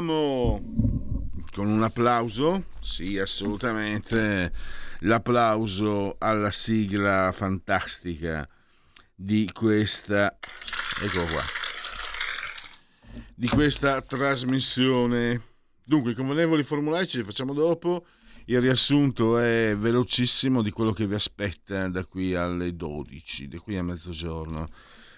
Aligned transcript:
Iniziamo 0.00 0.62
con 1.52 1.66
un 1.66 1.82
applauso, 1.82 2.64
sì 2.80 3.18
assolutamente, 3.18 4.50
l'applauso 5.00 6.16
alla 6.18 6.50
sigla 6.50 7.30
fantastica 7.32 8.48
di 9.14 9.46
questa, 9.52 10.38
ecco 11.02 11.24
qua, 11.26 11.42
di 13.34 13.46
questa 13.48 14.00
trasmissione. 14.00 15.42
Dunque, 15.84 16.12
i 16.12 16.14
convenevoli 16.14 16.62
formulari 16.62 17.06
ce 17.06 17.18
li 17.18 17.24
facciamo 17.24 17.52
dopo, 17.52 18.06
il 18.46 18.58
riassunto 18.58 19.36
è 19.36 19.76
velocissimo 19.76 20.62
di 20.62 20.70
quello 20.70 20.94
che 20.94 21.06
vi 21.06 21.14
aspetta 21.14 21.88
da 21.88 22.06
qui 22.06 22.34
alle 22.34 22.74
12, 22.74 23.48
da 23.48 23.58
qui 23.58 23.76
a 23.76 23.82
mezzogiorno. 23.82 24.70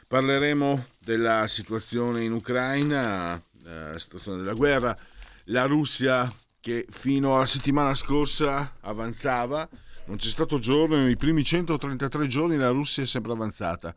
Parleremo 0.09 0.87
della 0.99 1.47
situazione 1.47 2.25
in 2.25 2.33
Ucraina, 2.33 3.41
la 3.63 3.99
situazione 3.99 4.39
della 4.39 4.55
guerra, 4.55 4.97
la 5.45 5.67
Russia 5.67 6.31
che 6.61 6.87
fino 6.91 7.35
alla 7.35 7.47
settimana 7.47 7.95
scorsa 7.95 8.77
avanzava, 8.81 9.69
non 10.07 10.17
c'è 10.17 10.29
stato 10.29 10.59
giorno, 10.59 10.97
nei 10.97 11.17
primi 11.17 11.45
133 11.45 12.27
giorni 12.27 12.57
la 12.57 12.71
Russia 12.71 13.03
è 13.03 13.07
sempre 13.07 13.33
avanzata. 13.33 13.95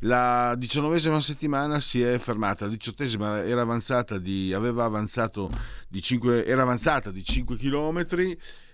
La 0.00 0.54
diciannovesima 0.56 1.20
settimana 1.20 1.80
si 1.80 2.02
è 2.02 2.18
fermata, 2.18 2.66
la 2.66 2.70
diciottesima 2.70 3.42
era 3.44 3.62
avanzata 3.62 4.18
di, 4.18 4.52
aveva 4.52 4.84
avanzato 4.84 5.50
di 5.88 6.02
5, 6.02 6.44
era 6.44 6.62
avanzata 6.62 7.10
di 7.10 7.24
5 7.24 7.56
km, 7.56 8.06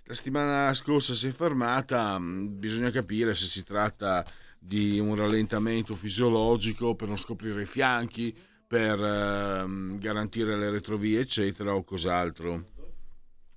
la 0.05 0.14
settimana 0.14 0.75
scorsa 0.75 1.14
si 1.14 1.28
è 1.28 1.31
fermata, 1.31 2.19
bisogna 2.20 2.91
capire 2.91 3.34
se 3.34 3.47
si 3.47 3.62
tratta 3.62 4.25
di 4.59 4.98
un 4.98 5.14
rallentamento 5.14 5.94
fisiologico 5.94 6.94
per 6.97 7.06
non 7.06 7.16
scoprire 7.16 7.62
i 7.62 7.66
fianchi, 7.66 8.36
per 8.69 9.00
eh, 9.02 9.64
garantire 9.98 10.56
le 10.56 10.70
retrovie, 10.70 11.20
eccetera, 11.20 11.74
o 11.74 11.83
cos'altro. 11.83 12.77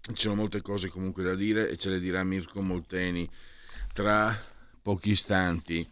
Ci 0.01 0.15
sono 0.15 0.35
molte 0.35 0.61
cose 0.61 0.87
comunque 0.87 1.21
da 1.21 1.35
dire 1.35 1.69
e 1.69 1.77
ce 1.77 1.89
le 1.89 1.99
dirà 1.99 2.23
Mirko 2.23 2.61
Molteni 2.61 3.29
tra 3.93 4.35
pochi 4.81 5.11
istanti. 5.11 5.87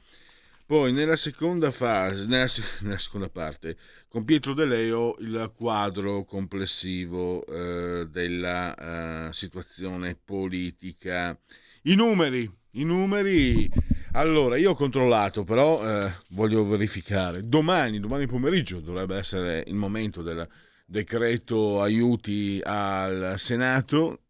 Poi 0.66 0.94
nella 0.94 1.18
seconda 1.18 1.72
fase, 1.72 2.28
nella, 2.28 2.48
nella 2.82 2.98
seconda 2.98 3.30
parte, 3.30 3.78
con 4.08 4.24
Pietro 4.24 4.54
De 4.54 4.66
Leo 4.66 5.16
il 5.20 5.52
quadro 5.54 6.24
complessivo 6.24 7.46
eh, 7.46 8.08
della 8.08 9.28
eh, 9.28 9.34
situazione 9.34 10.16
politica. 10.16 11.38
I 11.84 11.96
numeri, 11.96 12.50
i 12.72 12.84
numeri 12.84 13.70
allora, 14.14 14.58
io 14.58 14.72
ho 14.72 14.76
controllato, 14.76 15.44
però 15.44 15.86
eh, 15.86 16.12
voglio 16.30 16.66
verificare. 16.66 17.48
Domani, 17.48 18.00
domani 18.00 18.26
pomeriggio 18.26 18.80
dovrebbe 18.80 19.18
essere 19.18 19.64
il 19.68 19.76
momento 19.76 20.24
del 20.24 20.48
decreto 20.86 21.80
aiuti 21.80 22.60
al 22.64 23.36
Senato. 23.38 24.22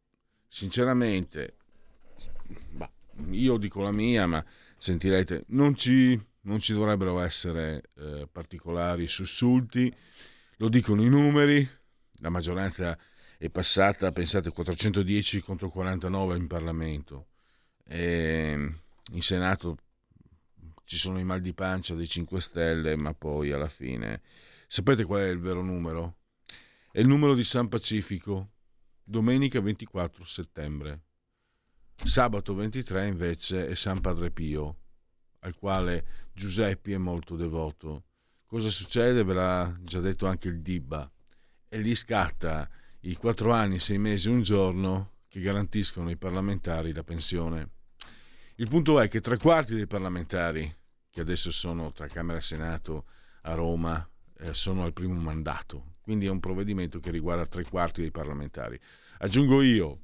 Sinceramente, 0.50 1.56
bah, 2.72 2.92
io 3.30 3.58
dico 3.58 3.82
la 3.82 3.92
mia, 3.92 4.28
ma 4.28 4.44
sentirete, 4.78 5.46
non 5.48 5.76
ci, 5.76 6.22
non 6.42 6.60
ci 6.60 6.74
dovrebbero 6.74 7.22
essere 7.22 7.84
eh, 7.98 8.28
particolari 8.30 9.08
sussulti. 9.08 9.94
Lo 10.58 10.68
dicono 10.68 11.04
i 11.04 11.10
numeri, 11.10 11.66
la 12.18 12.30
maggioranza 12.30 12.98
è 13.38 13.50
passata, 13.50 14.12
pensate, 14.12 14.52
410 14.52 15.40
contro 15.40 15.70
49 15.70 16.36
in 16.36 16.48
Parlamento. 16.48 17.28
E 17.92 18.52
ehm, 18.52 18.80
in 19.14 19.22
Senato 19.24 19.78
ci 20.84 20.98
sono 20.98 21.20
i 21.20 21.24
mal 21.24 21.42
di 21.42 21.54
pancia 21.54 21.96
dei 21.96 22.08
5 22.08 22.40
Stelle, 22.40 22.96
ma 22.96 23.14
poi 23.14 23.52
alla 23.52 23.70
fine... 23.70 24.22
Sapete 24.72 25.04
qual 25.04 25.22
è 25.22 25.30
il 25.30 25.40
vero 25.40 25.64
numero? 25.64 26.18
È 26.92 27.00
il 27.00 27.08
numero 27.08 27.34
di 27.34 27.44
San 27.44 27.68
Pacifico, 27.68 28.52
domenica 29.04 29.60
24 29.60 30.24
settembre. 30.24 31.06
Sabato 32.04 32.54
23 32.54 33.08
invece 33.08 33.68
è 33.68 33.74
San 33.74 34.00
Padre 34.00 34.30
Pio, 34.30 34.78
al 35.40 35.56
quale 35.56 36.30
Giuseppi 36.34 36.92
è 36.92 36.98
molto 36.98 37.36
devoto. 37.36 38.04
Cosa 38.46 38.70
succede? 38.70 39.24
Ve 39.24 39.34
l'ha 39.34 39.76
già 39.82 40.00
detto 40.00 40.28
anche 40.28 40.50
il 40.50 40.62
Dibba. 40.62 41.12
E 41.68 41.80
lì 41.80 41.96
scatta 41.96 42.70
i 43.02 43.16
4 43.16 43.52
anni, 43.52 43.80
6 43.80 43.98
mesi, 43.98 44.30
un 44.30 44.44
giorno 44.44 45.14
che 45.28 45.42
garantiscono 45.42 46.10
ai 46.10 46.18
parlamentari 46.18 46.94
la 46.94 47.04
pensione. 47.04 47.78
Il 48.60 48.68
punto 48.68 49.00
è 49.00 49.08
che 49.08 49.22
tre 49.22 49.38
quarti 49.38 49.74
dei 49.74 49.88
parlamentari, 49.88 50.70
che 51.10 51.22
adesso 51.22 51.50
sono 51.50 51.94
tra 51.94 52.08
Camera 52.08 52.40
e 52.40 52.42
Senato 52.42 53.06
a 53.44 53.54
Roma, 53.54 54.06
eh, 54.38 54.54
sono 54.54 54.84
al 54.84 54.92
primo 54.92 55.14
mandato. 55.14 55.96
Quindi 56.02 56.26
è 56.26 56.30
un 56.30 56.42
provvedimento 56.42 57.00
che 57.00 57.10
riguarda 57.10 57.46
tre 57.46 57.64
quarti 57.64 58.02
dei 58.02 58.12
parlamentari. 58.12 58.78
Aggiungo 59.20 59.62
io, 59.62 60.02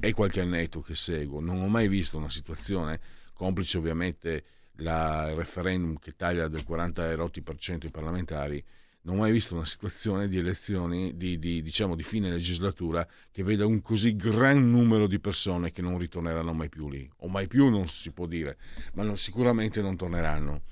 e 0.00 0.14
qualche 0.14 0.40
annetto 0.40 0.80
che 0.80 0.94
seguo, 0.94 1.40
non 1.40 1.60
ho 1.60 1.68
mai 1.68 1.88
visto 1.88 2.16
una 2.16 2.30
situazione, 2.30 2.98
complice 3.34 3.76
ovviamente 3.76 4.44
la, 4.76 5.28
il 5.28 5.36
referendum 5.36 5.98
che 5.98 6.16
taglia 6.16 6.48
del 6.48 6.64
40 6.64 7.06
erotti 7.06 7.42
per 7.42 7.58
cento 7.58 7.84
i 7.84 7.90
parlamentari, 7.90 8.64
non 9.02 9.16
ho 9.16 9.18
mai 9.20 9.32
visto 9.32 9.54
una 9.54 9.64
situazione 9.64 10.28
di 10.28 10.36
elezioni 10.36 11.16
di, 11.16 11.38
di, 11.38 11.62
diciamo, 11.62 11.94
di 11.94 12.02
fine 12.02 12.30
legislatura 12.30 13.06
che 13.30 13.42
veda 13.42 13.64
un 13.64 13.80
così 13.80 14.14
gran 14.14 14.70
numero 14.70 15.06
di 15.06 15.18
persone 15.18 15.72
che 15.72 15.80
non 15.80 15.96
ritorneranno 15.96 16.52
mai 16.52 16.68
più 16.68 16.88
lì, 16.90 17.10
o 17.18 17.28
mai 17.28 17.46
più 17.46 17.68
non 17.68 17.88
si 17.88 18.10
può 18.10 18.26
dire, 18.26 18.58
ma 18.94 19.02
non, 19.02 19.16
sicuramente 19.16 19.80
non 19.80 19.96
torneranno. 19.96 20.62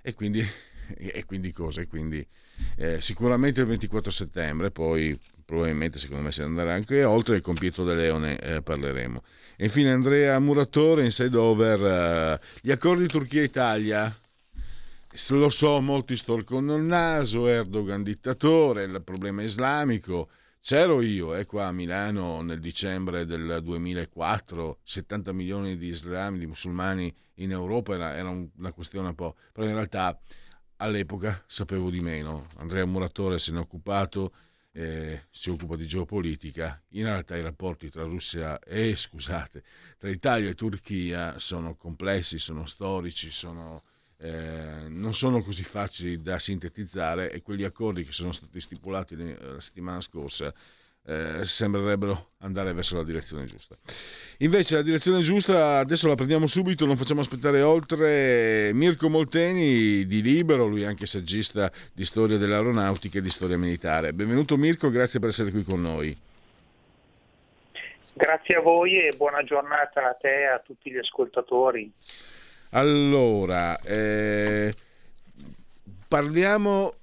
E 0.00 0.14
quindi, 0.14 0.46
e 0.96 1.24
quindi 1.26 1.52
cosa? 1.52 1.82
E 1.82 1.86
quindi, 1.86 2.26
eh, 2.76 3.00
sicuramente 3.02 3.60
il 3.60 3.66
24 3.66 4.10
settembre, 4.10 4.70
poi 4.70 5.18
probabilmente 5.44 5.98
secondo 5.98 6.22
me 6.22 6.32
si 6.32 6.40
andrà 6.40 6.72
anche 6.72 7.04
oltre, 7.04 7.42
con 7.42 7.54
Pietro 7.54 7.84
De 7.84 7.94
Leone 7.94 8.38
eh, 8.38 8.62
parleremo. 8.62 9.22
E 9.56 9.64
infine 9.64 9.92
Andrea 9.92 10.38
Muratore 10.38 11.04
in 11.04 11.12
side 11.12 11.36
over, 11.36 11.84
eh, 11.84 12.40
gli 12.62 12.70
accordi 12.70 13.06
Turchia-Italia 13.06 14.18
lo 15.28 15.48
so, 15.48 15.80
molti 15.80 16.16
storcono 16.16 16.74
il 16.74 16.82
naso, 16.82 17.46
Erdogan 17.46 18.02
dittatore, 18.02 18.82
il 18.82 19.00
problema 19.04 19.42
islamico. 19.42 20.28
C'ero 20.60 21.02
io, 21.02 21.34
eh, 21.36 21.46
qua 21.46 21.66
a 21.66 21.72
Milano 21.72 22.40
nel 22.42 22.58
dicembre 22.58 23.24
del 23.24 23.60
2004, 23.62 24.80
70 24.82 25.32
milioni 25.32 25.76
di 25.76 25.88
islami, 25.88 26.38
di 26.38 26.46
musulmani 26.46 27.14
in 27.34 27.52
Europa, 27.52 27.94
era, 27.94 28.16
era 28.16 28.28
una 28.28 28.72
questione 28.72 29.08
un 29.08 29.14
po'... 29.14 29.36
però 29.52 29.66
in 29.66 29.74
realtà 29.74 30.18
all'epoca 30.78 31.44
sapevo 31.46 31.90
di 31.90 32.00
meno. 32.00 32.48
Andrea 32.56 32.84
Muratore 32.84 33.38
se 33.38 33.52
ne 33.52 33.58
è 33.58 33.60
occupato, 33.60 34.32
eh, 34.72 35.26
si 35.30 35.48
occupa 35.48 35.76
di 35.76 35.86
geopolitica. 35.86 36.82
In 36.88 37.04
realtà 37.04 37.36
i 37.36 37.42
rapporti 37.42 37.88
tra 37.88 38.02
Russia 38.02 38.58
e, 38.58 38.96
scusate, 38.96 39.62
tra 39.96 40.10
Italia 40.10 40.48
e 40.48 40.54
Turchia 40.54 41.38
sono 41.38 41.76
complessi, 41.76 42.40
sono 42.40 42.66
storici, 42.66 43.30
sono 43.30 43.84
eh, 44.24 44.88
non 44.88 45.12
sono 45.12 45.42
così 45.42 45.62
facili 45.62 46.22
da 46.22 46.38
sintetizzare 46.38 47.30
e 47.30 47.42
quegli 47.42 47.62
accordi 47.62 48.04
che 48.04 48.12
sono 48.12 48.32
stati 48.32 48.58
stipulati 48.58 49.14
la 49.16 49.60
settimana 49.60 50.00
scorsa 50.00 50.50
eh, 51.06 51.44
sembrerebbero 51.44 52.30
andare 52.38 52.72
verso 52.72 52.96
la 52.96 53.02
direzione 53.02 53.44
giusta. 53.44 53.76
Invece 54.38 54.76
la 54.76 54.82
direzione 54.82 55.20
giusta 55.20 55.76
adesso 55.76 56.08
la 56.08 56.14
prendiamo 56.14 56.46
subito, 56.46 56.86
non 56.86 56.96
facciamo 56.96 57.20
aspettare 57.20 57.60
oltre 57.60 58.70
Mirko 58.72 59.10
Molteni 59.10 60.06
di 60.06 60.22
Libero, 60.22 60.66
lui 60.66 60.82
è 60.82 60.86
anche 60.86 61.04
saggista 61.04 61.70
di 61.92 62.06
storia 62.06 62.38
dell'aeronautica 62.38 63.18
e 63.18 63.20
di 63.20 63.28
storia 63.28 63.58
militare. 63.58 64.14
Benvenuto 64.14 64.56
Mirko, 64.56 64.88
grazie 64.88 65.20
per 65.20 65.28
essere 65.28 65.50
qui 65.50 65.64
con 65.64 65.82
noi. 65.82 66.16
Grazie 68.14 68.54
a 68.54 68.60
voi 68.60 69.06
e 69.06 69.12
buona 69.14 69.42
giornata 69.42 70.08
a 70.08 70.14
te 70.14 70.44
e 70.44 70.46
a 70.46 70.62
tutti 70.64 70.90
gli 70.90 70.96
ascoltatori. 70.96 71.92
Allora, 72.76 73.80
eh, 73.82 74.74
parliamo 76.08 76.94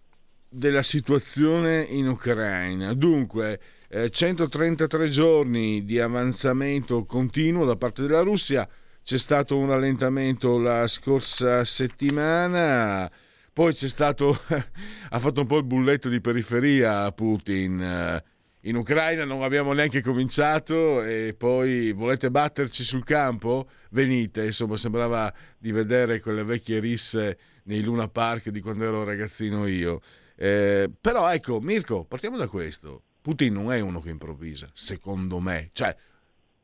della 0.50 0.84
situazione 0.84 1.84
in 1.84 2.10
Ucraina. 2.10 2.94
Dunque, 2.94 3.58
eh, 3.88 4.10
133 4.10 5.08
giorni 5.08 5.86
di 5.86 5.98
avanzamento 5.98 7.06
continuo 7.06 7.64
da 7.64 7.78
parte 7.78 8.02
della 8.02 8.20
Russia, 8.20 8.68
c'è 9.02 9.18
stato 9.18 9.58
un 9.58 9.68
rallentamento 9.68 10.58
la 10.60 10.88
scorsa 10.88 11.64
settimana, 11.64 13.10
poi 13.54 13.74
c'è 13.74 13.88
stato, 13.88 14.38
ha 15.10 15.20
fatto 15.20 15.40
un 15.40 15.48
po' 15.48 15.60
il 15.60 15.64
bulletto 15.64 16.10
di 16.10 16.20
periferia 16.20 17.10
Putin. 17.14 17.82
Eh, 17.82 18.24
in 18.62 18.76
Ucraina 18.76 19.26
non 19.26 19.42
abbiamo 19.42 19.74
neanche 19.74 20.02
cominciato 20.02 21.02
e 21.04 21.34
poi 21.36 21.94
volete 21.94 22.30
batterci 22.30 22.84
sul 22.84 23.04
campo? 23.04 23.68
Venite, 23.90 24.46
insomma 24.46 24.78
sembrava 24.78 25.34
di 25.58 25.72
vedere 25.72 26.22
quelle 26.22 26.44
vecchie 26.44 26.80
risse 26.80 27.38
nei 27.64 27.82
Luna 27.82 28.08
Park 28.08 28.50
di 28.50 28.62
quando 28.62 28.86
ero 28.86 29.04
ragazzino 29.04 29.66
io. 29.66 30.02
Eh, 30.36 30.92
però 31.00 31.32
ecco, 31.32 31.60
Mirko, 31.60 32.06
partiamo 32.06 32.38
da 32.38 32.48
questo. 32.48 33.04
Putin 33.22 33.54
non 33.54 33.72
è 33.72 33.80
uno 33.80 34.00
che 34.00 34.10
improvvisa, 34.10 34.70
secondo 34.74 35.40
me. 35.40 35.70
Cioè, 35.74 35.96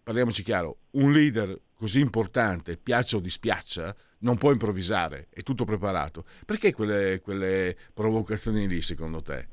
parliamoci 0.04 0.44
chiaro, 0.44 0.78
un 0.92 1.12
leader 1.12 1.60
così 1.74 2.00
importante, 2.00 2.78
piaccia 2.78 3.18
o 3.18 3.20
dispiaccia, 3.20 3.96
non 4.20 4.38
può 4.38 4.52
improvvisare, 4.52 5.28
è 5.32 5.42
tutto 5.42 5.66
preparato. 5.66 6.26
Perché 6.46 6.74
quelle, 6.74 7.22
quelle 7.22 7.76
provocazioni 7.94 8.68
lì, 8.68 8.82
secondo 8.82 9.22
te? 9.22 9.48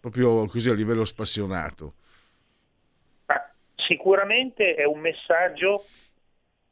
Proprio 0.00 0.46
così 0.46 0.70
a 0.70 0.74
livello 0.74 1.04
spassionato. 1.04 1.94
Sicuramente 3.74 4.74
è 4.74 4.84
un 4.84 4.98
messaggio 4.98 5.84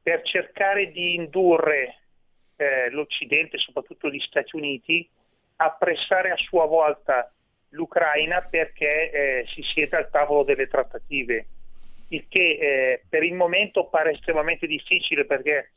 per 0.03 0.23
cercare 0.23 0.91
di 0.91 1.15
indurre 1.15 1.99
eh, 2.57 2.91
l'Occidente, 2.91 3.59
soprattutto 3.59 4.11
gli 4.11 4.21
Stati 4.21 4.57
Uniti, 4.57 5.09
a 5.57 5.71
pressare 5.71 6.31
a 6.31 6.37
sua 6.37 6.67
volta 6.67 7.31
l'Ucraina 7.71 8.43
perché 8.43 9.11
eh, 9.11 9.47
si 9.49 9.63
sieda 9.63 9.99
al 9.99 10.11
tavolo 10.11 10.43
delle 10.43 10.67
trattative, 10.67 11.47
il 12.09 12.27
che 12.29 12.59
eh, 12.61 13.03
per 13.09 13.23
il 13.23 13.35
momento 13.35 13.87
pare 13.87 14.13
estremamente 14.13 14.67
difficile 14.67 15.25
perché 15.25 15.71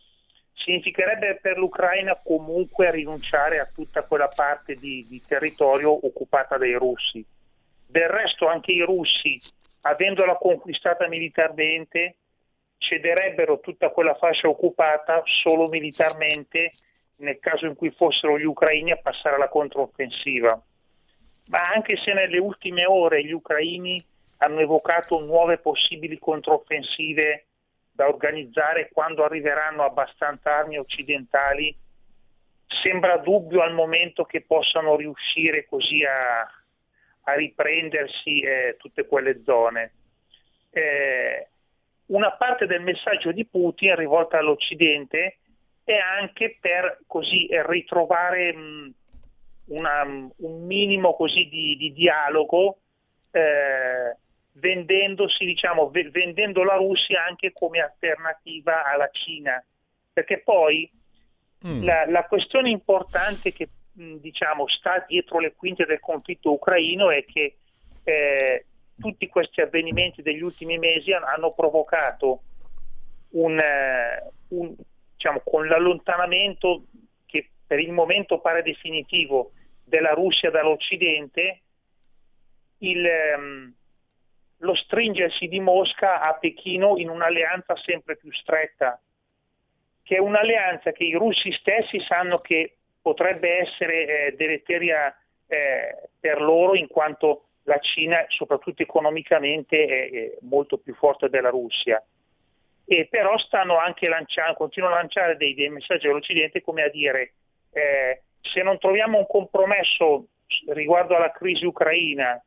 significherebbe 0.53 1.39
per 1.41 1.57
l'Ucraina 1.57 2.19
comunque 2.23 2.91
rinunciare 2.91 3.59
a 3.59 3.69
tutta 3.73 4.03
quella 4.03 4.27
parte 4.27 4.75
di, 4.75 5.05
di 5.07 5.21
territorio 5.25 6.05
occupata 6.05 6.57
dai 6.57 6.73
russi. 6.73 7.23
Del 7.87 8.09
resto 8.09 8.47
anche 8.47 8.73
i 8.73 8.81
russi, 8.81 9.39
avendola 9.81 10.35
conquistata 10.35 11.07
militarmente, 11.07 12.17
cederebbero 12.77 13.59
tutta 13.59 13.89
quella 13.89 14.13
fascia 14.15 14.49
occupata 14.49 15.23
solo 15.25 15.67
militarmente 15.67 16.73
nel 17.17 17.39
caso 17.39 17.65
in 17.65 17.75
cui 17.75 17.89
fossero 17.91 18.37
gli 18.37 18.43
ucraini 18.43 18.91
a 18.91 18.97
passare 18.97 19.35
alla 19.35 19.47
controffensiva. 19.47 20.61
Ma 21.47 21.69
anche 21.69 21.95
se 21.97 22.13
nelle 22.13 22.37
ultime 22.37 22.85
ore 22.85 23.23
gli 23.23 23.31
ucraini 23.31 24.03
hanno 24.39 24.59
evocato 24.59 25.19
nuove 25.19 25.57
possibili 25.57 26.19
controffensive 26.19 27.45
da 27.89 28.07
organizzare 28.07 28.89
quando 28.91 29.23
arriveranno 29.23 29.83
abbastanza 29.83 30.55
armi 30.55 30.77
occidentali, 30.77 31.75
sembra 32.67 33.17
dubbio 33.17 33.61
al 33.61 33.73
momento 33.73 34.25
che 34.25 34.41
possano 34.41 34.95
riuscire 34.97 35.65
così 35.65 36.03
a, 36.03 36.47
a 37.27 37.33
riprendersi 37.33 38.39
eh, 38.39 38.75
tutte 38.77 39.05
quelle 39.05 39.41
zone. 39.43 39.91
Eh, 40.71 41.47
una 42.07 42.31
parte 42.31 42.65
del 42.65 42.81
messaggio 42.81 43.31
di 43.31 43.45
Putin 43.45 43.95
rivolta 43.95 44.37
all'Occidente 44.37 45.37
è 45.83 45.97
anche 45.97 46.57
per 46.59 46.99
così 47.05 47.49
ritrovare 47.65 48.53
mh, 48.53 48.93
una, 49.65 50.03
un 50.03 50.65
minimo 50.65 51.15
così 51.15 51.49
di, 51.49 51.75
di 51.75 51.91
dialogo 51.91 52.77
eh, 53.31 54.15
vendendosi, 54.53 55.43
diciamo, 55.43 55.89
v- 55.89 56.09
vendendo 56.09 56.63
la 56.63 56.75
Russia 56.75 57.25
anche 57.25 57.51
come 57.51 57.81
alternativa 57.81 58.85
alla 58.85 59.09
Cina. 59.11 59.61
Perché 60.13 60.39
poi 60.39 60.89
mm. 61.67 61.83
la, 61.83 62.05
la, 62.07 62.23
questione 62.23 62.69
importante 62.69 63.51
che 63.51 63.67
diciamo, 63.97 64.67
sta 64.67 65.03
dietro 65.07 65.39
le 65.39 65.53
quinte 65.55 65.85
del 65.85 65.99
conflitto 65.99 66.53
ucraino 66.53 67.09
è 67.09 67.25
che 67.25 67.55
eh, 68.03 68.65
tutti 68.99 69.27
questi 69.27 69.61
avvenimenti 69.61 70.21
degli 70.21 70.41
ultimi 70.41 70.77
mesi 70.77 71.11
hanno 71.13 71.53
provocato 71.53 72.41
un, 73.31 73.59
eh, 73.59 74.31
un, 74.49 74.75
diciamo, 75.13 75.41
con 75.43 75.67
l'allontanamento 75.67 76.83
che 77.25 77.49
per 77.65 77.79
il 77.79 77.91
momento 77.91 78.39
pare 78.39 78.61
definitivo 78.61 79.51
della 79.83 80.11
Russia 80.11 80.51
dall'Occidente, 80.51 81.61
il, 82.79 83.07
um, 83.35 83.73
lo 84.57 84.75
stringersi 84.75 85.47
di 85.47 85.59
Mosca 85.59 86.21
a 86.21 86.33
Pechino 86.35 86.97
in 86.97 87.09
un'alleanza 87.09 87.75
sempre 87.77 88.15
più 88.17 88.31
stretta, 88.31 89.01
che 90.03 90.15
è 90.15 90.19
un'alleanza 90.19 90.91
che 90.91 91.03
i 91.03 91.13
russi 91.13 91.51
stessi 91.53 91.99
sanno 92.01 92.37
che 92.37 92.77
potrebbe 93.07 93.59
essere 93.59 94.25
eh, 94.27 94.35
deleteria 94.35 95.15
eh, 95.47 96.09
per 96.19 96.41
loro 96.41 96.75
in 96.75 96.87
quanto 96.87 97.43
la 97.63 97.79
Cina, 97.79 98.25
soprattutto 98.27 98.83
economicamente, 98.83 99.85
è, 99.85 100.37
molto 100.41 100.77
più 100.77 100.93
forte 100.93 101.29
della 101.29 101.47
Russia. 101.47 102.03
E 102.85 103.07
però 103.09 103.37
stanno 103.37 103.77
anche 103.77 104.09
lanciando, 104.09 104.55
continuano 104.55 104.95
a 104.95 104.99
lanciare 104.99 105.37
dei, 105.37 105.53
dei 105.53 105.69
messaggi 105.69 106.07
all'Occidente 106.07 106.61
come 106.61 106.83
a 106.83 106.89
dire 106.89 107.31
eh, 107.71 108.23
se 108.41 108.61
non 108.61 108.77
troviamo 108.77 109.19
un 109.19 109.25
compromesso 109.25 110.27
riguardo 110.67 111.15
alla 111.15 111.31
crisi 111.31 111.65
ucraina 111.65 112.41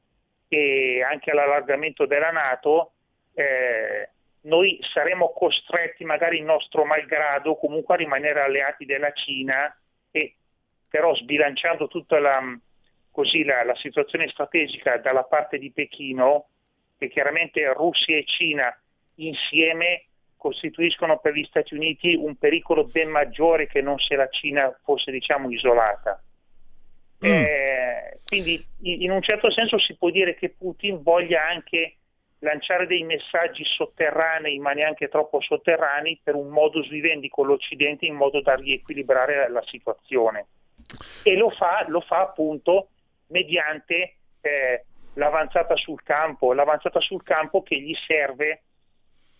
e 0.46 1.02
anche 1.02 1.30
all'allargamento 1.30 2.04
della 2.04 2.30
Nato, 2.30 2.92
eh, 3.32 4.10
noi 4.42 4.78
saremo 4.92 5.32
costretti 5.32 6.04
magari 6.04 6.38
in 6.38 6.44
nostro 6.44 6.84
malgrado 6.84 7.56
comunque 7.56 7.94
a 7.94 7.98
rimanere 7.98 8.42
alleati 8.42 8.84
della 8.84 9.12
Cina 9.12 9.74
però 10.90 11.14
sbilanciando 11.14 11.86
tutta 11.86 12.18
la, 12.18 12.42
così 13.10 13.44
la, 13.44 13.64
la 13.64 13.76
situazione 13.76 14.28
strategica 14.28 14.98
dalla 14.98 15.22
parte 15.22 15.56
di 15.56 15.70
Pechino, 15.70 16.48
che 16.98 17.08
chiaramente 17.08 17.72
Russia 17.72 18.16
e 18.16 18.24
Cina 18.26 18.76
insieme 19.16 20.06
costituiscono 20.36 21.18
per 21.18 21.34
gli 21.34 21.44
Stati 21.44 21.74
Uniti 21.74 22.14
un 22.14 22.36
pericolo 22.36 22.84
ben 22.84 23.08
maggiore 23.08 23.66
che 23.66 23.80
non 23.80 23.98
se 23.98 24.16
la 24.16 24.28
Cina 24.28 24.74
fosse 24.82 25.10
diciamo, 25.10 25.50
isolata. 25.50 26.22
Mm. 27.24 27.30
Eh, 27.30 28.20
quindi 28.26 28.64
in 28.82 29.10
un 29.10 29.20
certo 29.22 29.50
senso 29.50 29.78
si 29.78 29.96
può 29.96 30.10
dire 30.10 30.34
che 30.34 30.50
Putin 30.50 31.02
voglia 31.02 31.46
anche 31.46 31.96
lanciare 32.40 32.86
dei 32.86 33.02
messaggi 33.02 33.64
sotterranei, 33.64 34.58
ma 34.58 34.72
neanche 34.72 35.08
troppo 35.08 35.40
sotterranei, 35.40 36.20
per 36.22 36.34
un 36.34 36.48
modus 36.48 36.88
vivendi 36.88 37.28
con 37.28 37.46
l'Occidente 37.46 38.06
in 38.06 38.14
modo 38.14 38.40
da 38.40 38.54
riequilibrare 38.54 39.48
la 39.50 39.62
situazione. 39.66 40.46
E 41.22 41.36
lo 41.36 41.50
fa, 41.50 41.84
lo 41.88 42.00
fa 42.00 42.20
appunto 42.20 42.88
mediante 43.28 44.16
eh, 44.40 44.84
l'avanzata 45.14 45.76
sul 45.76 46.02
campo, 46.02 46.52
l'avanzata 46.52 47.00
sul 47.00 47.22
campo 47.22 47.62
che 47.62 47.80
gli 47.80 47.94
serve 48.06 48.62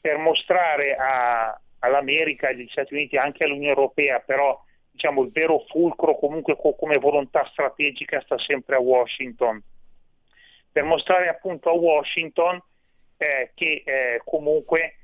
per 0.00 0.19
mostrare 0.19 0.95
a, 0.95 1.59
all'America, 1.80 2.49
agli 2.49 2.66
Stati 2.71 2.95
Uniti, 2.95 3.16
anche 3.16 3.45
all'Unione 3.45 3.69
Europea, 3.69 4.21
però 4.21 4.62
diciamo, 4.90 5.23
il 5.23 5.30
vero 5.30 5.64
fulcro 5.69 6.16
comunque 6.16 6.57
come 6.57 6.99
volontà 6.99 7.45
strategica 7.47 8.21
sta 8.21 8.38
sempre 8.38 8.76
a 8.76 8.80
Washington, 8.80 9.62
per 10.73 10.85
mostrare 10.85 11.28
appunto 11.28 11.71
a 11.71 11.75
Washington 11.75 12.62
eh, 13.16 13.50
che 13.54 13.83
eh, 13.85 14.21
comunque 14.25 14.97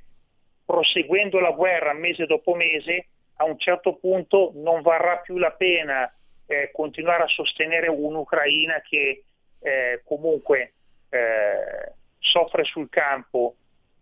proseguendo 0.64 1.38
la 1.40 1.52
guerra 1.52 1.92
mese 1.92 2.26
dopo 2.26 2.54
mese, 2.54 3.06
a 3.36 3.44
un 3.44 3.58
certo 3.58 3.96
punto 3.96 4.52
non 4.54 4.82
varrà 4.82 5.18
più 5.18 5.36
la 5.36 5.52
pena 5.52 6.10
eh, 6.46 6.70
continuare 6.72 7.24
a 7.24 7.28
sostenere 7.28 7.88
un'Ucraina 7.88 8.80
che 8.80 9.24
eh, 9.60 10.02
comunque 10.04 10.74
eh, 11.10 11.92
soffre 12.18 12.64
sul 12.64 12.88
campo, 12.88 13.56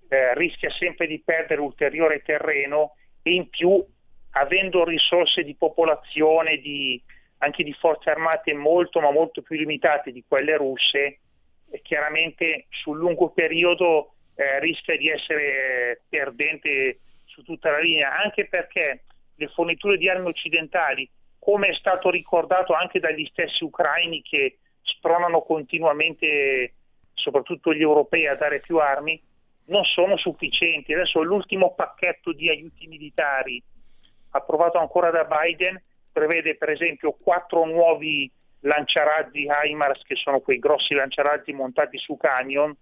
eh, 0.08 0.34
rischia 0.34 0.70
sempre 0.70 1.06
di 1.06 1.20
perdere 1.24 1.60
ulteriore 1.60 2.22
terreno 2.22 2.96
e 3.22 3.34
in 3.34 3.48
più 3.48 3.84
avendo 4.36 4.84
risorse 4.84 5.42
di 5.42 5.54
popolazione, 5.54 6.58
di, 6.58 7.00
anche 7.38 7.62
di 7.62 7.72
forze 7.72 8.10
armate 8.10 8.52
molto 8.52 9.00
ma 9.00 9.10
molto 9.10 9.42
più 9.42 9.56
limitate 9.56 10.12
di 10.12 10.24
quelle 10.26 10.56
russe, 10.56 11.18
chiaramente 11.82 12.66
sul 12.68 12.98
lungo 12.98 13.30
periodo 13.30 14.14
eh, 14.34 14.60
rischia 14.60 14.96
di 14.96 15.08
essere 15.08 16.02
perdente 16.08 16.98
su 17.24 17.42
tutta 17.42 17.70
la 17.70 17.80
linea, 17.80 18.16
anche 18.16 18.46
perché 18.46 19.02
le 19.36 19.48
forniture 19.48 19.96
di 19.96 20.08
armi 20.08 20.28
occidentali 20.28 21.08
come 21.44 21.68
è 21.68 21.74
stato 21.74 22.08
ricordato 22.08 22.72
anche 22.72 23.00
dagli 23.00 23.26
stessi 23.26 23.64
ucraini 23.64 24.22
che 24.22 24.60
spronano 24.80 25.42
continuamente, 25.42 26.72
soprattutto 27.12 27.74
gli 27.74 27.82
europei, 27.82 28.26
a 28.26 28.34
dare 28.34 28.60
più 28.60 28.78
armi, 28.78 29.20
non 29.66 29.84
sono 29.84 30.16
sufficienti. 30.16 30.94
Adesso 30.94 31.20
l'ultimo 31.22 31.74
pacchetto 31.74 32.32
di 32.32 32.48
aiuti 32.48 32.86
militari 32.86 33.62
approvato 34.30 34.78
ancora 34.78 35.10
da 35.10 35.24
Biden 35.24 35.80
prevede 36.10 36.56
per 36.56 36.70
esempio 36.70 37.12
quattro 37.12 37.66
nuovi 37.66 38.30
lanciarazzi 38.60 39.46
HIMARS, 39.66 40.02
che 40.04 40.16
sono 40.16 40.40
quei 40.40 40.58
grossi 40.58 40.94
lanciarazzi 40.94 41.52
montati 41.52 41.98
su 41.98 42.16
camion, 42.16 42.74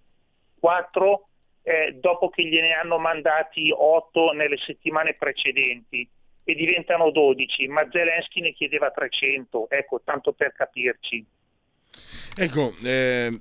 4 0.60 1.26
eh, 1.62 1.96
dopo 1.98 2.28
che 2.28 2.44
gliene 2.44 2.74
hanno 2.74 2.98
mandati 2.98 3.74
8 3.76 4.32
nelle 4.32 4.56
settimane 4.58 5.14
precedenti 5.14 6.08
e 6.44 6.54
diventano 6.54 7.10
12, 7.10 7.66
ma 7.68 7.86
Zelensky 7.90 8.40
ne 8.40 8.52
chiedeva 8.52 8.90
300, 8.90 9.70
ecco, 9.70 10.00
tanto 10.04 10.32
per 10.32 10.52
capirci. 10.52 11.24
Ecco, 12.34 12.74
eh, 12.82 13.40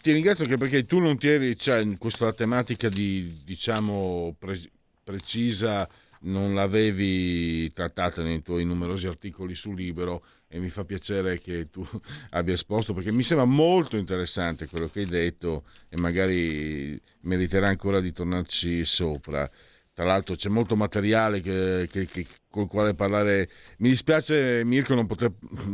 ti 0.00 0.12
ringrazio 0.12 0.46
perché 0.56 0.86
tu 0.86 0.98
non 0.98 1.18
ti 1.18 1.28
eri, 1.28 1.56
cioè, 1.58 1.80
in 1.80 1.98
questa 1.98 2.32
tematica 2.32 2.88
di, 2.88 3.42
diciamo, 3.44 4.34
pre- 4.38 4.70
precisa, 5.04 5.88
non 6.20 6.54
l'avevi 6.54 7.72
trattata 7.72 8.22
nei 8.22 8.42
tuoi 8.42 8.64
numerosi 8.64 9.06
articoli 9.06 9.54
su 9.54 9.72
Libero 9.72 10.24
e 10.48 10.58
mi 10.58 10.68
fa 10.68 10.84
piacere 10.84 11.38
che 11.38 11.70
tu 11.70 11.86
abbia 12.30 12.54
esposto 12.54 12.94
perché 12.94 13.12
mi 13.12 13.22
sembra 13.22 13.46
molto 13.46 13.96
interessante 13.96 14.66
quello 14.66 14.88
che 14.88 15.00
hai 15.00 15.06
detto 15.06 15.64
e 15.88 15.96
magari 15.96 17.00
meriterà 17.20 17.68
ancora 17.68 18.00
di 18.00 18.12
tornarci 18.12 18.84
sopra. 18.84 19.48
Tra 19.96 20.04
l'altro 20.04 20.34
c'è 20.34 20.50
molto 20.50 20.76
materiale 20.76 21.40
che, 21.40 21.88
che, 21.90 22.04
che, 22.04 22.26
col 22.50 22.68
quale 22.68 22.94
parlare. 22.94 23.48
Mi 23.78 23.88
dispiace 23.88 24.62
Mirko 24.62 24.94
non 24.94 25.06
poter 25.06 25.32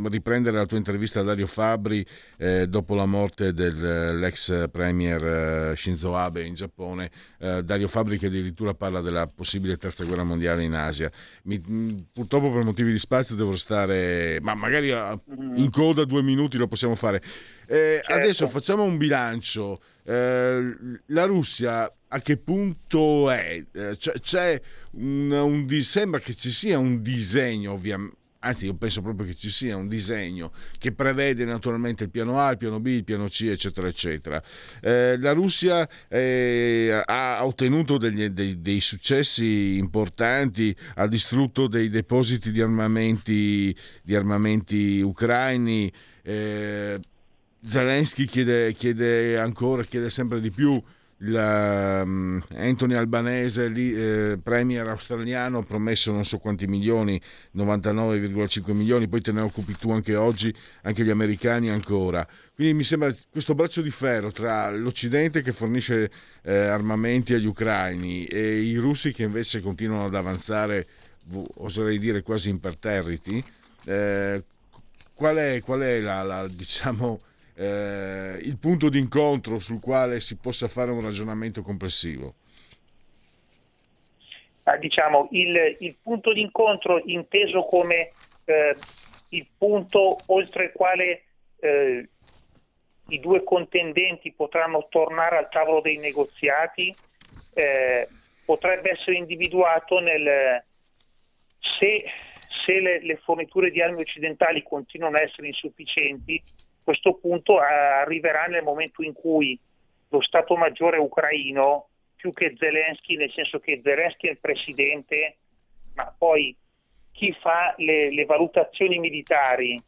riprendere 0.08 0.56
la 0.58 0.64
tua 0.64 0.76
intervista 0.76 1.18
a 1.18 1.22
Dario 1.24 1.48
Fabri 1.48 2.06
eh, 2.36 2.68
dopo 2.68 2.94
la 2.94 3.04
morte 3.04 3.52
dell'ex 3.52 4.70
premier 4.70 5.72
eh, 5.72 5.76
Shinzo 5.76 6.16
Abe 6.16 6.44
in 6.44 6.54
Giappone. 6.54 7.10
Eh, 7.40 7.64
Dario 7.64 7.88
Fabri 7.88 8.16
che 8.16 8.26
addirittura 8.26 8.74
parla 8.74 9.00
della 9.00 9.26
possibile 9.26 9.76
terza 9.76 10.04
guerra 10.04 10.22
mondiale 10.22 10.62
in 10.62 10.74
Asia. 10.74 11.10
Mi, 11.46 11.60
purtroppo 12.12 12.52
per 12.52 12.62
motivi 12.62 12.92
di 12.92 13.00
spazio 13.00 13.34
devo 13.34 13.56
stare, 13.56 14.38
ma 14.40 14.54
magari 14.54 14.90
in 14.90 15.68
coda 15.72 16.04
due 16.04 16.22
minuti 16.22 16.58
lo 16.58 16.68
possiamo 16.68 16.94
fare. 16.94 17.20
Eh, 17.66 18.02
certo. 18.04 18.12
Adesso 18.12 18.46
facciamo 18.46 18.84
un 18.84 18.98
bilancio. 18.98 19.80
Eh, 20.04 20.76
la 21.06 21.24
Russia 21.24 21.92
a 22.14 22.20
che 22.20 22.36
punto 22.36 23.30
è? 23.30 23.64
Eh, 23.72 23.96
c'è, 23.96 24.12
c'è 24.20 24.60
un, 24.92 25.30
un, 25.30 25.82
sembra 25.82 26.20
che 26.20 26.34
ci 26.34 26.50
sia 26.50 26.78
un 26.78 27.02
disegno, 27.02 27.72
ovviamente. 27.72 28.20
Anzi, 28.44 28.64
io 28.66 28.74
penso 28.74 29.02
proprio 29.02 29.24
che 29.24 29.36
ci 29.36 29.50
sia 29.50 29.76
un 29.76 29.86
disegno 29.86 30.50
che 30.76 30.90
prevede 30.90 31.44
naturalmente 31.44 32.02
il 32.02 32.10
piano 32.10 32.40
A, 32.40 32.50
il 32.50 32.56
piano 32.56 32.80
B, 32.80 32.86
il 32.86 33.04
piano 33.04 33.28
C, 33.28 33.42
eccetera, 33.42 33.86
eccetera. 33.86 34.42
Eh, 34.80 35.16
la 35.16 35.30
Russia 35.30 35.88
eh, 36.08 37.02
ha 37.04 37.46
ottenuto 37.46 37.98
degli, 37.98 38.26
dei, 38.30 38.60
dei, 38.60 38.80
successi 38.80 39.76
importanti, 39.76 40.74
ha 40.96 41.06
distrutto 41.06 41.68
dei 41.68 41.88
depositi 41.88 42.50
di 42.50 42.60
armamenti, 42.60 43.74
di 44.02 44.14
armamenti 44.14 45.00
ucraini. 45.00 45.90
Eh, 46.22 46.98
Zelensky 47.64 48.24
chiede, 48.24 48.74
chiede 48.74 49.38
ancora, 49.38 49.84
chiede 49.84 50.10
sempre 50.10 50.40
di 50.40 50.50
più 50.50 50.82
il, 51.22 52.02
um, 52.04 52.42
Anthony 52.54 52.94
Albanese, 52.94 53.68
lì, 53.68 53.94
eh, 53.94 54.38
premier 54.42 54.86
australiano, 54.88 55.62
promesso 55.62 56.10
non 56.10 56.24
so 56.24 56.38
quanti 56.38 56.66
milioni, 56.66 57.20
99,5 57.56 58.72
milioni, 58.72 59.08
poi 59.08 59.20
te 59.20 59.30
ne 59.30 59.40
occupi 59.40 59.76
tu 59.76 59.92
anche 59.92 60.16
oggi, 60.16 60.52
anche 60.82 61.04
gli 61.04 61.10
americani 61.10 61.70
ancora. 61.70 62.26
Quindi 62.54 62.74
mi 62.74 62.84
sembra 62.84 63.14
questo 63.30 63.54
braccio 63.54 63.82
di 63.82 63.90
ferro 63.90 64.32
tra 64.32 64.70
l'Occidente 64.70 65.42
che 65.42 65.52
fornisce 65.52 66.10
eh, 66.42 66.54
armamenti 66.54 67.34
agli 67.34 67.46
ucraini 67.46 68.24
e 68.24 68.60
i 68.60 68.76
russi 68.76 69.12
che 69.12 69.22
invece 69.22 69.60
continuano 69.60 70.06
ad 70.06 70.14
avanzare, 70.14 70.86
oserei 71.56 71.98
dire 71.98 72.22
quasi 72.22 72.48
imperterriti. 72.48 73.44
Eh, 73.84 74.44
qual 75.14 75.36
è, 75.36 75.60
qual 75.62 75.80
è 75.80 76.00
la, 76.00 76.22
la 76.22 76.48
diciamo, 76.48 77.20
eh, 77.54 78.38
il 78.40 78.56
punto 78.58 78.88
d'incontro 78.88 79.58
sul 79.58 79.80
quale 79.80 80.20
si 80.20 80.36
possa 80.36 80.68
fare 80.68 80.90
un 80.90 81.02
ragionamento 81.02 81.62
complessivo? 81.62 82.34
Ah, 84.64 84.76
diciamo, 84.76 85.28
il, 85.32 85.76
il, 85.80 85.96
punto 86.00 86.32
d'incontro 86.32 87.02
inteso 87.04 87.62
come 87.62 88.12
eh, 88.44 88.76
il 89.30 89.46
punto 89.58 90.18
oltre 90.26 90.64
il 90.64 90.72
quale 90.72 91.24
eh, 91.58 92.08
i 93.08 93.20
due 93.20 93.42
contendenti 93.42 94.32
potranno 94.32 94.86
tornare 94.88 95.36
al 95.36 95.48
tavolo 95.48 95.80
dei 95.80 95.98
negoziati 95.98 96.94
eh, 97.54 98.08
potrebbe 98.44 98.92
essere 98.92 99.16
individuato 99.16 99.98
nel 99.98 100.62
se, 101.78 102.04
se 102.64 102.80
le, 102.80 103.00
le, 103.02 103.16
forniture 103.16 103.70
di 103.70 103.80
armi 103.80 104.00
occidentali 104.00 104.62
continuano 104.62 105.16
a 105.16 105.22
essere 105.22 105.46
insufficienti, 105.46 106.42
questo 106.82 107.14
punto 107.14 107.60
eh, 107.60 107.64
arriverà 107.64 108.46
nel 108.46 108.62
momento 108.62 109.02
in 109.02 109.12
cui 109.12 109.58
lo 110.08 110.20
Stato 110.20 110.56
Maggiore 110.56 110.98
ucraino, 110.98 111.88
più 112.16 112.32
che 112.32 112.54
Zelensky, 112.56 113.16
nel 113.16 113.32
senso 113.32 113.58
che 113.58 113.80
Zelensky 113.82 114.28
è 114.28 114.32
il 114.32 114.38
presidente, 114.38 115.36
ma 115.94 116.14
poi 116.16 116.54
chi 117.12 117.32
fa 117.40 117.74
le, 117.78 118.10
le 118.10 118.24
valutazioni 118.24 118.98
militari 118.98 119.82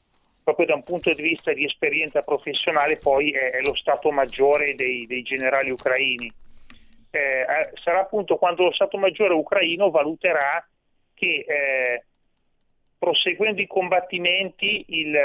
proprio 0.44 0.66
da 0.66 0.74
un 0.74 0.82
punto 0.82 1.12
di 1.12 1.22
vista 1.22 1.52
di 1.54 1.64
esperienza 1.64 2.22
professionale 2.22 2.98
poi 2.98 3.30
è, 3.30 3.52
è 3.52 3.60
lo 3.62 3.74
Stato 3.74 4.10
Maggiore 4.10 4.74
dei, 4.74 5.06
dei 5.06 5.22
generali 5.22 5.70
ucraini. 5.70 6.30
Eh, 7.10 7.18
eh 7.18 7.70
sarà 7.82 8.00
appunto 8.00 8.36
quando 8.36 8.64
lo 8.64 8.72
Stato 8.72 8.98
Maggiore 8.98 9.32
ucraino 9.32 9.90
valuterà 9.90 10.64
che 11.14 11.44
eh, 11.48 12.04
proseguendo 12.98 13.62
i 13.62 13.66
combattimenti 13.66 14.84
il, 14.88 15.16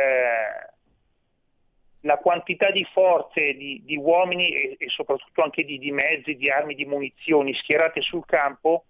la 2.01 2.17
quantità 2.17 2.71
di 2.71 2.85
forze, 2.85 3.55
di, 3.55 3.81
di 3.83 3.97
uomini 3.97 4.49
e, 4.51 4.75
e, 4.79 4.89
soprattutto 4.89 5.41
anche 5.41 5.63
di, 5.63 5.77
di, 5.77 5.91
mezzi, 5.91 6.35
di 6.35 6.49
armi, 6.49 6.75
di 6.75 6.85
munizioni 6.85 7.53
schierate 7.53 8.01
sul 8.01 8.25
campo 8.25 8.85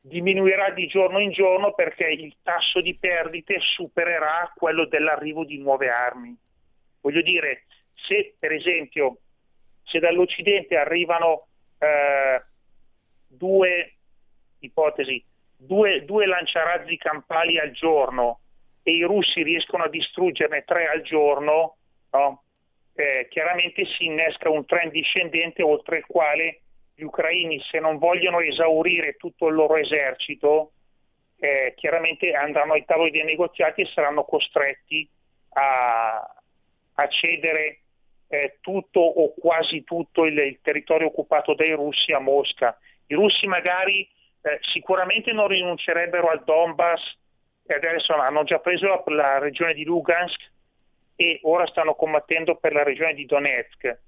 diminuirà 0.00 0.70
di 0.70 0.86
giorno 0.86 1.18
in 1.18 1.32
giorno 1.32 1.74
perché 1.74 2.06
il 2.06 2.36
tasso 2.42 2.80
di 2.80 2.96
perdite 2.96 3.58
supererà 3.60 4.52
quello 4.56 4.86
dell'arrivo 4.86 5.44
di 5.44 5.58
nuove 5.58 5.90
armi. 5.90 6.34
Voglio 7.00 7.20
dire, 7.22 7.64
se 7.94 8.34
per 8.38 8.52
esempio 8.52 9.18
se 9.82 9.98
dall'Occidente 9.98 10.76
arrivano 10.76 11.46
eh, 11.78 12.42
due 13.26 13.94
ipotesi, 14.60 15.22
due, 15.56 16.04
due 16.04 16.26
lanciarazzi 16.26 16.96
campali 16.96 17.58
al 17.58 17.70
giorno 17.72 18.40
e 18.82 18.92
i 18.92 19.02
russi 19.02 19.42
riescono 19.42 19.84
a 19.84 19.88
distruggerne 19.88 20.64
tre 20.64 20.88
al 20.88 21.02
giorno, 21.02 21.77
no? 22.12 22.42
eh, 22.94 23.28
chiaramente 23.30 23.84
si 23.84 24.06
innesca 24.06 24.50
un 24.50 24.64
trend 24.64 24.90
discendente 24.90 25.62
oltre 25.62 25.98
il 25.98 26.06
quale 26.06 26.62
gli 26.94 27.04
ucraini 27.04 27.60
se 27.60 27.78
non 27.78 27.98
vogliono 27.98 28.40
esaurire 28.40 29.14
tutto 29.14 29.46
il 29.46 29.54
loro 29.54 29.76
esercito, 29.76 30.72
eh, 31.38 31.74
chiaramente 31.76 32.32
andranno 32.32 32.72
ai 32.72 32.84
tavoli 32.84 33.12
dei 33.12 33.22
negoziati 33.22 33.82
e 33.82 33.86
saranno 33.86 34.24
costretti 34.24 35.08
a, 35.50 36.16
a 36.94 37.08
cedere 37.08 37.82
eh, 38.26 38.58
tutto 38.60 38.98
o 38.98 39.32
quasi 39.34 39.84
tutto 39.84 40.24
il, 40.24 40.36
il, 40.36 40.58
territorio 40.60 41.06
occupato 41.06 41.54
dai 41.54 41.72
russi 41.72 42.12
a 42.12 42.18
Mosca. 42.18 42.76
I 43.06 43.14
russi 43.14 43.46
magari 43.46 44.00
eh, 44.42 44.58
sicuramente 44.72 45.32
non 45.32 45.46
rinuncerebbero 45.46 46.30
al 46.30 46.42
Donbass, 46.42 47.16
e 47.64 47.74
adesso 47.74 48.12
hanno 48.14 48.42
già 48.42 48.58
preso 48.58 48.88
la, 48.88 49.02
la 49.14 49.38
regione 49.38 49.74
di 49.74 49.84
Lugansk, 49.84 50.40
e 51.20 51.40
ora 51.42 51.66
stanno 51.66 51.96
combattendo 51.96 52.54
per 52.54 52.72
la 52.72 52.84
regione 52.84 53.12
di 53.12 53.26
Donetsk. 53.26 53.98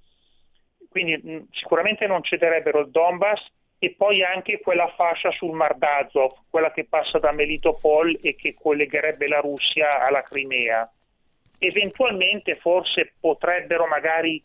Quindi 0.89 1.17
mh, 1.17 1.49
sicuramente 1.51 2.07
non 2.07 2.23
cederebbero 2.23 2.79
il 2.79 2.91
Donbass 2.91 3.45
e 3.81 3.97
poi 3.97 4.23
anche 4.23 4.61
quella 4.61 4.87
fascia 4.95 5.33
sul 5.33 5.57
Mar 5.57 5.77
d'Azov, 5.77 6.45
quella 6.49 6.71
che 6.71 6.85
passa 6.85 7.19
da 7.19 7.33
Melitopol 7.33 8.17
e 8.23 8.37
che 8.37 8.55
collegherebbe 8.55 9.27
la 9.27 9.41
Russia 9.41 10.07
alla 10.07 10.23
Crimea. 10.23 10.89
Eventualmente 11.59 12.55
forse 12.57 13.15
potrebbero 13.19 13.89
magari 13.89 14.41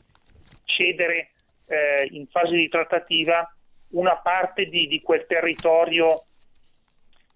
cedere 0.64 1.34
eh, 1.68 2.08
in 2.10 2.26
fase 2.26 2.56
di 2.56 2.68
trattativa 2.68 3.48
una 3.90 4.18
parte 4.18 4.66
di, 4.66 4.88
di 4.88 5.02
quel 5.02 5.28
territorio, 5.28 6.24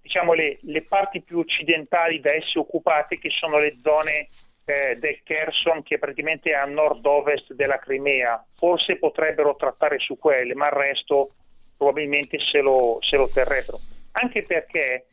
diciamo 0.01 0.33
le, 0.33 0.57
le, 0.61 0.81
parti 0.81 1.21
più 1.21 1.37
occidentali 1.37 2.19
da 2.19 2.33
essi 2.33 2.57
occupate, 2.57 3.19
che 3.19 3.29
sono 3.29 3.59
le 3.59 3.77
zone 3.83 4.29
eh, 4.69 4.97
del 4.97 5.21
Kherson 5.23 5.83
che 5.83 5.97
praticamente 5.97 6.51
è 6.51 6.53
a 6.53 6.65
nord-ovest 6.65 7.53
della 7.53 7.79
Crimea. 7.79 8.43
Forse 8.55 8.97
potrebbero 8.97 9.55
trattare 9.55 9.99
su 9.99 10.17
quelle, 10.17 10.53
ma 10.53 10.67
il 10.67 10.73
resto 10.73 11.31
probabilmente 11.75 12.39
se 12.39 12.59
lo, 12.61 12.97
se 13.01 13.17
lo 13.17 13.29
terrebbero. 13.29 13.79
Anche 14.11 14.43
perché 14.43 15.07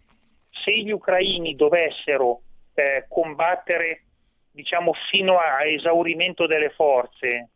se 0.50 0.76
gli 0.76 0.90
ucraini 0.90 1.54
dovessero 1.54 2.40
eh, 2.74 3.06
combattere 3.08 4.02
diciamo, 4.50 4.92
fino 5.10 5.38
a 5.38 5.64
esaurimento 5.64 6.46
delle 6.46 6.70
forze, 6.70 7.50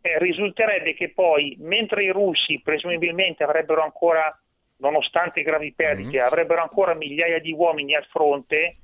eh, 0.00 0.18
risulterebbe 0.18 0.94
che 0.94 1.10
poi, 1.12 1.56
mentre 1.60 2.04
i 2.04 2.10
russi 2.10 2.60
presumibilmente 2.62 3.42
avrebbero 3.42 3.82
ancora, 3.82 4.38
nonostante 4.76 5.42
gravi 5.42 5.72
perdite, 5.72 6.18
mm-hmm. 6.18 6.26
avrebbero 6.26 6.62
ancora 6.62 6.94
migliaia 6.94 7.40
di 7.40 7.52
uomini 7.52 7.94
al 7.94 8.04
fronte, 8.06 8.76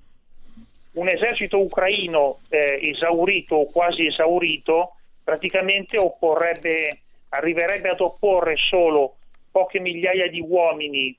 un 0.95 1.09
esercito 1.09 1.59
ucraino 1.59 2.41
eh, 2.51 2.79
esaurito 2.83 3.57
o 3.57 3.71
quasi 3.71 4.07
esaurito 4.07 4.97
praticamente 5.25 5.99
arriverebbe 7.31 7.89
ad 7.89 8.01
opporre 8.01 8.57
solo 8.57 9.17
poche 9.51 9.81
migliaia 9.81 10.29
di 10.29 10.41
uomini 10.41 11.17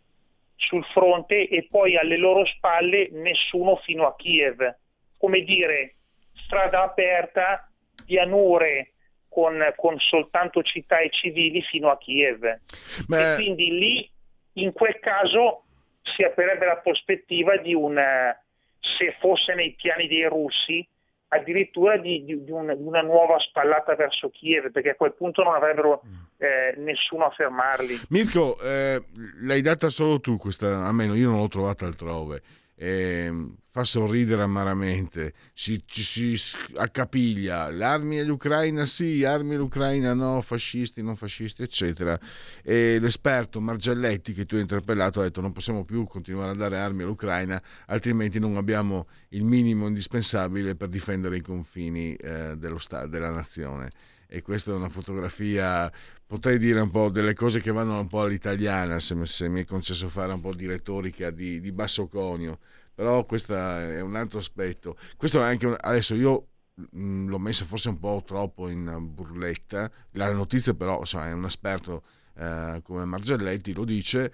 sul 0.56 0.84
fronte 0.86 1.48
e 1.48 1.68
poi 1.70 1.98
alle 1.98 2.18
loro 2.18 2.46
spalle 2.46 3.10
nessuno 3.12 3.78
fino 3.78 4.06
a 4.06 4.16
Kiev. 4.16 4.76
Come 5.18 5.42
dire, 5.42 5.96
strada 6.34 6.84
aperta, 6.84 7.70
pianure 8.06 8.92
con, 9.30 9.74
con 9.76 10.00
soltanto 10.00 10.62
città 10.62 11.00
e 11.00 11.10
civili 11.10 11.62
fino 11.62 11.90
a 11.90 11.98
Kiev. 11.98 12.60
Beh... 13.08 13.34
E 13.34 13.36
quindi 13.36 13.72
lì, 13.72 14.12
in 14.54 14.72
quel 14.74 15.00
caso, 15.00 15.64
si 16.02 16.24
aprirebbe 16.24 16.66
la 16.66 16.78
prospettiva 16.78 17.58
di 17.58 17.74
una, 17.74 18.38
se 18.84 19.16
fosse 19.20 19.54
nei 19.56 19.74
piani 19.76 20.08
dei 20.08 20.28
russi, 20.28 20.86
addirittura 21.30 21.98
di, 21.98 22.24
di, 22.26 22.44
di, 22.44 22.52
una, 22.52 22.76
di, 22.76 22.84
una, 22.84 23.02
nuova 23.02 23.40
spallata 23.40 23.96
verso 23.96 24.30
Kiev, 24.30 24.72
perché 24.72 24.92
a 24.92 24.96
quel 24.96 25.14
punto 25.14 25.42
non 25.42 25.56
avrebbero 25.56 26.02
mm. 26.06 26.12
eh, 26.38 26.76
nessuno 26.78 27.26
a 27.26 27.32
fermarli. 27.32 28.02
Mirko, 28.10 28.60
eh, 28.62 29.02
l'hai 29.42 29.62
data 29.62 29.90
solo 29.90 30.20
tu 30.20 30.38
questa, 30.38 30.86
almeno 30.86 31.16
io 31.16 31.30
non 31.30 31.40
l'ho 31.40 31.48
trovata 31.48 31.86
altrove 31.86 32.42
eh, 32.76 33.32
fa 33.70 33.84
sorridere 33.84 34.44
amaramente, 34.44 35.34
si, 35.54 35.84
si, 35.88 36.38
si 36.38 36.56
accapiglia, 36.76 37.72
l'armi 37.72 38.20
all'Ucraina 38.20 38.86
sì, 38.86 39.24
armi 39.24 39.56
all'Ucraina 39.56 40.14
no, 40.14 40.42
fascisti, 40.42 41.02
non 41.02 41.16
fascisti, 41.16 41.64
eccetera. 41.64 42.20
E 42.62 43.00
l'esperto 43.00 43.60
Margelletti 43.60 44.34
che 44.34 44.46
tu 44.46 44.56
hai 44.56 44.62
interpellato 44.62 45.20
ha 45.20 45.24
detto 45.24 45.42
non 45.42 45.52
possiamo 45.52 45.86
più 45.86 46.06
continuare 46.06 46.52
a 46.52 46.56
dare 46.56 46.78
armi 46.78 47.02
all'Ucraina, 47.02 47.62
altrimenti 47.88 48.40
non 48.40 48.58
abbiamo 48.58 49.08
il 49.30 49.44
minimo 49.44 49.88
indispensabile 49.88 50.76
per 50.76 50.90
difendere 50.90 51.38
i 51.38 51.42
confini 51.42 52.14
eh, 52.16 52.56
Stato, 52.78 53.08
della 53.08 53.32
nazione 53.32 53.90
e 54.34 54.42
questa 54.42 54.72
è 54.72 54.74
una 54.74 54.90
fotografia, 54.90 55.92
potrei 56.26 56.58
dire 56.58 56.80
un 56.80 56.90
po' 56.90 57.10
delle 57.10 57.36
cose 57.36 57.62
che 57.62 57.72
vanno 57.72 58.00
un 58.00 58.08
po' 58.08 58.22
all'italiana, 58.22 59.00
se, 59.00 59.16
se 59.28 59.48
mi 59.48 59.62
è 59.62 59.64
concesso 59.64 60.10
fare 60.10 60.34
un 60.34 60.42
po' 60.42 60.56
di 60.56 60.66
retorica 60.66 61.30
di, 61.30 61.60
di 61.60 61.72
basso 61.72 62.08
conio, 62.08 62.58
però 62.96 63.26
questo 63.26 63.56
è 63.56 64.02
un 64.02 64.16
altro 64.16 64.40
aspetto. 64.40 64.98
Questo 65.18 65.40
è 65.40 65.44
anche 65.44 65.68
un, 65.68 65.78
adesso 65.80 66.16
io 66.16 66.48
mh, 66.74 67.28
l'ho 67.28 67.38
messa 67.38 67.64
forse 67.64 67.90
un 67.90 68.00
po' 68.00 68.24
troppo 68.26 68.70
in 68.70 69.08
burletta, 69.14 69.92
la 70.14 70.32
notizia 70.32 70.74
però 70.74 71.02
insomma, 71.02 71.30
è 71.30 71.32
un 71.34 71.46
esperto 71.46 72.04
eh, 72.34 72.82
come 72.84 73.06
Margelletti 73.06 73.72
lo 73.72 73.86
dice, 73.86 74.34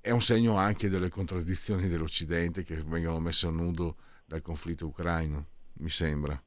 è 0.00 0.10
un 0.10 0.20
segno 0.20 0.56
anche 0.56 0.88
delle 0.88 1.10
contraddizioni 1.10 1.86
dell'Occidente 1.86 2.64
che 2.64 2.82
vengono 2.82 3.20
messe 3.20 3.46
a 3.46 3.50
nudo 3.50 3.98
dal 4.24 4.42
conflitto 4.42 4.86
ucraino, 4.86 5.46
mi 5.74 5.90
sembra. 5.90 6.42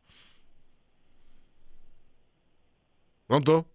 Pronto? 3.32 3.66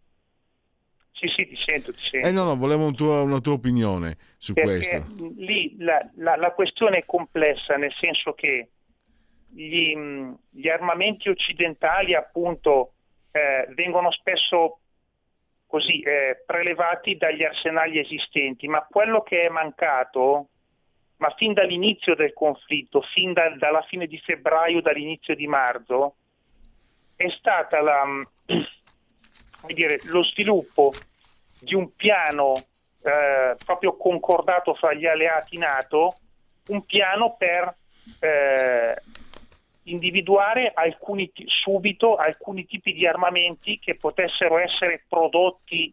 Sì, 1.13 1.29
sì, 1.29 1.47
ti 1.49 1.57
sento, 1.57 1.91
ti 1.95 2.03
sento. 2.11 2.29
Eh 2.29 2.31
no, 2.31 2.45
no, 2.45 2.57
volevo 2.57 2.85
un 2.85 2.95
tuo, 2.95 3.23
una 3.23 3.41
tua 3.41 3.55
opinione 3.55 4.19
su 4.37 4.53
Perché 4.53 4.69
questo. 4.71 5.33
Lì 5.39 5.77
la, 5.79 6.07
la, 6.17 6.37
la, 6.37 6.51
questione 6.51 6.99
è 6.99 7.05
complessa, 7.07 7.77
nel 7.77 7.95
senso 7.95 8.35
che 8.35 8.69
gli, 9.49 9.97
gli 10.51 10.69
armamenti 10.69 11.31
occidentali 11.31 12.15
appunto 12.15 12.93
eh, 13.31 13.67
vengono 13.75 14.11
spesso 14.11 14.81
così 15.67 16.01
eh, 16.01 16.43
prelevati 16.45 17.17
dagli 17.17 17.43
arsenali 17.43 17.99
esistenti, 17.99 18.69
ma 18.69 18.87
quello 18.87 19.23
che 19.23 19.45
è 19.45 19.49
mancato, 19.49 20.49
ma 21.17 21.31
fin 21.31 21.55
dall'inizio 21.55 22.15
del 22.15 22.35
conflitto, 22.35 23.01
fin 23.01 23.33
da, 23.33 23.57
dalla 23.57 23.81
fine 23.89 24.07
di 24.07 24.19
febbraio, 24.19 24.83
dall'inizio 24.83 25.35
di 25.35 25.47
marzo, 25.47 26.17
è 27.17 27.31
stata 27.31 27.81
la 27.81 28.05
dire, 29.75 29.99
lo 30.05 30.23
sviluppo 30.23 30.93
di 31.59 31.75
un 31.75 31.95
piano 31.95 32.55
eh, 33.03 33.57
proprio 33.65 33.97
concordato 33.97 34.75
fra 34.75 34.93
gli 34.93 35.07
alleati 35.07 35.59
NATO, 35.59 36.19
un 36.69 36.85
piano 36.85 37.37
per 37.37 37.75
eh, 38.21 38.97
individuare 39.85 40.73
alcuni, 40.75 41.31
subito 41.47 42.17
alcuni 42.17 42.67
tipi 42.67 42.93
di 42.93 43.07
armamenti 43.07 43.79
che 43.79 43.95
potessero 43.95 44.59
essere 44.59 45.05
prodotti, 45.09 45.93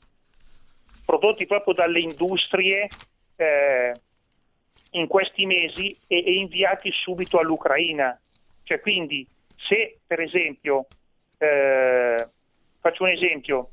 prodotti 1.05 1.45
proprio 1.45 1.73
dalle 1.73 1.99
industrie 1.99 2.89
eh, 3.35 3.93
in 4.91 5.07
questi 5.07 5.45
mesi 5.45 5.95
e, 6.07 6.17
e, 6.17 6.33
inviati 6.33 6.91
subito 6.91 7.37
all'Ucraina. 7.39 8.19
Cioè, 8.63 8.79
quindi 8.79 9.27
se 9.57 9.99
per 10.05 10.19
esempio 10.19 10.87
eh, 11.37 12.27
Faccio 12.83 13.03
un 13.03 13.11
esempio. 13.11 13.69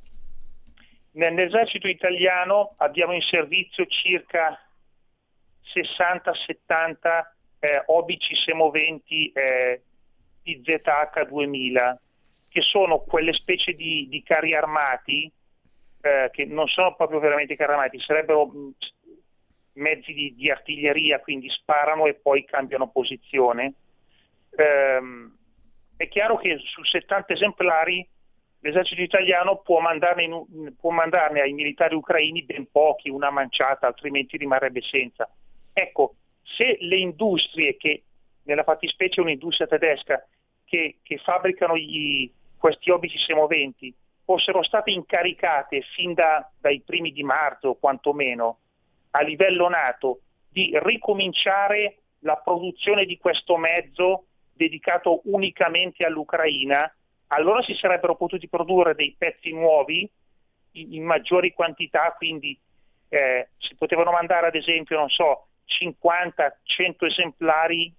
Nell'esercito 1.14 1.88
italiano 1.88 2.74
abbiamo 2.76 3.12
in 3.12 3.22
servizio 3.22 3.84
circa 3.86 4.56
60-70 5.64 7.24
eh, 7.58 7.82
obici 7.86 8.36
semoventi 8.36 9.32
eh, 9.32 9.82
di 10.44 10.62
ZH2000, 10.64 11.96
che 12.50 12.60
sono 12.60 13.00
quelle 13.00 13.32
specie 13.32 13.72
di, 13.72 14.06
di 14.08 14.22
carri 14.22 14.54
armati, 14.54 15.28
eh, 16.02 16.30
che 16.32 16.44
non 16.44 16.68
sono 16.68 16.94
proprio 16.94 17.18
veramente 17.18 17.56
carri 17.56 17.72
armati, 17.72 17.98
sarebbero 17.98 18.46
mm, 18.46 18.70
mezzi 19.72 20.12
di, 20.12 20.36
di 20.36 20.48
artiglieria, 20.52 21.18
quindi 21.18 21.50
sparano 21.50 22.06
e 22.06 22.14
poi 22.14 22.44
cambiano 22.44 22.88
posizione. 22.90 23.74
Ehm, 24.54 25.36
è 25.96 26.06
chiaro 26.06 26.36
che 26.36 26.58
su 26.58 26.84
70 26.84 27.32
esemplari 27.32 28.08
l'esercito 28.60 29.02
italiano 29.02 29.58
può 29.58 29.80
mandarne, 29.80 30.24
in, 30.24 30.74
può 30.78 30.90
mandarne, 30.90 31.40
ai 31.40 31.52
militari 31.52 31.94
ucraini 31.94 32.42
ben 32.42 32.70
pochi, 32.70 33.08
una 33.08 33.30
manciata, 33.30 33.86
altrimenti 33.86 34.36
rimarrebbe 34.36 34.82
senza. 34.82 35.28
Ecco, 35.72 36.14
se 36.42 36.76
le 36.80 36.96
industrie, 36.96 37.76
che 37.76 38.02
nella 38.44 38.64
fattispecie 38.64 39.20
è 39.20 39.24
un'industria 39.24 39.66
tedesca, 39.66 40.26
che, 40.64 40.98
che 41.02 41.18
fabbricano 41.18 41.76
gli, 41.76 42.30
questi 42.56 42.90
obici 42.90 43.18
semoventi, 43.18 43.94
fossero 44.24 44.62
state 44.62 44.90
incaricate 44.90 45.82
fin 45.94 46.14
da, 46.14 46.48
dai 46.60 46.82
primi 46.84 47.12
di 47.12 47.22
marzo, 47.22 47.74
quantomeno, 47.74 48.58
a 49.12 49.22
livello 49.22 49.68
NATO, 49.68 50.20
di 50.48 50.70
ricominciare 50.82 51.96
la 52.20 52.36
produzione 52.36 53.06
di 53.06 53.16
questo 53.18 53.56
mezzo 53.56 54.26
dedicato 54.52 55.22
unicamente 55.24 56.04
all'Ucraina, 56.04 56.92
allora 57.32 57.62
si 57.62 57.74
sarebbero 57.74 58.16
potuti 58.16 58.48
produrre 58.48 58.94
dei 58.94 59.14
pezzi 59.16 59.52
nuovi 59.52 60.08
in, 60.72 60.94
in 60.94 61.04
maggiori 61.04 61.52
quantità, 61.52 62.14
quindi 62.16 62.58
eh, 63.08 63.48
si 63.58 63.74
potevano 63.74 64.10
mandare 64.12 64.46
ad 64.46 64.54
esempio, 64.54 64.98
non 64.98 65.08
so, 65.08 65.46
50-100 65.66 67.06
esemplari 67.06 67.92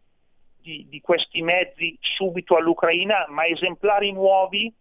di, 0.62 0.86
di, 0.90 1.02
questi 1.02 1.42
mezzi 1.42 1.98
subito 2.00 2.56
all'Ucraina, 2.56 3.26
ma 3.30 3.46
esemplari 3.46 4.12
nuovi 4.12 4.72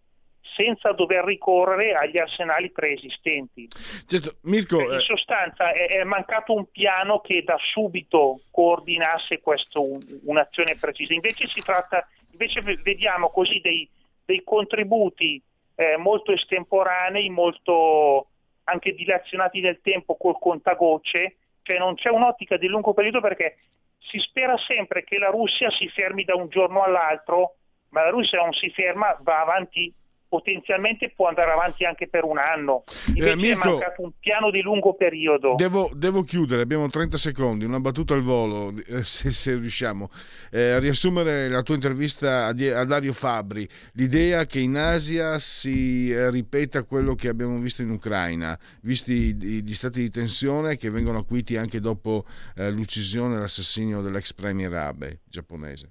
senza 0.54 0.92
dover 0.92 1.24
ricorrere 1.24 1.94
agli 1.94 2.18
arsenali 2.18 2.70
preesistenti. 2.70 3.68
Certo, 4.06 4.36
Mirko, 4.42 4.80
in 4.80 4.94
eh, 4.94 5.00
sostanza 5.00 5.72
è, 5.72 5.98
è, 5.98 6.04
mancato 6.04 6.54
un 6.54 6.70
piano 6.70 7.20
che 7.20 7.42
da 7.44 7.56
subito 7.72 8.40
coordinasse 8.50 9.40
questo, 9.40 9.98
un'azione 10.24 10.76
precisa. 10.78 11.14
Invece 11.14 11.46
si 11.46 11.60
tratta, 11.60 12.06
invece 12.32 12.60
vediamo 12.82 13.30
così 13.30 13.60
dei, 13.60 13.88
dei 14.30 14.42
contributi 14.44 15.42
eh, 15.74 15.96
molto 15.96 16.32
estemporanei, 16.32 17.28
molto 17.28 18.28
anche 18.64 18.94
dilazionati 18.94 19.60
nel 19.60 19.80
tempo 19.82 20.16
col 20.16 20.38
contagocce, 20.38 21.36
cioè 21.62 21.78
non 21.78 21.96
c'è 21.96 22.10
un'ottica 22.10 22.56
di 22.56 22.68
lungo 22.68 22.94
periodo 22.94 23.20
perché 23.20 23.56
si 23.98 24.18
spera 24.18 24.56
sempre 24.56 25.02
che 25.02 25.18
la 25.18 25.30
Russia 25.30 25.70
si 25.70 25.88
fermi 25.88 26.24
da 26.24 26.36
un 26.36 26.48
giorno 26.48 26.82
all'altro, 26.82 27.56
ma 27.90 28.04
la 28.04 28.10
Russia 28.10 28.40
non 28.40 28.52
si 28.52 28.70
ferma, 28.70 29.18
va 29.20 29.40
avanti 29.40 29.92
potenzialmente 30.30 31.10
può 31.10 31.26
andare 31.26 31.50
avanti 31.50 31.84
anche 31.84 32.06
per 32.06 32.22
un 32.22 32.38
anno. 32.38 32.84
Invece 33.08 33.30
eh, 33.32 33.36
Mirko, 33.36 33.68
è 33.68 33.70
mancato 33.72 34.02
un 34.02 34.12
piano 34.20 34.50
di 34.52 34.62
lungo 34.62 34.94
periodo. 34.94 35.56
Devo, 35.56 35.90
devo, 35.92 36.22
chiudere, 36.22 36.62
abbiamo 36.62 36.88
30 36.88 37.18
secondi, 37.18 37.64
una 37.64 37.80
battuta 37.80 38.14
al 38.14 38.22
volo, 38.22 38.72
eh, 38.86 39.02
se, 39.02 39.32
se, 39.32 39.56
riusciamo. 39.56 40.08
Eh, 40.52 40.70
a 40.70 40.78
riassumere 40.78 41.48
la 41.48 41.62
tua 41.62 41.74
intervista 41.74 42.46
a, 42.46 42.48
a, 42.50 42.84
Dario 42.84 43.12
Fabri, 43.12 43.68
l'idea 43.94 44.46
che 44.46 44.60
in 44.60 44.76
Asia 44.76 45.40
si 45.40 46.12
eh, 46.12 46.30
ripeta 46.30 46.84
quello 46.84 47.16
che 47.16 47.26
abbiamo 47.26 47.58
visto 47.58 47.82
in 47.82 47.90
Ucraina, 47.90 48.56
visti 48.82 49.34
gli 49.34 49.74
stati 49.74 50.00
di 50.00 50.10
tensione 50.10 50.76
che 50.76 50.90
vengono 50.90 51.18
acuiti 51.18 51.56
anche 51.56 51.80
dopo 51.80 52.24
eh, 52.56 52.70
l'uccisione 52.70 53.34
e 53.34 53.38
l'assassinio 53.40 54.00
dell'ex 54.00 54.32
premier 54.32 54.72
Abe 54.72 55.22
giapponese. 55.24 55.90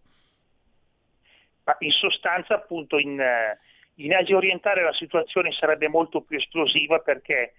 Ma 1.66 1.76
in 1.80 1.92
sostanza 1.92 2.56
appunto 2.56 2.98
in 2.98 3.20
in 4.00 4.14
Asia 4.14 4.36
orientale 4.36 4.84
la 4.84 4.94
situazione 4.94 5.52
sarebbe 5.52 5.88
molto 5.88 6.22
più 6.22 6.38
esplosiva 6.38 7.00
perché, 7.00 7.54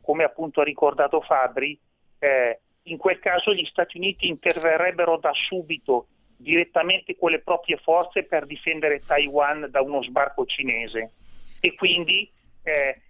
come 0.00 0.24
appunto 0.24 0.60
ha 0.60 0.64
ricordato 0.64 1.20
Fabri, 1.20 1.78
eh, 2.18 2.60
in 2.84 2.96
quel 2.96 3.18
caso 3.18 3.52
gli 3.52 3.64
Stati 3.64 3.98
Uniti 3.98 4.28
interverrebbero 4.28 5.18
da 5.18 5.32
subito 5.34 6.06
direttamente 6.36 7.16
con 7.16 7.30
le 7.30 7.40
proprie 7.40 7.76
forze 7.76 8.24
per 8.24 8.46
difendere 8.46 9.02
Taiwan 9.04 9.68
da 9.70 9.80
uno 9.80 10.02
sbarco 10.02 10.44
cinese 10.44 11.12
e 11.60 11.74
quindi 11.74 12.28
eh, 12.64 13.00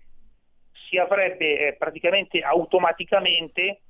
si 0.88 0.98
avrebbe 0.98 1.68
eh, 1.68 1.72
praticamente 1.74 2.40
automaticamente 2.40 3.80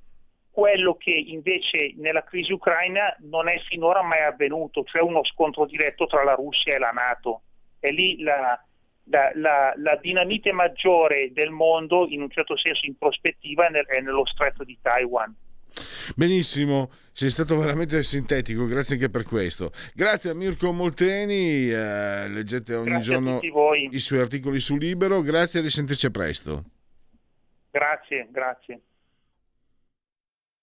quello 0.49 0.95
che 0.95 1.11
invece 1.11 1.93
nella 1.97 2.23
crisi 2.23 2.53
ucraina 2.53 3.13
non 3.21 3.49
è 3.49 3.57
finora 3.67 4.03
mai 4.03 4.21
avvenuto, 4.21 4.83
cioè 4.83 5.01
uno 5.01 5.23
scontro 5.25 5.65
diretto 5.65 6.05
tra 6.05 6.23
la 6.23 6.35
Russia 6.35 6.75
e 6.75 6.77
la 6.77 6.91
Nato. 6.91 7.41
È 7.79 7.89
lì 7.89 8.21
la, 8.21 8.63
la, 9.05 9.31
la, 9.35 9.73
la 9.77 9.95
dinamite 10.01 10.51
maggiore 10.51 11.31
del 11.33 11.49
mondo, 11.49 12.07
in 12.07 12.21
un 12.21 12.29
certo 12.29 12.57
senso 12.57 12.85
in 12.85 12.97
prospettiva, 12.97 13.67
è 13.67 13.99
nello 14.01 14.25
stretto 14.25 14.63
di 14.63 14.77
Taiwan. 14.81 15.35
Benissimo, 16.15 16.91
sei 17.11 17.31
stato 17.31 17.57
veramente 17.57 18.03
sintetico, 18.03 18.65
grazie 18.65 18.95
anche 18.95 19.09
per 19.09 19.23
questo. 19.23 19.71
Grazie 19.93 20.29
a 20.29 20.35
Mirko 20.35 20.71
Molteni, 20.71 21.69
eh, 21.69 22.27
leggete 22.27 22.75
ogni 22.75 22.89
grazie 22.89 23.11
giorno 23.11 23.39
i 23.89 23.99
suoi 23.99 24.19
articoli 24.19 24.59
su 24.59 24.75
Libero, 24.77 25.21
grazie 25.21 25.59
e 25.59 25.63
risentirci 25.63 26.11
presto. 26.11 26.63
Grazie, 27.71 28.27
grazie. 28.29 28.81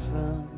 Decadenza 0.00 0.48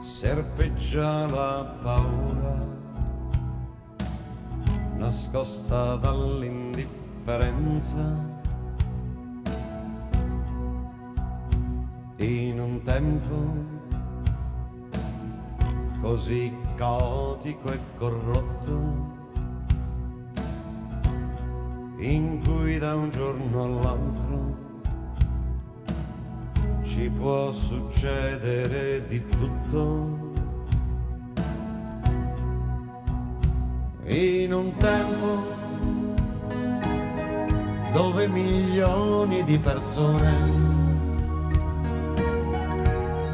serpeggia 0.00 1.26
la 1.26 1.76
paura 1.82 2.64
nascosta 4.96 5.96
dall'indifferenza. 5.96 8.36
In 12.16 12.58
un 12.58 12.80
tempo 12.82 13.36
così 16.00 16.50
caotico 16.74 17.70
e 17.70 17.78
corrotto 17.96 19.16
in 21.98 22.42
cui 22.44 22.78
da 22.78 22.96
un 22.96 23.10
giorno 23.10 23.64
all'altro 23.64 24.67
ci 26.98 27.08
può 27.10 27.52
succedere 27.52 29.06
di 29.06 29.24
tutto. 29.28 30.26
In 34.06 34.52
un 34.52 34.74
tempo 34.78 35.54
dove 37.92 38.26
milioni 38.26 39.44
di 39.44 39.58
persone 39.58 40.32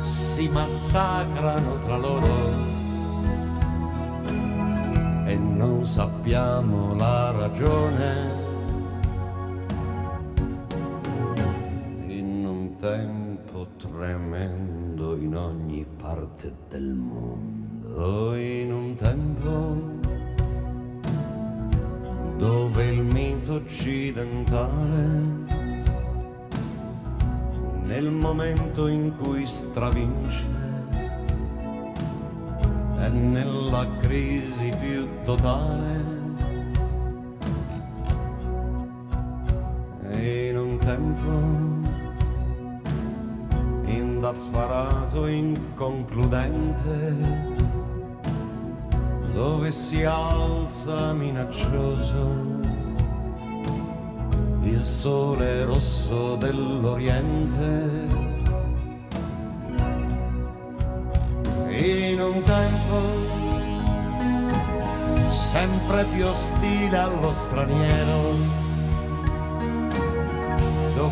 si 0.03 0.47
massacrano 0.49 1.79
tra 1.79 1.97
loro 1.97 2.53
e 5.25 5.37
non 5.37 5.87
sappiamo 5.87 6.95
la 6.97 7.31
ragione. 7.31 8.43
In 12.09 12.45
un 12.45 12.77
tempo 12.77 13.24
tremendo 13.95 15.17
in 15.17 15.37
ogni 15.37 15.87
parte 16.01 16.53
del 16.69 16.95
mondo, 16.95 18.35
in 18.35 18.73
un 18.73 18.97
tempo 18.97 20.03
dove 22.37 22.89
il 22.89 23.03
mito 23.03 23.55
occidentale, 23.55 25.23
nel 27.85 28.11
momento 28.11 28.89
in 28.89 29.17
cui 29.17 29.47
stravince, 29.47 30.49
è 32.99 33.09
nella 33.11 33.87
crisi 34.01 34.75
più 34.81 35.07
totale. 35.23 36.23
In 40.11 40.57
un 40.57 40.79
tempo 40.79 41.74
d'affarato 44.25 45.27
inconcludente 45.27 47.15
dove 49.35 49.71
si 49.71 50.03
alza 50.03 51.13
minaccioso 51.13 52.31
il 54.63 54.83
sole 54.83 55.67
rosso 55.67 56.37
dell'Oriente. 56.37 57.69
In 61.69 62.19
un 62.19 62.43
tempo 62.45 63.01
sempre 65.29 66.07
più 66.07 66.25
ostile 66.29 66.97
allo 66.97 67.31
straniero 67.31 68.64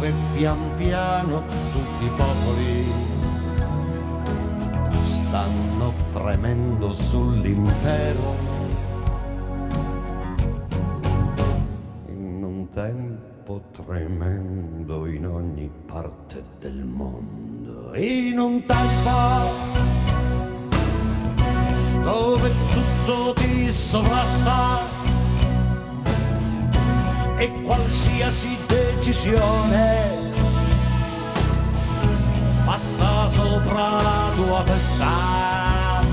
dove 0.03 0.15
pian 0.33 0.75
piano 0.75 1.45
tutti 1.71 2.05
i 2.05 2.11
popoli 2.17 2.93
stanno 5.05 5.93
premendo 6.11 6.93
sull'impero. 6.93 8.35
In 12.09 12.43
un 12.43 12.69
tempo 12.71 13.63
tremendo 13.71 15.07
in 15.07 15.25
ogni 15.25 15.71
parte 15.87 16.43
del 16.59 16.85
mondo, 16.85 17.95
in 17.95 18.41
un 18.41 18.61
tempo 18.65 19.51
dove 22.03 22.51
tutto 22.71 23.35
ti 23.35 23.71
sovrasta 23.71 24.81
e 27.37 27.53
qualsiasi 27.63 28.57
decisione 29.03 30.15
passa 32.65 33.27
sopra 33.27 34.01
la 34.01 34.31
tua 34.33 34.63
testa 34.63 36.05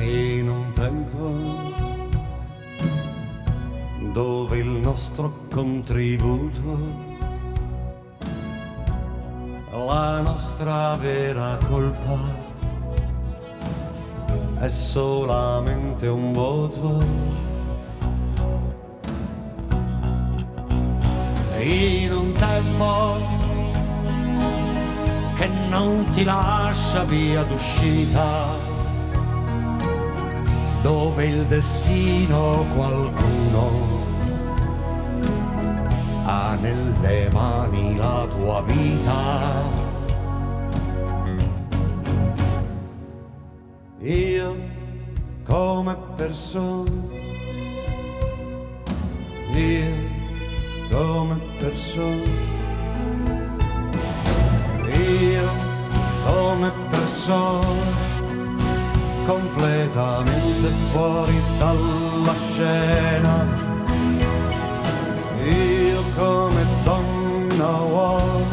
in 0.00 0.48
un 0.48 0.72
tempo 0.72 1.32
dove 4.12 4.58
il 4.58 4.68
nostro 4.68 5.46
contributo 5.48 7.06
la 9.70 10.20
nostra 10.22 10.96
vera 10.96 11.56
colpa 11.68 12.46
è 14.58 14.68
solamente 14.68 16.08
un 16.08 16.32
voto. 16.32 17.47
In 21.70 22.10
un 22.10 22.32
tempo 22.32 23.18
che 25.34 25.48
non 25.68 26.08
ti 26.12 26.24
lascia 26.24 27.04
via 27.04 27.42
d'uscita, 27.42 28.46
dove 30.80 31.26
il 31.26 31.44
destino 31.44 32.64
qualcuno 32.74 33.70
ha 36.24 36.56
nelle 36.58 37.28
mani 37.32 37.96
la 37.98 38.26
tua 38.30 38.62
vita. 38.62 39.62
Io 43.98 44.56
come 45.44 45.96
persona, 46.16 46.90
io 49.52 50.07
come 50.90 51.38
persona, 51.58 52.30
io 54.86 55.48
come 56.24 56.72
persona, 56.90 58.06
completamente 59.26 60.68
fuori 60.90 61.42
dalla 61.58 62.34
scena 62.50 63.66
io 65.48 66.02
come 66.16 66.66
donna 66.84 67.80
uomo 67.80 68.46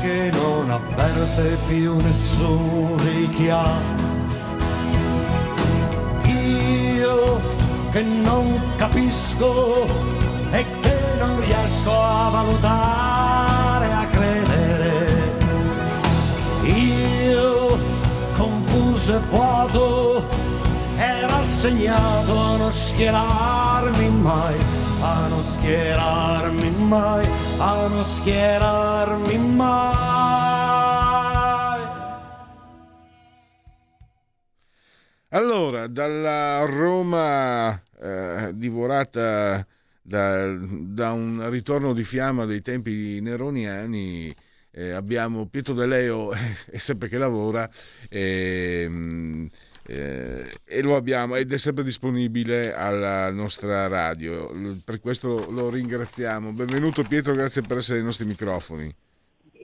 che 0.00 0.30
non 0.32 0.70
avverte 0.70 1.58
più 1.66 1.96
nessun 2.00 2.96
richiamo. 2.98 4.04
Io 6.24 7.40
che 7.90 8.02
non 8.02 8.60
capisco 8.76 10.15
riesco 11.46 11.90
a 11.92 12.28
valutare, 12.30 13.92
a 13.92 14.06
credere. 14.06 15.38
Io 16.64 17.78
confuso 18.34 19.14
e 19.14 19.18
vuoto 19.30 20.28
e 20.96 21.26
rassegnato 21.26 22.38
a 22.38 22.56
non 22.56 22.72
schierarmi 22.72 24.08
mai 24.10 24.84
a 25.00 25.28
non 25.28 25.42
schierarmi 25.42 26.70
mai, 26.70 27.26
a 27.58 27.86
non 27.88 28.04
schierarmi 28.04 29.38
mai. 29.38 29.84
Allora, 35.30 35.86
dalla 35.86 36.64
Roma 36.64 37.80
eh, 38.00 38.52
divorata 38.54 39.66
da, 40.06 40.56
da, 40.56 41.12
un 41.12 41.50
ritorno 41.50 41.92
di 41.92 42.04
fiamma 42.04 42.44
dei 42.44 42.62
tempi 42.62 43.20
neroniani, 43.20 44.32
eh, 44.70 44.90
abbiamo 44.92 45.46
Pietro 45.46 45.74
De 45.74 45.86
Leo, 45.86 46.30
è 46.70 46.78
sempre 46.78 47.08
che 47.08 47.18
lavora, 47.18 47.68
eh, 48.08 48.88
eh, 49.88 50.50
e 50.64 50.82
lo 50.82 50.96
abbiamo 50.96 51.34
ed 51.34 51.52
è 51.52 51.58
sempre 51.58 51.82
disponibile 51.82 52.72
alla 52.72 53.30
nostra 53.32 53.88
radio. 53.88 54.50
Per 54.84 55.00
questo 55.00 55.50
lo 55.50 55.70
ringraziamo. 55.70 56.52
Benvenuto 56.52 57.02
Pietro, 57.02 57.32
grazie 57.32 57.62
per 57.62 57.78
essere 57.78 57.98
ai 57.98 58.04
nostri 58.04 58.26
microfoni. 58.26 58.94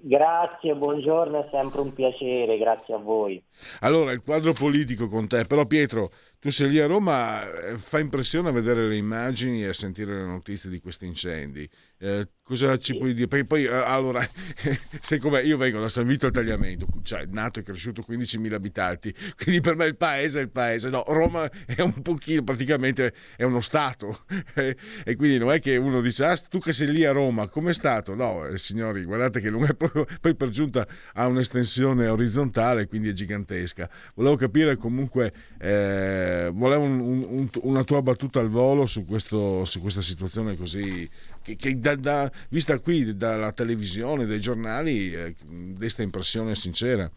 Grazie, 0.05 0.75
buongiorno, 0.75 1.45
è 1.45 1.49
sempre 1.53 1.81
un 1.81 1.93
piacere, 1.93 2.59
grazie 2.59 2.95
a 2.95 2.99
voi. 2.99 3.41
Allora, 3.81 4.11
il 4.11 4.21
quadro 4.21 4.53
politico 4.53 5.07
con 5.07 5.29
te, 5.29 5.45
però 5.45 5.65
Pietro, 5.65 6.11
tu 6.43 6.51
sei 6.51 6.71
lì 6.71 6.81
a 6.81 6.87
Roma, 6.87 7.49
eh, 7.53 7.79
fa 7.79 8.01
impressione 8.01 8.49
a 8.49 8.51
vedere 8.51 8.89
le 8.89 8.97
immagini 8.97 9.63
e 9.63 9.69
a 9.69 9.73
sentire 9.73 10.13
le 10.13 10.27
notizie 10.27 10.69
di 10.69 10.81
questi 10.81 11.07
incendi. 11.07 11.71
Eh, 11.99 12.31
cosa 12.43 12.77
ci 12.79 12.99
puoi 12.99 13.15
dire? 13.15 13.29
Perché 13.29 13.47
poi, 13.47 13.63
eh, 13.63 13.73
allora, 13.73 14.29
sai 15.01 15.21
com'è? 15.21 15.41
Io 15.43 15.57
vengo 15.57 15.79
da 15.79 15.89
San 15.89 16.05
Vito 16.05 16.27
al 16.27 16.33
Tagliamento, 16.33 16.89
cioè 17.05 17.27
nato 17.27 17.61
e 17.61 17.63
cresciuto 17.63 18.05
15.000 18.05 18.55
abitanti, 18.55 19.15
quindi 19.41 19.61
per 19.61 19.77
me 19.77 19.85
il 19.85 19.97
paese 19.97 20.41
è 20.41 20.43
il 20.43 20.51
paese. 20.51 20.89
No, 20.89 21.05
Roma 21.07 21.49
è 21.65 21.81
un 21.81 22.03
pochino, 22.03 22.43
praticamente 22.43 23.15
è 23.37 23.45
uno 23.45 23.61
Stato. 23.61 24.25
e 24.57 25.15
quindi 25.15 25.39
non 25.39 25.53
è 25.53 25.61
che 25.61 25.77
uno 25.77 26.01
dice, 26.01 26.25
ah, 26.25 26.37
tu 26.37 26.59
che 26.59 26.73
sei 26.73 26.91
lì 26.91 27.05
a 27.05 27.13
Roma, 27.13 27.47
com'è 27.47 27.73
stato? 27.73 28.17
No, 28.17 28.47
eh, 28.47 28.59
signori, 28.59 29.05
guardate 29.05 29.39
che 29.39 29.49
non 29.49 29.63
è 29.63 29.75
proprio... 29.75 30.07
Poi 30.21 30.35
per 30.35 30.49
giunta 30.49 30.85
ha 31.13 31.29
un'estensione 31.29 32.09
orizzontale, 32.09 32.89
quindi 32.89 33.11
è 33.11 33.13
gigantesca. 33.13 33.89
Volevo 34.17 34.35
capire 34.35 34.75
comunque... 34.75 35.33
Eh, 35.61 36.31
eh, 36.33 36.51
volevo 36.51 36.83
un, 36.83 37.01
un, 37.01 37.49
una 37.63 37.85
tua 37.85 38.01
battuta 38.03 38.41
al 38.41 38.49
volo 38.49 38.87
su, 38.87 39.05
questo, 39.05 39.65
su 39.65 39.81
questa 39.81 40.01
situazione 40.01 40.57
così 40.57 41.09
che, 41.43 41.57
che 41.57 41.79
da, 41.79 41.97
da, 41.97 42.31
vista 42.49 42.79
qui 42.79 43.17
dalla 43.17 43.53
televisione, 43.53 44.27
dai 44.27 44.41
giornali, 44.41 45.13
eh, 45.13 45.35
desta 45.41 46.03
impressione 46.03 46.55
sincera. 46.55 47.11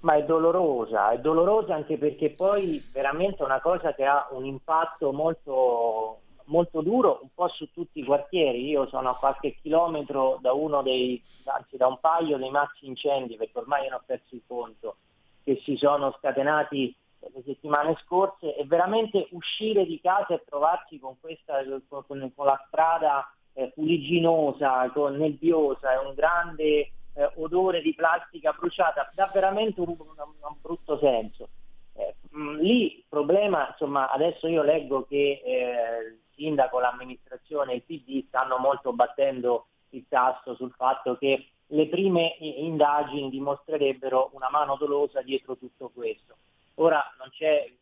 Ma 0.00 0.16
è 0.16 0.24
dolorosa, 0.24 1.12
è 1.12 1.18
dolorosa 1.18 1.74
anche 1.74 1.96
perché 1.96 2.30
poi 2.30 2.84
veramente 2.92 3.42
è 3.42 3.44
una 3.44 3.60
cosa 3.60 3.94
che 3.94 4.04
ha 4.04 4.28
un 4.32 4.44
impatto 4.44 5.12
molto, 5.12 6.18
molto 6.46 6.80
duro 6.80 7.20
un 7.22 7.28
po' 7.32 7.48
su 7.48 7.70
tutti 7.72 8.00
i 8.00 8.04
quartieri. 8.04 8.68
Io 8.68 8.88
sono 8.88 9.10
a 9.10 9.16
qualche 9.16 9.54
chilometro 9.62 10.38
da 10.42 10.52
uno 10.52 10.82
dei, 10.82 11.22
anzi 11.44 11.76
da 11.76 11.86
un 11.86 11.98
paio 12.00 12.36
dei 12.36 12.50
maxi 12.50 12.86
incendi, 12.86 13.36
perché 13.36 13.58
ormai 13.58 13.88
non 13.88 14.00
ho 14.00 14.02
perso 14.04 14.34
il 14.34 14.42
conto, 14.44 14.96
che 15.44 15.60
si 15.64 15.76
sono 15.76 16.12
scatenati 16.18 16.92
le 17.32 17.42
settimane 17.44 17.96
scorse 18.04 18.56
e 18.56 18.64
veramente 18.64 19.28
uscire 19.30 19.84
di 19.84 20.00
casa 20.00 20.34
e 20.34 20.44
trovarsi 20.48 20.98
con, 20.98 21.18
questa, 21.20 21.62
con, 21.88 22.04
con 22.34 22.46
la 22.46 22.64
strada 22.66 23.32
eh, 23.54 23.70
fuliginosa, 23.74 24.90
con 24.90 25.16
nebbiosa 25.16 25.92
e 25.92 26.06
un 26.06 26.14
grande 26.14 26.90
eh, 27.14 27.30
odore 27.36 27.82
di 27.82 27.94
plastica 27.94 28.52
bruciata 28.52 29.10
dà 29.14 29.30
veramente 29.32 29.80
un, 29.80 29.88
un, 29.88 30.06
un 30.16 30.56
brutto 30.60 30.98
senso. 30.98 31.48
Eh, 31.94 32.14
mm, 32.34 32.56
lì 32.58 32.96
il 32.96 33.04
problema, 33.08 33.68
insomma, 33.68 34.10
adesso 34.10 34.46
io 34.48 34.62
leggo 34.62 35.04
che 35.06 35.42
eh, 35.44 36.06
il 36.06 36.20
sindaco, 36.34 36.80
l'amministrazione 36.80 37.72
e 37.72 37.76
il 37.76 37.82
PD 37.82 38.26
stanno 38.28 38.58
molto 38.58 38.92
battendo 38.92 39.66
il 39.90 40.06
tasto 40.08 40.54
sul 40.54 40.72
fatto 40.72 41.16
che 41.18 41.48
le 41.66 41.88
prime 41.88 42.36
indagini 42.38 43.30
dimostrerebbero 43.30 44.30
una 44.32 44.50
mano 44.50 44.76
dolosa 44.76 45.22
dietro 45.22 45.56
tutto 45.56 45.90
questo. 45.92 46.36
Ora 46.76 47.02
non 47.18 47.30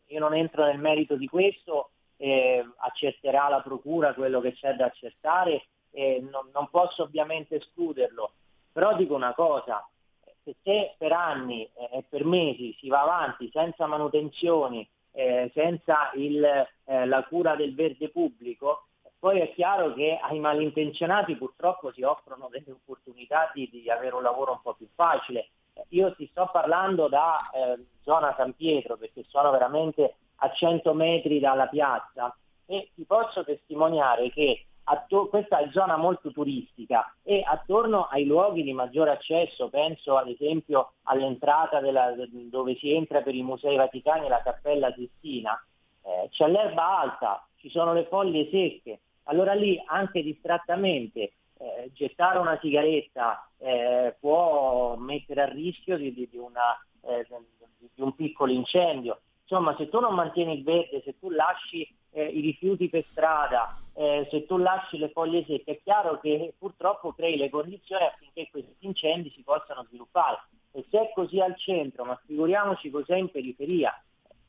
io 0.07 0.19
non 0.19 0.33
entro 0.33 0.65
nel 0.65 0.79
merito 0.79 1.15
di 1.15 1.27
questo, 1.27 1.91
eh, 2.17 2.65
accerterà 2.77 3.47
la 3.49 3.61
Procura 3.61 4.13
quello 4.13 4.41
che 4.41 4.53
c'è 4.53 4.73
da 4.73 4.85
accertare, 4.85 5.65
eh, 5.91 6.19
non, 6.21 6.49
non, 6.53 6.69
posso 6.69 7.03
ovviamente 7.03 7.55
escluderlo, 7.55 8.33
però 8.71 8.95
dico 8.95 9.15
una 9.15 9.33
cosa, 9.33 9.85
se 10.43 10.95
per 10.97 11.11
anni 11.11 11.63
e 11.63 11.97
eh, 11.97 12.05
per 12.07 12.25
mesi 12.25 12.75
si 12.79 12.87
va 12.89 13.01
avanti 13.01 13.49
senza 13.51 13.85
manutenzioni, 13.87 14.87
eh, 15.11 15.49
senza 15.53 16.11
il, 16.15 16.43
eh, 16.43 17.05
la 17.05 17.23
cura 17.23 17.55
del 17.55 17.73
verde 17.75 18.09
pubblico, 18.09 18.87
poi 19.19 19.39
è 19.39 19.53
chiaro 19.53 19.93
che 19.93 20.17
ai 20.19 20.39
malintenzionati 20.39 21.35
purtroppo 21.35 21.91
si 21.91 22.01
offrono 22.01 22.47
delle 22.49 22.71
opportunità 22.71 23.51
di, 23.53 23.69
di 23.69 23.89
avere 23.89 24.15
un 24.15 24.23
lavoro 24.23 24.53
un 24.53 24.61
po' 24.61 24.73
più 24.73 24.87
facile 24.95 25.49
io 25.89 26.13
ti 26.15 26.27
sto 26.31 26.49
parlando 26.51 27.07
da 27.07 27.39
eh, 27.53 27.85
zona 28.03 28.33
San 28.37 28.53
Pietro 28.53 28.97
perché 28.97 29.23
sono 29.27 29.51
veramente 29.51 30.15
a 30.35 30.51
100 30.51 30.93
metri 30.93 31.39
dalla 31.39 31.67
piazza 31.67 32.35
e 32.65 32.89
ti 32.95 33.03
posso 33.03 33.43
testimoniare 33.43 34.31
che 34.31 34.65
attor- 34.83 35.29
questa 35.29 35.59
è 35.59 35.69
zona 35.71 35.97
molto 35.97 36.31
turistica 36.31 37.13
e 37.23 37.43
attorno 37.45 38.07
ai 38.09 38.25
luoghi 38.25 38.63
di 38.63 38.73
maggiore 38.73 39.11
accesso, 39.11 39.69
penso 39.69 40.17
ad 40.17 40.27
esempio 40.27 40.93
all'entrata 41.03 41.79
della, 41.79 42.13
dove 42.49 42.75
si 42.75 42.93
entra 42.93 43.21
per 43.21 43.35
i 43.35 43.43
musei 43.43 43.75
vaticani 43.75 44.25
e 44.25 44.29
la 44.29 44.41
cappella 44.41 44.93
Sistina, 44.93 45.61
eh, 46.03 46.29
c'è 46.31 46.47
l'erba 46.47 46.99
alta, 46.99 47.45
ci 47.57 47.69
sono 47.69 47.93
le 47.93 48.05
foglie 48.05 48.49
secche, 48.49 48.99
allora 49.25 49.53
lì 49.53 49.81
anche 49.85 50.23
distrattamente 50.23 51.33
eh, 51.61 51.91
gettare 51.93 52.39
una 52.39 52.57
sigaretta 52.59 53.47
eh, 53.59 54.15
può 54.19 54.95
mettere 54.97 55.43
a 55.43 55.45
rischio 55.45 55.95
di, 55.97 56.11
di, 56.11 56.27
di, 56.29 56.37
una, 56.37 56.83
eh, 57.01 57.25
di, 57.93 58.01
un 58.01 58.15
piccolo 58.15 58.51
incendio. 58.51 59.21
Insomma, 59.41 59.75
se 59.77 59.87
tu 59.89 59.99
non 59.99 60.15
mantieni 60.15 60.57
il 60.57 60.63
verde, 60.63 61.01
se 61.03 61.19
tu 61.19 61.29
lasci 61.29 61.87
eh, 62.11 62.25
i 62.25 62.39
rifiuti 62.39 62.89
per 62.89 63.05
strada, 63.11 63.77
eh, 63.93 64.27
se 64.31 64.45
tu 64.45 64.57
lasci 64.57 64.97
le 64.97 65.09
foglie 65.09 65.43
secche, 65.45 65.71
è 65.73 65.81
chiaro 65.83 66.19
che 66.19 66.53
purtroppo 66.57 67.13
crei 67.13 67.37
le 67.37 67.49
condizioni 67.49 68.05
affinché 68.05 68.47
questi 68.49 68.73
incendi 68.79 69.29
si 69.29 69.43
possano 69.43 69.85
sviluppare. 69.87 70.39
E 70.71 70.85
se 70.89 70.99
è 70.99 71.11
così 71.13 71.39
al 71.39 71.57
centro, 71.57 72.05
ma 72.05 72.19
figuriamoci 72.25 72.89
cos'è 72.89 73.17
in 73.17 73.29
periferia. 73.29 73.93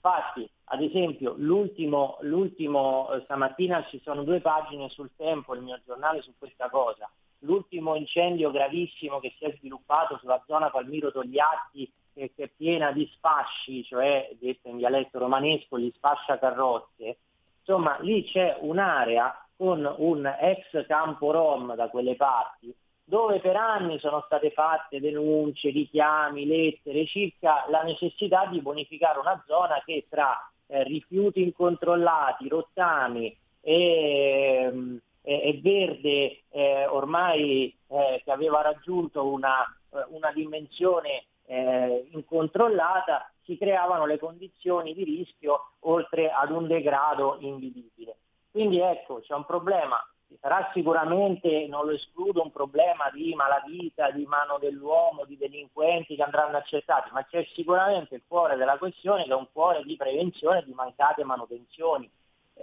Infatti, 0.05 0.51
ad 0.65 0.83
esempio, 0.83 1.35
l'ultimo, 1.37 2.19
l'ultimo 2.23 3.13
eh, 3.13 3.21
stamattina 3.23 3.87
ci 3.89 4.01
sono 4.03 4.25
due 4.25 4.41
pagine 4.41 4.89
sul 4.89 5.11
tempo, 5.17 5.55
il 5.55 5.63
mio 5.63 5.81
giornale, 5.87 6.23
su 6.23 6.33
questa 6.37 6.69
cosa. 6.69 7.09
L'ultimo 7.41 7.95
incendio 7.95 8.51
gravissimo 8.51 9.21
che 9.21 9.33
si 9.39 9.45
è 9.45 9.55
sviluppato 9.59 10.19
sulla 10.19 10.43
zona 10.45 10.71
Palmiro 10.71 11.13
Togliatti, 11.13 11.89
eh, 12.15 12.33
che 12.35 12.45
è 12.45 12.49
piena 12.49 12.91
di 12.91 13.09
sfasci, 13.15 13.85
cioè 13.85 14.29
detto 14.41 14.69
in 14.69 14.79
dialetto 14.79 15.21
romanesco, 15.21 15.79
gli 15.79 15.93
sfasciacarrozze. 15.95 17.19
Insomma, 17.61 17.97
lì 18.01 18.25
c'è 18.25 18.57
un'area 18.59 19.47
con 19.57 19.89
un 19.99 20.27
ex 20.27 20.85
campo 20.87 21.31
Rom 21.31 21.77
da 21.77 21.89
quelle 21.91 22.17
parti, 22.17 22.75
dove 23.13 23.41
per 23.41 23.57
anni 23.57 23.99
sono 23.99 24.23
state 24.25 24.53
fatte 24.53 24.99
denunce, 24.99 25.69
richiami, 25.69 26.47
lettere 26.47 27.05
circa 27.05 27.67
la 27.69 27.83
necessità 27.83 28.47
di 28.47 28.63
bonificare 28.63 29.19
una 29.19 29.45
zona 29.47 29.83
che 29.85 30.07
tra 30.09 30.51
eh, 30.69 30.83
rifiuti 30.85 31.43
incontrollati, 31.43 32.49
rottami 32.49 33.37
e, 33.61 34.71
mm, 34.73 34.97
e, 35.21 35.61
verde 35.63 36.45
eh, 36.49 36.87
ormai 36.87 37.77
eh, 37.89 38.23
che 38.25 38.31
aveva 38.31 38.63
raggiunto 38.63 39.27
una, 39.27 39.63
eh, 39.91 40.07
una 40.09 40.33
dimensione 40.33 41.25
eh, 41.45 42.09
incontrollata, 42.13 43.31
si 43.45 43.59
creavano 43.59 44.07
le 44.07 44.19
condizioni 44.19 44.95
di 44.95 45.05
rischio 45.05 45.73
oltre 45.81 46.31
ad 46.31 46.51
un 46.51 46.67
degrado 46.67 47.37
invivibile. 47.41 48.17
Quindi 48.51 48.81
ecco, 48.81 49.21
c'è 49.21 49.35
un 49.35 49.45
problema 49.45 50.03
sarà 50.41 50.71
sicuramente, 50.73 51.67
non 51.69 51.87
lo 51.87 51.93
escludo, 51.93 52.43
un 52.43 52.53
problema 52.53 53.11
di 53.13 53.35
malavita, 53.35 54.11
di 54.11 54.25
mano 54.27 54.59
dell'uomo, 54.59 55.25
di 55.25 55.37
delinquenti 55.37 56.17
che 56.17 56.23
andranno 56.23 56.57
accertati, 56.57 57.11
ma 57.13 57.25
c'è 57.25 57.47
sicuramente 57.55 58.17
il 58.17 58.23
cuore 58.27 58.57
della 58.57 58.79
questione 58.79 59.25
che 59.25 59.31
è 59.31 59.35
un 59.35 59.49
cuore 59.53 59.83
di 59.85 59.97
prevenzione 59.97 60.63
di 60.65 60.73
mancate 60.73 61.25
manutenzioni. 61.25 62.11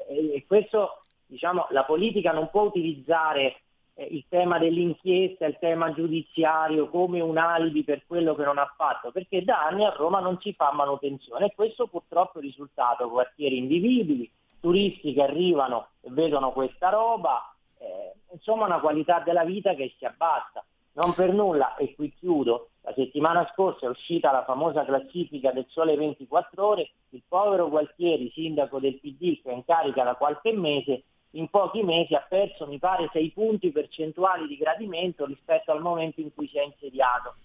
E, 0.07 0.45
questo, 0.47 1.03
diciamo, 1.25 1.67
la 1.69 1.83
politica 1.83 2.31
non 2.31 2.49
può 2.49 2.63
utilizzare 2.63 3.61
eh, 3.95 4.05
il 4.05 4.25
tema 4.29 4.57
dell'inchiesta, 4.57 5.45
il 5.45 5.57
tema 5.59 5.93
giudiziario 5.93 6.87
come 6.89 7.19
un 7.19 7.37
alibi 7.37 7.83
per 7.83 8.03
quello 8.07 8.35
che 8.35 8.43
non 8.43 8.57
ha 8.57 8.73
fatto, 8.77 9.11
perché 9.11 9.43
da 9.43 9.65
anni 9.65 9.83
a 9.83 9.93
Roma 9.95 10.19
non 10.19 10.39
si 10.39 10.53
fa 10.53 10.71
manutenzione 10.71 11.47
e 11.47 11.53
questo 11.55 11.87
purtroppo 11.87 12.39
è 12.39 12.41
il 12.41 12.47
risultato, 12.47 13.09
quartieri 13.09 13.57
invivibili, 13.57 14.31
turisti 14.59 15.13
che 15.13 15.21
arrivano 15.21 15.89
e 16.01 16.09
vedono 16.11 16.51
questa 16.51 16.89
roba, 16.89 17.53
eh, 17.79 18.13
insomma 18.31 18.65
una 18.65 18.79
qualità 18.79 19.19
della 19.19 19.43
vita 19.43 19.73
che 19.73 19.93
si 19.97 20.05
abbassa. 20.05 20.63
Non 20.93 21.13
per 21.13 21.33
nulla, 21.33 21.75
e 21.75 21.95
qui 21.95 22.13
chiudo, 22.13 22.69
la 22.81 22.93
settimana 22.93 23.49
scorsa 23.53 23.85
è 23.85 23.89
uscita 23.89 24.31
la 24.31 24.43
famosa 24.43 24.83
classifica 24.83 25.51
del 25.51 25.65
Sole 25.69 25.95
24 25.95 26.65
ore, 26.65 26.91
il 27.09 27.21
povero 27.27 27.69
Gualtieri, 27.69 28.31
sindaco 28.31 28.79
del 28.79 28.99
PD 28.99 29.41
che 29.41 29.49
è 29.49 29.53
in 29.53 29.63
carica 29.63 30.03
da 30.03 30.15
qualche 30.15 30.51
mese, 30.51 31.03
in 31.31 31.47
pochi 31.49 31.83
mesi 31.83 32.15
ha 32.15 32.25
perso, 32.27 32.65
mi 32.65 32.79
pare, 32.79 33.09
6 33.11 33.31
punti 33.31 33.71
percentuali 33.71 34.47
di 34.47 34.57
gradimento 34.57 35.25
rispetto 35.25 35.71
al 35.71 35.81
momento 35.81 36.21
in 36.21 36.33
cui 36.33 36.47
si 36.47 36.57
è 36.57 36.63
insediato. 36.63 37.35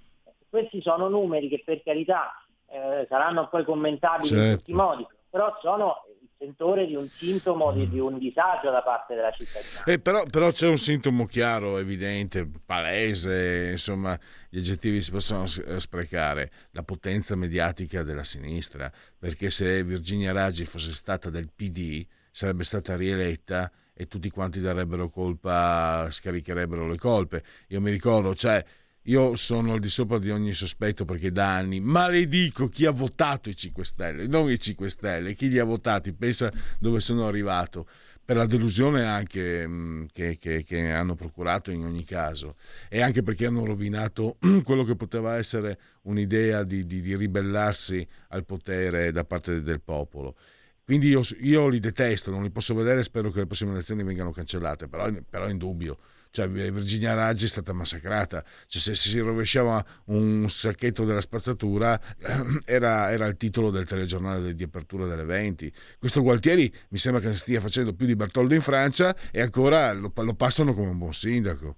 Questi 0.49 0.81
sono 0.81 1.09
numeri 1.09 1.49
che 1.49 1.63
per 1.65 1.83
carità 1.83 2.33
eh, 2.69 3.07
saranno 3.09 3.49
poi 3.49 3.65
commentabili 3.65 4.29
certo. 4.29 4.45
in 4.45 4.57
tutti 4.57 4.71
i 4.71 4.75
modi, 4.75 5.07
però 5.29 5.57
sono 5.61 6.05
sentore 6.45 6.87
di 6.87 6.95
un 6.95 7.09
sintomo 7.19 7.73
di, 7.73 7.89
di, 7.89 7.99
un 7.99 8.19
disagio 8.19 8.71
da 8.71 8.83
parte 8.83 9.15
della 9.15 9.33
cittadinanza. 9.33 9.85
Eh, 9.85 9.99
però, 9.99 10.25
però, 10.25 10.51
c'è 10.51 10.69
un 10.69 10.77
sintomo 10.77 11.27
chiaro, 11.27 11.79
evidente, 11.79 12.49
palese, 12.67 13.71
insomma, 13.73 14.19
gli 14.49 14.59
aggettivi 14.59 15.01
si 15.01 15.11
possono 15.11 15.45
eh, 15.45 15.81
sprecare, 15.81 16.51
la 16.73 16.83
potenza 16.83 17.35
mediatica 17.35 18.03
della 18.03 18.25
sinistra, 18.25 18.91
perché 19.19 19.51
se 19.51 19.83
Virginia 19.83 20.33
Raggi 20.33 20.65
fosse 20.65 20.93
stata 20.93 21.31
del 21.31 21.49
PD 21.55 22.07
sarebbe 22.31 22.65
stata 22.65 22.97
rieletta 22.97 23.71
e 23.95 24.07
tutti 24.07 24.29
quanti 24.29 24.61
darebbero 24.61 25.09
colpa, 25.09 26.09
scaricherebbero 26.11 26.87
le 26.89 26.97
colpe. 26.97 27.43
Io 27.69 27.81
mi 27.81 27.91
ricordo, 27.91 28.35
cioè 28.35 28.63
io 29.05 29.37
sono 29.37 29.75
al 29.75 29.81
di 29.81 29.91
sopra 29.91 30.19
di 30.19 30.31
ogni 30.31 30.53
sospetto 30.53 31.05
perché 31.05 31.31
da 31.31 31.57
anni 31.57 31.81
maledico 31.81 32.69
chi 32.69 32.87
ha 32.87 32.91
votato 32.91 33.51
i 33.51 33.57
5 33.57 33.85
Stelle, 33.85 34.27
non 34.27 34.51
i 34.51 34.59
5 34.59 34.89
Stelle, 34.89 35.35
chi 35.35 35.49
li 35.49 35.59
ha 35.59 35.65
votati, 35.65 36.13
pensa 36.13 36.51
dove 36.79 37.01
sono 37.01 37.27
arrivato, 37.27 37.87
per 38.25 38.37
la 38.37 38.47
delusione 38.47 39.05
anche 39.05 39.67
mm, 39.69 40.05
che, 40.11 40.39
che, 40.39 40.65
che, 40.65 40.91
hanno 40.91 41.15
procurato 41.15 41.71
in 41.71 41.85
ogni 41.85 42.05
caso. 42.05 42.57
E 42.89 43.03
anche 43.03 43.23
perché 43.23 43.45
hanno 43.45 43.65
rovinato 43.65 44.39
quello 44.65 44.85
che 44.85 44.97
poteva 44.97 45.37
essere 45.37 45.79
un'idea 46.03 46.63
di, 46.63 46.87
di, 46.87 47.03
di 47.03 47.15
ribellarsi 47.15 48.07
al 48.29 48.47
potere 48.47 49.13
da 49.13 49.25
parte 49.25 49.63
del 49.63 49.83
popolo. 49.83 50.37
Quindi 50.83 51.09
io, 51.09 51.21
io, 51.41 51.69
li 51.69 51.81
detesto, 51.81 52.31
non 52.31 52.43
li 52.43 52.51
posso 52.51 52.75
vedere, 52.75 53.03
spero 53.03 53.31
che 53.31 53.41
le 53.41 53.47
prossime 53.47 53.73
elezioni 53.73 54.03
vengano 54.03 54.31
cancellate, 54.31 54.89
però, 54.89 55.11
però 55.29 55.45
è 55.45 55.51
indubbio 55.51 55.99
cioè 56.35 56.49
Virginia 56.49 57.15
Raggi 57.15 57.45
è 57.45 57.49
stata 57.49 57.73
massacrata, 57.73 58.45
cioè, 58.67 58.83
se 58.83 58.97
si 58.97 59.21
rovesciava 59.21 59.85
un 60.07 60.47
sacchetto 60.49 61.05
della 61.05 61.21
spazzatura 61.21 62.01
era, 62.67 63.13
era, 63.13 63.27
il 63.27 63.37
titolo 63.37 63.71
del 63.71 63.87
telegiornale 63.87 64.53
di 64.53 64.65
apertura 64.65 65.07
delle 65.07 65.23
20. 65.23 65.73
Questo 65.97 66.23
Gualtieri 66.23 66.75
mi 66.89 66.99
sembra 66.99 67.21
che 67.21 67.37
stia 67.37 67.61
facendo 67.61 67.95
più 67.95 68.07
di 68.07 68.17
Bertoldo 68.17 68.53
in 68.53 68.63
Francia 68.63 69.15
e 69.31 69.43
ancora 69.43 69.93
lo, 69.93 70.13
lo 70.13 70.35
passano 70.35 70.75
come 70.75 70.89
un 70.89 70.99
buon 70.99 71.15
sindaco. 71.15 71.77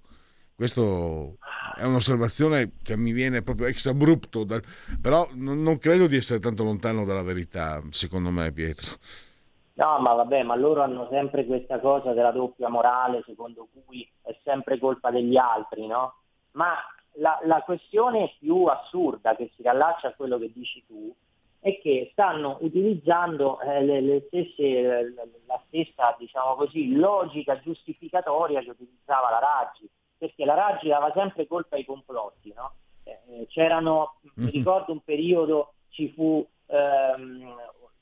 Questo 0.55 1.37
è 1.77 1.83
un'osservazione 1.83 2.71
che 2.81 2.97
mi 2.97 3.11
viene 3.11 3.43
proprio 3.43 3.67
ex 3.67 3.85
abrupto, 3.85 4.47
però 4.99 5.29
non 5.35 5.77
credo 5.77 6.07
di 6.07 6.15
essere 6.15 6.39
tanto 6.39 6.63
lontano 6.63 7.05
dalla 7.05 7.21
verità, 7.21 7.83
secondo 7.91 8.31
me 8.31 8.51
Pietro. 8.51 8.97
No, 9.77 9.99
ma 9.99 10.13
vabbè, 10.13 10.41
ma 10.41 10.55
loro 10.55 10.81
hanno 10.81 11.07
sempre 11.09 11.45
questa 11.45 11.79
cosa 11.79 12.13
della 12.13 12.31
doppia 12.31 12.67
morale, 12.67 13.21
secondo 13.25 13.67
cui 13.85 14.09
è 14.23 14.35
sempre 14.43 14.79
colpa 14.79 15.11
degli 15.11 15.37
altri, 15.37 15.85
no? 15.85 16.15
Ma 16.53 16.73
la, 17.17 17.39
la 17.43 17.61
questione 17.61 18.33
più 18.39 18.65
assurda 18.65 19.35
che 19.35 19.51
si 19.55 19.61
riallaccia 19.61 20.07
a 20.07 20.13
quello 20.13 20.39
che 20.39 20.51
dici 20.51 20.83
tu 20.87 21.13
è 21.59 21.79
che 21.79 22.09
stanno 22.11 22.57
utilizzando 22.61 23.59
eh, 23.61 23.83
le, 23.83 24.01
le 24.01 24.23
stesse, 24.27 25.13
la 25.45 25.61
stessa 25.67 26.15
diciamo 26.17 26.55
così, 26.55 26.95
logica 26.95 27.59
giustificatoria 27.59 28.61
che 28.61 28.71
utilizzava 28.71 29.29
la 29.29 29.39
Raggi, 29.39 29.87
perché 30.17 30.43
la 30.43 30.55
Raggi 30.55 30.87
dava 30.87 31.11
sempre 31.13 31.45
colpa 31.45 31.75
ai 31.75 31.85
complotti. 31.85 32.51
No? 32.55 32.73
Eh, 33.03 33.45
c'erano, 33.49 34.15
mm-hmm. 34.25 34.47
mi 34.47 34.51
ricordo 34.51 34.91
un 34.91 35.01
periodo, 35.03 35.73
ci 35.89 36.11
fu 36.13 36.43
ehm, 36.65 37.55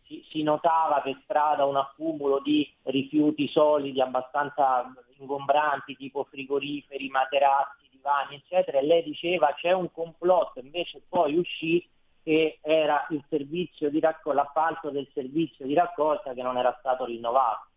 si, 0.06 0.24
si, 0.30 0.44
notava 0.44 1.02
per 1.02 1.20
strada 1.24 1.66
un 1.66 1.76
accumulo 1.76 2.40
di 2.40 2.72
rifiuti 2.84 3.48
solidi 3.48 4.02
abbastanza 4.02 4.92
ingombranti, 5.18 5.96
tipo 5.96 6.24
frigoriferi, 6.26 7.10
materassi, 7.10 7.90
divani, 7.92 8.36
eccetera, 8.36 8.80
e 8.80 8.86
lei 8.86 9.04
diceva 9.04 9.54
c'è 9.54 9.72
un 9.72 9.92
complotto, 9.92 10.60
invece 10.60 11.02
poi 11.08 11.38
uscì 11.38 11.88
che 12.24 12.58
era 12.62 13.06
raccolta, 13.10 13.90
l'appalto 14.34 14.90
del 14.90 15.08
servizio 15.14 15.66
di 15.66 15.74
raccolta 15.74 16.34
che 16.34 16.42
non 16.42 16.58
era 16.58 16.76
stato 16.80 17.06
rinnovato. 17.06 17.68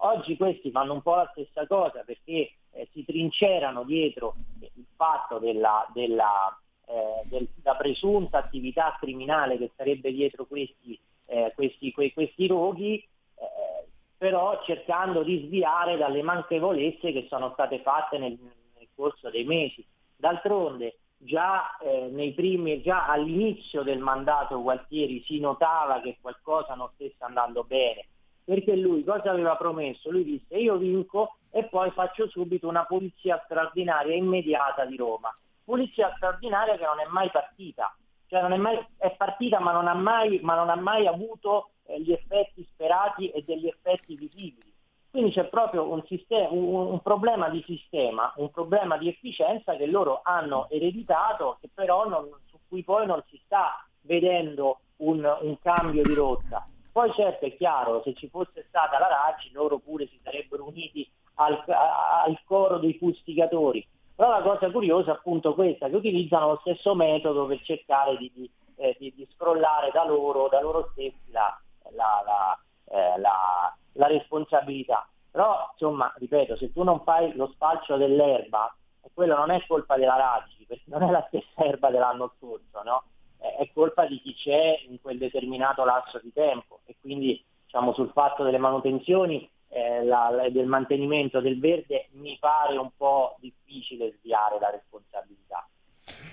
Oggi 0.00 0.36
questi 0.36 0.70
fanno 0.70 0.92
un 0.92 1.02
po' 1.02 1.14
la 1.14 1.28
stessa 1.32 1.66
cosa 1.66 2.02
perché 2.04 2.52
eh, 2.70 2.88
si 2.92 3.04
trincerano 3.04 3.82
dietro 3.82 4.36
il 4.60 4.86
fatto 4.94 5.38
della, 5.38 5.88
della, 5.92 6.56
eh, 6.86 7.22
della 7.24 7.74
presunta 7.76 8.38
attività 8.38 8.96
criminale 9.00 9.56
che 9.56 9.72
sarebbe 9.74 10.12
dietro 10.12 10.44
questi 10.44 10.98
eh, 11.26 11.52
questi, 11.54 11.92
que, 11.92 12.12
questi 12.12 12.46
roghi, 12.46 12.96
eh, 12.96 13.86
però 14.16 14.62
cercando 14.64 15.22
di 15.22 15.44
sviare 15.46 15.96
dalle 15.96 16.22
manchevolezze 16.22 17.12
che 17.12 17.26
sono 17.28 17.50
state 17.52 17.80
fatte 17.80 18.18
nel, 18.18 18.38
nel 18.40 18.88
corso 18.94 19.30
dei 19.30 19.44
mesi. 19.44 19.84
D'altronde 20.16 20.98
già, 21.18 21.76
eh, 21.78 22.32
primi, 22.34 22.80
già 22.82 23.06
all'inizio 23.06 23.82
del 23.82 23.98
mandato 23.98 24.62
Gualtieri 24.62 25.22
si 25.24 25.38
notava 25.40 26.00
che 26.00 26.18
qualcosa 26.20 26.74
non 26.74 26.88
stesse 26.94 27.22
andando 27.24 27.64
bene, 27.64 28.06
perché 28.44 28.76
lui 28.76 29.02
cosa 29.04 29.30
aveva 29.30 29.56
promesso? 29.56 30.10
Lui 30.10 30.24
disse 30.24 30.56
io 30.56 30.76
vinco 30.76 31.36
e 31.50 31.64
poi 31.64 31.90
faccio 31.90 32.28
subito 32.28 32.68
una 32.68 32.84
pulizia 32.84 33.40
straordinaria 33.44 34.14
immediata 34.14 34.84
di 34.84 34.96
Roma. 34.96 35.36
Pulizia 35.64 36.12
straordinaria 36.16 36.76
che 36.76 36.84
non 36.84 37.00
è 37.00 37.06
mai 37.08 37.28
partita, 37.30 37.94
cioè 38.28 38.40
è, 38.40 38.56
mai, 38.56 38.84
è 38.96 39.14
partita 39.16 39.60
ma 39.60 39.72
non 39.72 39.86
ha 39.86 39.94
mai, 39.94 40.40
ma 40.42 40.54
non 40.54 40.68
ha 40.68 40.76
mai 40.76 41.06
avuto 41.06 41.70
eh, 41.86 42.00
gli 42.00 42.12
effetti 42.12 42.66
sperati 42.72 43.30
e 43.30 43.42
degli 43.44 43.66
effetti 43.66 44.14
visibili. 44.16 44.74
Quindi 45.10 45.32
c'è 45.32 45.46
proprio 45.46 45.90
un, 45.90 46.04
sistema, 46.04 46.50
un, 46.50 46.74
un, 46.74 47.00
problema 47.00 47.48
di 47.48 47.62
sistema, 47.66 48.32
un 48.36 48.50
problema 48.50 48.98
di 48.98 49.08
efficienza 49.08 49.74
che 49.74 49.86
loro 49.86 50.20
hanno 50.22 50.68
ereditato, 50.68 51.56
che 51.60 51.70
però 51.72 52.06
non, 52.06 52.28
su 52.46 52.58
cui 52.68 52.82
poi 52.82 53.06
non 53.06 53.22
si 53.28 53.40
sta 53.44 53.82
vedendo 54.02 54.80
un, 54.96 55.24
un, 55.40 55.58
cambio 55.60 56.02
di 56.02 56.12
rotta. 56.12 56.66
Poi 56.92 57.10
certo 57.12 57.46
è 57.46 57.56
chiaro, 57.56 58.02
se 58.02 58.12
ci 58.14 58.28
fosse 58.28 58.66
stata 58.68 58.98
la 58.98 59.08
Raggi, 59.08 59.50
loro 59.52 59.78
pure 59.78 60.06
si 60.06 60.18
sarebbero 60.22 60.66
uniti 60.66 61.08
al, 61.36 61.62
al 61.66 62.38
coro 62.44 62.78
dei 62.78 62.96
fustigatori, 62.98 63.86
però 64.16 64.30
la 64.30 64.42
cosa 64.42 64.70
curiosa 64.70 65.12
è 65.12 65.14
appunto 65.14 65.54
questa, 65.54 65.88
che 65.88 65.96
utilizzano 65.96 66.48
lo 66.48 66.58
stesso 66.62 66.94
metodo 66.94 67.46
per 67.46 67.60
cercare 67.62 68.16
di, 68.16 68.32
di, 68.34 68.50
eh, 68.76 68.96
di, 68.98 69.12
di 69.14 69.28
scrollare 69.34 69.90
da 69.92 70.06
loro, 70.06 70.48
da 70.48 70.60
loro 70.62 70.88
stessi 70.92 71.30
la, 71.30 71.56
la, 71.90 72.22
la, 72.24 72.58
eh, 72.86 73.20
la, 73.20 74.06
responsabilità. 74.08 75.06
Però, 75.30 75.68
insomma, 75.72 76.12
ripeto, 76.16 76.56
se 76.56 76.72
tu 76.72 76.82
non 76.82 77.02
fai 77.02 77.34
lo 77.34 77.48
spalcio 77.52 77.96
dell'erba, 77.96 78.74
quello 79.12 79.36
non 79.36 79.50
è 79.50 79.62
colpa 79.66 79.96
della 79.96 80.16
Raggi, 80.16 80.64
perché 80.66 80.84
non 80.86 81.02
è 81.02 81.10
la 81.10 81.24
stessa 81.28 81.64
erba 81.64 81.90
dell'anno 81.90 82.32
scorso, 82.38 82.82
no? 82.82 83.02
è 83.38 83.70
colpa 83.72 84.06
di 84.06 84.20
chi 84.20 84.34
c'è 84.34 84.80
in 84.88 85.00
quel 85.00 85.18
determinato 85.18 85.84
lasso 85.84 86.18
di 86.22 86.32
tempo 86.32 86.80
e 86.86 86.96
quindi 87.00 87.42
diciamo, 87.64 87.92
sul 87.92 88.10
fatto 88.12 88.42
delle 88.42 88.58
manutenzioni 88.58 89.48
eh, 89.68 90.04
la, 90.04 90.48
del 90.50 90.66
mantenimento 90.66 91.40
del 91.40 91.58
verde 91.58 92.08
mi 92.12 92.36
pare 92.40 92.76
un 92.76 92.90
po' 92.96 93.36
difficile 93.40 94.16
sviare 94.20 94.58
la 94.60 94.70
responsabilità. 94.70 95.68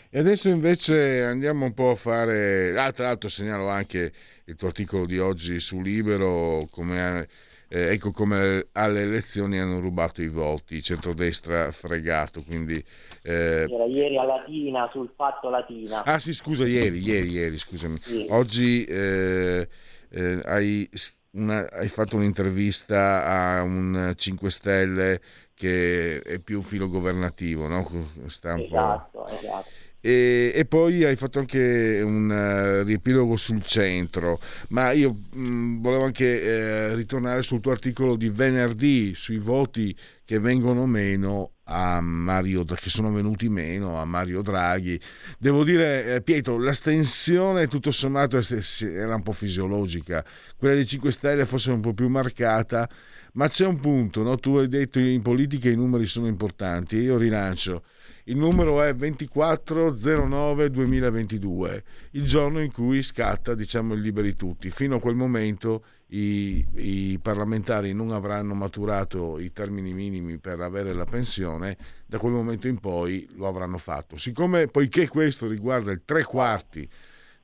E 0.09 0.19
adesso 0.19 0.47
invece 0.47 1.23
andiamo 1.23 1.65
un 1.65 1.73
po' 1.73 1.89
a 1.89 1.95
fare, 1.95 2.77
ah, 2.77 2.91
tra 2.91 3.07
l'altro 3.07 3.29
segnalo 3.29 3.67
anche 3.67 4.11
il 4.45 4.55
tuo 4.55 4.67
articolo 4.67 5.07
di 5.07 5.17
oggi 5.17 5.59
su 5.59 5.81
Libero, 5.81 6.67
come, 6.69 7.27
eh, 7.67 7.93
ecco 7.93 8.11
come 8.11 8.67
alle 8.73 9.01
elezioni 9.01 9.57
hanno 9.57 9.79
rubato 9.79 10.21
i 10.21 10.27
voti, 10.27 10.83
centrodestra 10.83 11.71
fregato, 11.71 12.43
quindi... 12.43 12.75
Eh... 13.23 13.65
Era 13.67 13.85
ieri 13.85 14.15
a 14.19 14.23
Latina, 14.23 14.87
sul 14.91 15.11
fatto 15.15 15.49
Latina. 15.49 16.03
Ah 16.03 16.19
sì, 16.19 16.31
scusa, 16.31 16.67
ieri, 16.67 16.99
ieri, 16.99 17.29
ieri, 17.29 17.57
scusami. 17.57 17.97
Sì. 18.03 18.27
Oggi 18.29 18.85
eh, 18.85 19.67
eh 20.11 20.41
hai 20.45 20.87
una, 21.33 21.69
hai 21.71 21.87
fatto 21.87 22.15
un'intervista 22.15 23.25
a 23.25 23.61
un 23.63 24.13
5 24.15 24.51
Stelle 24.51 25.21
che 25.53 26.19
è 26.21 26.39
più 26.39 26.61
filo 26.61 26.89
governativo, 26.89 27.67
no? 27.67 28.09
Esatto, 28.63 29.27
esatto. 29.27 29.69
E, 30.05 30.51
e, 30.53 30.65
poi 30.65 31.05
hai 31.05 31.15
fatto 31.15 31.39
anche 31.39 32.01
un 32.03 32.29
uh, 32.29 32.83
riepilogo 32.83 33.37
sul 33.37 33.63
centro, 33.63 34.41
ma 34.69 34.91
io 34.91 35.13
mh, 35.13 35.39
mm, 35.39 35.81
volevo 35.81 36.03
anche 36.03 36.41
eh, 36.41 36.95
ritornare 36.95 37.41
sul 37.41 37.61
tuo 37.61 37.71
articolo 37.71 38.17
di 38.17 38.27
venerdì 38.27 39.15
sui 39.15 39.37
voti 39.37 39.95
che 40.25 40.39
vengono 40.39 40.85
meno 40.85 41.52
a 41.65 42.01
Mario, 42.01 42.65
che 42.65 42.89
sono 42.89 43.11
venuti 43.11 43.47
meno 43.49 43.99
a 43.99 44.05
Mario 44.05 44.41
Draghi. 44.41 44.99
Devo 45.37 45.63
dire, 45.63 46.15
eh, 46.15 46.21
Pietro, 46.21 46.57
l'astensione 46.57 47.67
tutto 47.67 47.91
sommato 47.91 48.39
era 48.81 49.15
un 49.15 49.23
po' 49.23 49.31
fisiologica, 49.31 50.25
quella 50.57 50.75
dei 50.75 50.85
5 50.85 51.11
Stelle 51.11 51.45
forse 51.45 51.71
un 51.71 51.81
po' 51.81 51.93
più 51.93 52.09
marcata, 52.09 52.89
ma 53.33 53.47
c'è 53.47 53.65
un 53.65 53.79
punto, 53.79 54.23
no? 54.23 54.37
tu 54.37 54.57
hai 54.57 54.67
detto 54.67 54.99
in 54.99 55.21
politica 55.21 55.69
i 55.69 55.75
numeri 55.75 56.05
sono 56.05 56.27
importanti, 56.27 56.97
io 56.97 57.17
rilancio. 57.17 57.83
Il 58.25 58.37
numero 58.37 58.81
è 58.81 58.93
2409-2022, 58.93 61.83
il 62.11 62.25
giorno 62.25 62.61
in 62.61 62.71
cui 62.71 63.03
scatta 63.03 63.53
diciamo, 63.53 63.95
il 63.95 63.99
liberi 63.99 64.37
tutti. 64.37 64.69
Fino 64.69 64.95
a 64.95 65.01
quel 65.01 65.15
momento 65.15 65.83
i, 66.13 66.65
i, 66.75 67.19
parlamentari 67.19 67.93
non 67.93 68.11
avranno 68.11 68.53
maturato 68.53 69.39
i 69.39 69.51
termini 69.51 69.93
minimi 69.93 70.37
per 70.37 70.59
avere 70.59 70.93
la 70.93 71.05
pensione, 71.05 71.75
da 72.05 72.19
quel 72.19 72.33
momento 72.33 72.67
in 72.67 72.79
poi 72.79 73.27
lo 73.35 73.47
avranno 73.47 73.77
fatto. 73.77 74.17
Siccome, 74.17 74.67
poiché 74.67 75.07
questo 75.07 75.47
riguarda 75.47 75.91
il 75.91 76.01
tre 76.05 76.23
quarti 76.23 76.87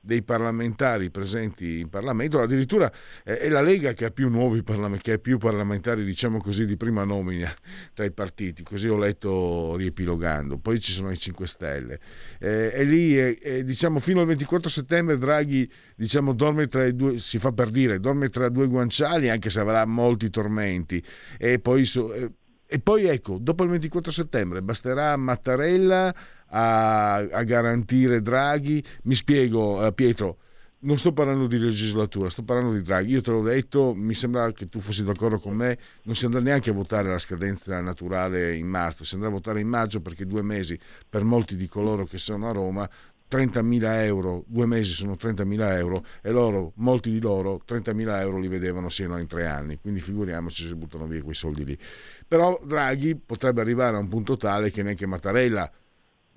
dei 0.00 0.22
parlamentari 0.22 1.10
presenti 1.10 1.80
in 1.80 1.88
Parlamento, 1.90 2.40
addirittura 2.40 2.90
è 3.22 3.48
la 3.48 3.60
Lega 3.60 3.92
che 3.92 4.06
ha 4.06 4.10
più 4.10 4.30
nuovi 4.30 4.62
che 5.00 5.12
ha 5.12 5.18
più 5.18 5.38
parlamentari, 5.38 6.04
diciamo 6.04 6.38
così, 6.38 6.64
di 6.64 6.76
prima 6.76 7.04
nomina 7.04 7.52
tra 7.92 8.04
i 8.04 8.10
partiti, 8.10 8.62
così 8.62 8.88
ho 8.88 8.96
letto 8.96 9.76
riepilogando, 9.76 10.58
poi 10.58 10.80
ci 10.80 10.92
sono 10.92 11.10
i 11.10 11.18
5 11.18 11.46
Stelle. 11.46 12.00
Eh, 12.38 12.70
e 12.72 12.84
lì, 12.84 13.18
eh, 13.18 13.62
diciamo, 13.64 13.98
fino 13.98 14.20
al 14.20 14.26
24 14.26 14.70
settembre 14.70 15.18
Draghi, 15.18 15.70
diciamo, 15.94 16.32
dorme 16.32 16.66
tra 16.66 16.86
i 16.86 16.94
due, 16.94 17.18
si 17.18 17.38
fa 17.38 17.52
per 17.52 17.68
dire, 17.70 18.00
dorme 18.00 18.30
tra 18.30 18.48
due 18.48 18.66
guanciali, 18.68 19.28
anche 19.28 19.50
se 19.50 19.60
avrà 19.60 19.84
molti 19.84 20.30
tormenti, 20.30 21.02
e 21.38 21.58
poi... 21.58 21.84
So, 21.84 22.12
eh, 22.12 22.30
e 22.72 22.78
poi 22.78 23.06
ecco, 23.06 23.38
dopo 23.40 23.64
il 23.64 23.70
24 23.70 24.12
settembre 24.12 24.62
basterà 24.62 25.16
Mattarella 25.16 26.14
a, 26.50 27.16
a 27.16 27.42
garantire 27.42 28.20
Draghi. 28.20 28.82
Mi 29.02 29.14
spiego, 29.14 29.84
eh, 29.84 29.92
Pietro, 29.92 30.38
non 30.80 30.96
sto 30.98 31.12
parlando 31.12 31.46
di 31.46 31.58
legislatura, 31.58 32.30
sto 32.30 32.42
parlando 32.42 32.72
di 32.72 32.82
Draghi. 32.82 33.12
Io 33.12 33.20
te 33.20 33.30
l'ho 33.30 33.42
detto, 33.42 33.92
mi 33.94 34.14
sembra 34.14 34.50
che 34.52 34.68
tu 34.68 34.80
fossi 34.80 35.04
d'accordo 35.04 35.38
con 35.38 35.54
me, 35.54 35.78
non 36.04 36.14
si 36.14 36.24
andrà 36.24 36.40
neanche 36.40 36.70
a 36.70 36.72
votare 36.72 37.08
la 37.08 37.18
scadenza 37.18 37.80
naturale 37.80 38.56
in 38.56 38.66
marzo, 38.66 39.04
si 39.04 39.14
andrà 39.14 39.28
a 39.28 39.32
votare 39.32 39.60
in 39.60 39.68
maggio 39.68 40.00
perché 40.00 40.26
due 40.26 40.42
mesi 40.42 40.78
per 41.08 41.24
molti 41.24 41.56
di 41.56 41.66
coloro 41.66 42.04
che 42.04 42.18
sono 42.18 42.48
a 42.48 42.52
Roma 42.52 42.88
30.000 43.30 44.04
euro, 44.04 44.44
due 44.48 44.66
mesi 44.66 44.92
sono 44.92 45.12
30.000 45.12 45.76
euro 45.76 46.04
e 46.20 46.32
loro, 46.32 46.72
molti 46.76 47.12
di 47.12 47.20
loro 47.20 47.62
30.000 47.66 48.20
euro 48.20 48.38
li 48.38 48.48
vedevano 48.48 48.88
siano 48.88 49.18
in 49.18 49.28
tre 49.28 49.46
anni, 49.46 49.78
quindi 49.80 50.00
figuriamoci 50.00 50.66
se 50.66 50.74
buttano 50.74 51.06
via 51.06 51.22
quei 51.22 51.34
soldi 51.34 51.64
lì. 51.64 51.78
Però 52.26 52.60
Draghi 52.64 53.14
potrebbe 53.14 53.60
arrivare 53.60 53.96
a 53.96 54.00
un 54.00 54.08
punto 54.08 54.36
tale 54.36 54.72
che 54.72 54.82
neanche 54.82 55.06
Mattarella 55.06 55.70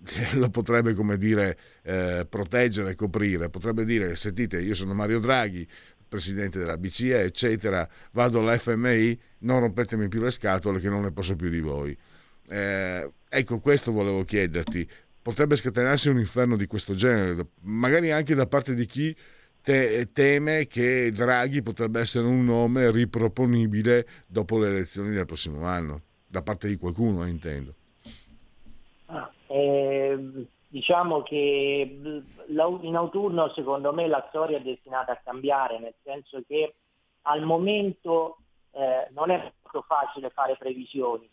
lo 0.36 0.49
potrebbe, 0.49 0.93
come 0.93 1.18
dire, 1.18 1.58
eh, 1.84 2.26
proteggere 2.28 2.91
e 2.91 2.95
coprire, 2.95 3.49
potrebbe 3.49 3.86
dire, 3.86 4.16
sentite, 4.16 4.60
io 4.60 4.74
sono 4.74 4.93
Mario 4.93 5.20
Draghi, 5.20 5.68
presidente 6.08 6.60
della 6.60 6.78
BCE, 6.78 7.22
eccetera, 7.22 7.88
vado 8.12 8.39
all'FMI, 8.39 9.20
non 9.39 9.62
rompetemi 9.62 10.08
più 10.10 10.22
le 10.22 10.30
scatole 10.30 10.80
che 10.80 10.89
non 10.89 11.01
ne 11.01 11.12
posso 11.12 11.36
più 11.36 11.49
di 11.49 11.60
voi. 11.60 11.97
Eh, 12.49 13.12
ecco, 13.28 13.58
questo 13.58 13.91
volevo 13.91 14.24
chiederti, 14.24 14.88
potrebbe 15.22 15.56
scatenarsi 15.56 16.10
un 16.10 16.20
inferno 16.20 16.56
di 16.56 16.68
questo 16.68 16.93
genere, 16.93 17.47
magari 17.62 18.12
anche 18.12 18.36
da 18.36 18.45
parte 18.45 18.76
di 18.76 18.86
chi 18.86 19.16
te, 19.64 20.10
teme 20.12 20.68
che 20.68 21.12
Draghi 21.12 21.64
potrebbe 21.64 22.01
essere 22.01 22.28
un 22.28 22.43
nome 22.43 22.91
riproponibile 22.91 24.06
dopo 24.28 24.60
le 24.60 24.68
elezioni 24.68 25.12
del 25.16 25.26
prossimo 25.26 25.66
anno, 25.66 26.01
da 26.28 26.41
parte 26.41 26.68
di 26.68 26.76
qualcuno, 26.76 27.26
intendo. 27.26 27.74
Ah, 29.06 29.32
eh, 29.54 30.47
diciamo 30.68 31.22
che 31.22 31.99
in 32.47 32.95
autunno 32.95 33.49
secondo 33.49 33.93
me 33.93 34.08
la 34.08 34.26
storia 34.30 34.58
è 34.58 34.62
destinata 34.62 35.12
a 35.12 35.22
cambiare, 35.24 35.78
nel 35.78 35.93
senso 36.01 36.41
che 36.47 36.74
al 37.24 37.43
momento 37.43 38.38
eh, 38.72 39.08
non 39.12 39.30
è 39.30 39.51
molto 39.62 39.84
facile 39.88 40.32
fare 40.32 40.56
previsioni 40.58 41.30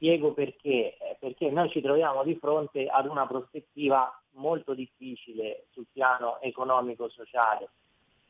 Spiego 0.00 0.32
perché, 0.32 0.96
eh, 0.96 1.16
perché 1.20 1.50
noi 1.50 1.68
ci 1.68 1.82
troviamo 1.82 2.24
di 2.24 2.34
fronte 2.34 2.86
ad 2.86 3.06
una 3.06 3.26
prospettiva 3.26 4.10
molto 4.32 4.72
difficile 4.72 5.66
sul 5.72 5.86
piano 5.92 6.40
economico-sociale. 6.40 7.68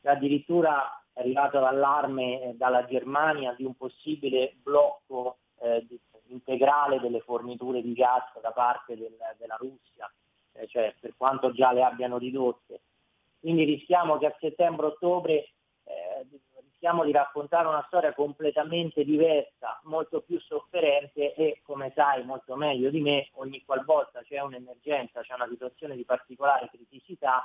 Addirittura 0.03 1.01
è 1.13 1.21
arrivato 1.21 1.61
l'allarme 1.61 2.41
eh, 2.41 2.53
dalla 2.55 2.85
Germania 2.85 3.53
di 3.53 3.63
un 3.63 3.73
possibile 3.75 4.53
blocco 4.61 5.37
eh, 5.61 5.85
integrale 6.31 6.99
delle 6.99 7.21
forniture 7.21 7.81
di 7.81 7.93
gas 7.93 8.39
da 8.41 8.51
parte 8.51 8.97
del, 8.97 9.15
della 9.37 9.55
Russia, 9.55 10.11
eh, 10.53 10.67
cioè 10.67 10.95
per 10.99 11.13
quanto 11.15 11.51
già 11.51 11.71
le 11.71 11.83
abbiano 11.83 12.17
ridotte. 12.17 12.81
Quindi 13.39 13.63
rischiamo 13.63 14.17
che 14.17 14.27
a 14.27 14.35
settembre-ottobre 14.39 15.33
eh, 15.83 16.27
rischiamo 16.81 17.03
di 17.03 17.11
raccontare 17.11 17.67
una 17.67 17.83
storia 17.87 18.13
completamente 18.13 19.03
diversa, 19.03 19.79
molto 19.83 20.21
più 20.21 20.39
sofferente 20.39 21.33
e, 21.35 21.61
come 21.63 21.91
sai 21.95 22.23
molto 22.23 22.55
meglio 22.55 22.89
di 22.89 23.01
me, 23.01 23.29
ogni 23.33 23.63
qualvolta 23.63 24.21
c'è 24.23 24.39
un'emergenza, 24.39 25.21
c'è 25.21 25.33
una 25.33 25.47
situazione 25.47 25.95
di 25.95 26.05
particolare 26.05 26.69
criticità, 26.69 27.43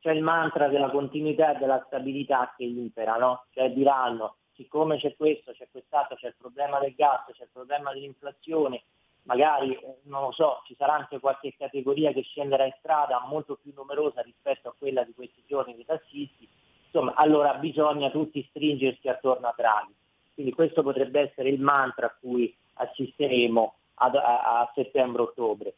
c'è 0.00 0.10
il 0.10 0.22
mantra 0.22 0.68
della 0.68 0.90
continuità 0.90 1.54
e 1.54 1.58
della 1.58 1.82
stabilità 1.86 2.52
che 2.56 2.64
impera, 2.64 3.16
no? 3.16 3.46
Cioè 3.50 3.70
diranno, 3.70 4.36
siccome 4.56 4.98
c'è 4.98 5.14
questo, 5.16 5.52
c'è 5.52 5.68
quest'altro, 5.70 6.16
c'è 6.16 6.28
il 6.28 6.34
problema 6.38 6.78
del 6.78 6.94
gas, 6.94 7.24
c'è 7.32 7.44
il 7.44 7.50
problema 7.52 7.92
dell'inflazione, 7.92 8.82
magari, 9.22 9.74
eh, 9.74 9.96
non 10.04 10.22
lo 10.22 10.32
so, 10.32 10.62
ci 10.66 10.74
sarà 10.76 10.94
anche 10.94 11.20
qualche 11.20 11.54
categoria 11.56 12.12
che 12.12 12.22
scenderà 12.22 12.64
in 12.64 12.74
strada 12.78 13.24
molto 13.28 13.58
più 13.60 13.72
numerosa 13.74 14.22
rispetto 14.22 14.68
a 14.68 14.74
quella 14.76 15.02
di 15.04 15.12
questi 15.14 15.42
giorni 15.46 15.74
dei 15.74 15.84
tassisti, 15.84 16.48
insomma, 16.84 17.14
allora 17.14 17.54
bisogna 17.54 18.10
tutti 18.10 18.46
stringersi 18.50 19.08
attorno 19.08 19.48
a 19.48 19.54
Draghi. 19.56 19.94
Quindi 20.34 20.52
questo 20.52 20.82
potrebbe 20.82 21.20
essere 21.20 21.48
il 21.48 21.60
mantra 21.60 22.06
a 22.06 22.16
cui 22.18 22.54
assisteremo 22.74 23.74
ad, 23.94 24.16
a, 24.16 24.60
a 24.60 24.72
settembre-ottobre. 24.74 25.74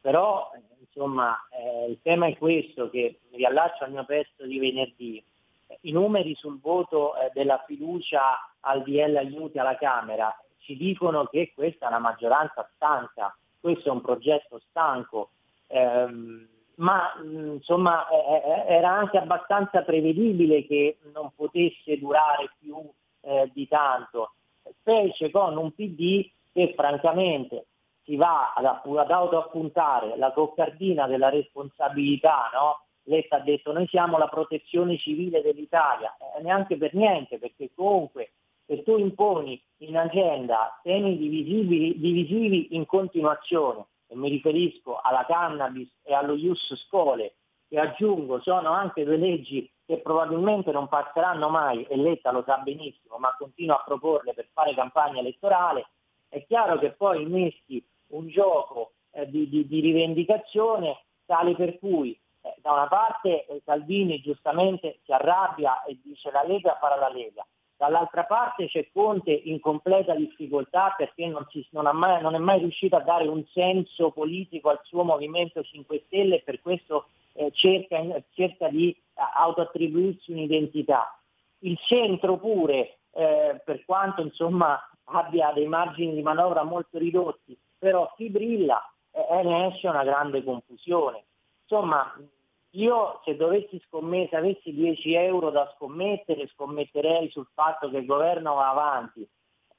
Però 0.00 0.50
insomma, 0.80 1.38
eh, 1.50 1.90
il 1.90 1.98
tema 2.02 2.26
è 2.26 2.36
questo, 2.36 2.90
che 2.90 3.20
mi 3.30 3.38
riallaccio 3.38 3.84
al 3.84 3.92
mio 3.92 4.04
pezzo 4.04 4.44
di 4.44 4.58
venerdì. 4.58 5.24
I 5.80 5.92
numeri 5.92 6.34
sul 6.34 6.60
voto 6.60 7.16
eh, 7.16 7.30
della 7.34 7.62
fiducia 7.66 8.50
al 8.60 8.82
DL 8.82 9.16
aiuti 9.16 9.58
alla 9.58 9.76
Camera 9.76 10.34
ci 10.58 10.76
dicono 10.76 11.26
che 11.26 11.52
questa 11.54 11.86
è 11.86 11.88
una 11.88 11.98
maggioranza 11.98 12.68
stanca, 12.74 13.36
questo 13.60 13.88
è 13.88 13.92
un 13.92 14.00
progetto 14.00 14.60
stanco. 14.68 15.30
Ehm, 15.68 16.46
ma 16.76 17.12
insomma 17.22 18.08
era 18.66 18.90
anche 18.90 19.18
abbastanza 19.18 19.82
prevedibile 19.82 20.66
che 20.66 20.98
non 21.12 21.30
potesse 21.34 21.98
durare 21.98 22.50
più 22.58 22.76
eh, 23.20 23.50
di 23.52 23.68
tanto, 23.68 24.32
specie 24.80 25.30
con 25.30 25.56
un 25.56 25.72
PD 25.72 26.28
che 26.52 26.72
francamente 26.74 27.66
si 28.04 28.16
va 28.16 28.52
ad, 28.54 28.64
ad 28.64 29.10
autoappuntare 29.10 30.16
la 30.16 30.32
coccardina 30.32 31.06
della 31.06 31.28
responsabilità 31.28 32.50
no? 32.52 32.84
Letta 33.04 33.36
ha 33.36 33.40
detto 33.40 33.72
noi 33.72 33.86
siamo 33.88 34.18
la 34.18 34.28
protezione 34.28 34.96
civile 34.98 35.42
dell'Italia, 35.42 36.14
eh, 36.16 36.42
neanche 36.42 36.76
per 36.76 36.94
niente, 36.94 37.38
perché 37.38 37.70
comunque 37.74 38.32
se 38.66 38.82
tu 38.82 38.96
imponi 38.96 39.60
in 39.78 39.96
agenda 39.96 40.78
temi 40.82 41.18
divisivi, 41.18 42.74
in 42.76 42.86
continuazione, 42.86 43.86
e 44.06 44.16
mi 44.16 44.28
riferisco 44.28 45.00
alla 45.00 45.24
cannabis 45.26 45.90
e 46.02 46.14
allo 46.14 46.34
ius 46.34 46.74
scole, 46.86 47.34
che 47.68 47.78
aggiungo 47.78 48.40
sono 48.40 48.70
anche 48.70 49.04
due 49.04 49.16
leggi 49.16 49.68
che 49.84 49.98
probabilmente 49.98 50.70
non 50.70 50.88
passeranno 50.88 51.48
mai, 51.48 51.84
e 51.84 51.96
Letta 51.96 52.30
lo 52.30 52.42
sa 52.46 52.58
benissimo, 52.58 53.16
ma 53.18 53.34
continua 53.36 53.76
a 53.76 53.84
proporle 53.84 54.32
per 54.32 54.48
fare 54.52 54.74
campagna 54.74 55.20
elettorale, 55.20 55.86
è 56.28 56.44
chiaro 56.46 56.78
che 56.78 56.92
poi 56.92 57.22
innesti 57.22 57.84
un 58.08 58.28
gioco 58.28 58.92
eh, 59.10 59.28
di, 59.28 59.48
di, 59.48 59.66
di, 59.66 59.80
rivendicazione 59.80 61.04
tale 61.26 61.54
per 61.54 61.78
cui 61.78 62.18
eh, 62.42 62.54
da 62.60 62.72
una 62.72 62.88
parte 62.88 63.46
eh, 63.46 63.62
Salvini 63.64 64.20
giustamente 64.20 64.98
si 65.04 65.12
arrabbia 65.12 65.82
e 65.84 65.98
dice 66.02 66.30
la 66.30 66.42
Lega 66.42 66.76
farà 66.80 66.96
la 66.96 67.08
Lega, 67.08 67.46
dall'altra 67.76 68.24
parte 68.24 68.66
c'è 68.66 68.88
Conte 68.92 69.32
in 69.32 69.60
completa 69.60 70.14
difficoltà 70.14 70.94
perché 70.96 71.26
non, 71.26 71.46
si, 71.50 71.66
non, 71.70 71.88
mai, 71.96 72.20
non, 72.22 72.34
è 72.34 72.38
mai 72.38 72.58
riuscito 72.60 72.96
a 72.96 73.00
dare 73.00 73.26
un 73.26 73.44
senso 73.46 74.10
politico 74.10 74.70
al 74.70 74.80
suo 74.84 75.02
Movimento 75.02 75.62
5 75.62 76.02
Stelle 76.06 76.36
e 76.36 76.42
per 76.42 76.60
questo 76.60 77.06
eh, 77.34 77.50
cerca, 77.52 77.98
cerca, 78.34 78.68
di 78.68 78.90
eh, 78.90 78.98
autoattribuirsi 79.34 80.32
un'identità. 80.32 81.18
Il 81.60 81.78
centro 81.78 82.36
pure, 82.38 82.98
eh, 83.12 83.60
per 83.64 83.84
quanto 83.84 84.22
insomma, 84.22 84.80
abbia 85.04 85.52
dei 85.52 85.66
margini 85.66 86.14
di 86.14 86.22
manovra 86.22 86.62
molto 86.62 86.98
ridotti, 86.98 87.56
però 87.78 88.12
fibrilla 88.16 88.80
e 89.10 89.42
ne 89.42 89.66
esce 89.66 89.88
una 89.88 90.04
grande 90.04 90.42
confusione. 90.42 91.24
Insomma, 91.72 92.14
io 92.72 93.22
se 93.24 93.34
dovessi 93.34 93.80
scommettere, 93.86 94.42
avessi 94.42 94.74
10 94.74 95.14
euro 95.14 95.48
da 95.48 95.72
scommettere, 95.74 96.46
scommetterei 96.48 97.30
sul 97.30 97.48
fatto 97.54 97.88
che 97.88 97.96
il 97.96 98.04
governo 98.04 98.56
va 98.56 98.68
avanti. 98.68 99.26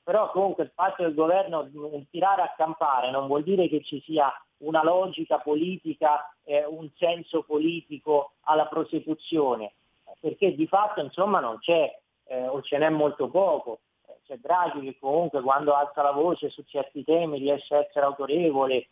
Però 0.01 0.31
comunque 0.31 0.63
il 0.63 0.71
fatto 0.73 1.03
il 1.03 1.13
governo 1.13 1.69
tirare 2.09 2.41
a 2.41 2.53
campare 2.57 3.11
non 3.11 3.27
vuol 3.27 3.43
dire 3.43 3.69
che 3.69 3.83
ci 3.83 4.01
sia 4.01 4.33
una 4.63 4.83
logica 4.83 5.37
politica, 5.37 6.33
eh, 6.45 6.65
un 6.65 6.89
senso 6.97 7.43
politico 7.43 8.31
alla 8.45 8.65
prosecuzione, 8.65 9.73
perché 10.19 10.55
di 10.55 10.65
fatto 10.65 10.99
insomma 10.99 11.39
non 11.39 11.59
c'è 11.59 11.95
eh, 12.25 12.47
o 12.47 12.59
ce 12.63 12.79
n'è 12.79 12.89
molto 12.89 13.29
poco. 13.29 13.81
C'è 14.25 14.37
Draghi 14.37 14.81
che 14.81 14.97
comunque 14.99 15.41
quando 15.41 15.75
alza 15.75 16.01
la 16.01 16.11
voce 16.11 16.49
su 16.49 16.63
certi 16.63 17.03
temi 17.03 17.37
riesce 17.37 17.75
a 17.75 17.79
essere 17.79 18.05
autorevole, 18.05 18.87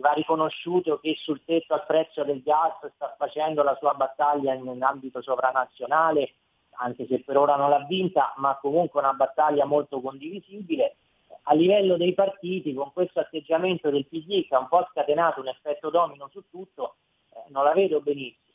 va 0.00 0.12
riconosciuto 0.12 0.98
che 0.98 1.14
sul 1.16 1.44
tetto 1.44 1.74
al 1.74 1.86
prezzo 1.86 2.24
del 2.24 2.42
gas 2.42 2.92
sta 2.94 3.14
facendo 3.16 3.62
la 3.62 3.76
sua 3.76 3.94
battaglia 3.94 4.54
in, 4.54 4.66
in 4.66 4.82
ambito 4.82 5.22
sovranazionale, 5.22 6.34
anche 6.80 7.06
se 7.06 7.20
per 7.20 7.36
ora 7.36 7.56
non 7.56 7.70
l'ha 7.70 7.84
vinta, 7.86 8.32
ma 8.36 8.58
comunque 8.60 9.00
una 9.00 9.12
battaglia 9.12 9.64
molto 9.64 10.00
condivisibile. 10.00 10.96
A 11.44 11.54
livello 11.54 11.96
dei 11.96 12.14
partiti, 12.14 12.74
con 12.74 12.92
questo 12.92 13.20
atteggiamento 13.20 13.90
del 13.90 14.06
PD 14.06 14.46
che 14.46 14.54
ha 14.54 14.58
un 14.58 14.68
po' 14.68 14.86
scatenato 14.90 15.40
un 15.40 15.48
effetto 15.48 15.90
domino 15.90 16.28
su 16.32 16.42
tutto, 16.50 16.96
eh, 17.30 17.42
non 17.48 17.64
la 17.64 17.72
vedo 17.72 18.00
benissimo. 18.00 18.48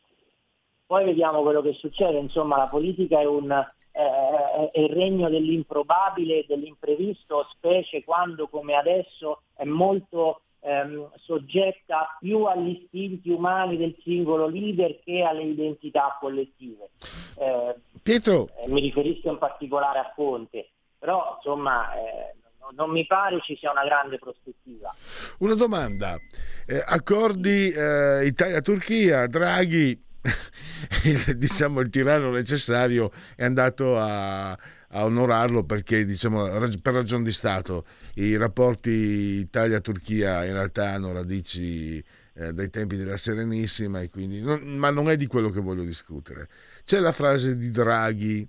Poi 0.86 1.06
vediamo 1.06 1.42
quello 1.42 1.62
che 1.62 1.74
succede, 1.74 2.20
insomma 2.20 2.58
la 2.58 2.68
politica 2.68 3.20
è, 3.20 3.26
un, 3.26 3.52
eh, 3.52 4.70
è 4.72 4.80
il 4.80 4.90
regno 4.90 5.30
dell'improbabile 5.30 6.46
dell'imprevisto, 6.48 7.48
specie 7.52 8.04
quando 8.04 8.48
come 8.48 8.76
adesso 8.76 9.42
è 9.56 9.64
molto 9.64 10.42
ehm, 10.66 11.12
soggetta 11.18 12.18
più 12.20 12.44
agli 12.46 12.82
istinti 12.82 13.30
umani 13.30 13.78
del 13.78 13.96
singolo 14.04 14.48
leader 14.48 15.00
che 15.04 15.22
alle 15.22 15.44
identità 15.44 16.18
collettive. 16.20 16.90
Eh, 17.38 17.76
Pietro. 18.02 18.50
Eh, 18.58 18.70
mi 18.70 18.82
riferisco 18.82 19.30
in 19.30 19.38
particolare 19.38 20.00
a 20.00 20.12
Conte, 20.16 20.70
però 20.98 21.36
insomma 21.38 21.94
eh, 21.94 22.36
non 22.76 22.90
mi 22.90 23.06
pare 23.06 23.40
ci 23.42 23.56
sia 23.58 23.72
una 23.72 23.84
grande 23.84 24.18
prospettiva. 24.18 24.94
Una 25.40 25.56
domanda, 25.56 26.18
eh, 26.66 26.84
accordi 26.86 27.70
eh, 27.70 28.26
Italia-Turchia, 28.26 29.28
Draghi, 29.28 30.04
diciamo 31.38 31.82
il 31.82 31.90
tiranno 31.90 32.32
necessario 32.32 33.12
è 33.36 33.44
andato 33.44 33.96
a 33.96 34.58
a 34.96 35.04
onorarlo 35.04 35.64
perché 35.64 36.06
diciamo, 36.06 36.48
per 36.82 36.94
ragioni 36.94 37.24
di 37.24 37.32
Stato 37.32 37.86
i 38.16 38.38
rapporti 38.38 38.90
Italia-Turchia 38.90 40.46
in 40.46 40.54
realtà 40.54 40.92
hanno 40.92 41.12
radici 41.12 42.02
eh, 42.34 42.54
dai 42.54 42.70
tempi 42.70 42.96
della 42.96 43.18
Serenissima 43.18 44.02
e 44.02 44.10
quindi 44.10 44.42
non, 44.42 44.62
ma 44.78 44.90
non 44.92 45.10
è 45.10 45.18
di 45.18 45.28
quello 45.28 45.50
che 45.50 45.60
voglio 45.60 45.84
discutere. 45.84 46.48
C'è 46.86 47.00
la 47.00 47.12
frase 47.12 47.58
di 47.58 47.72
Draghi 47.72 48.48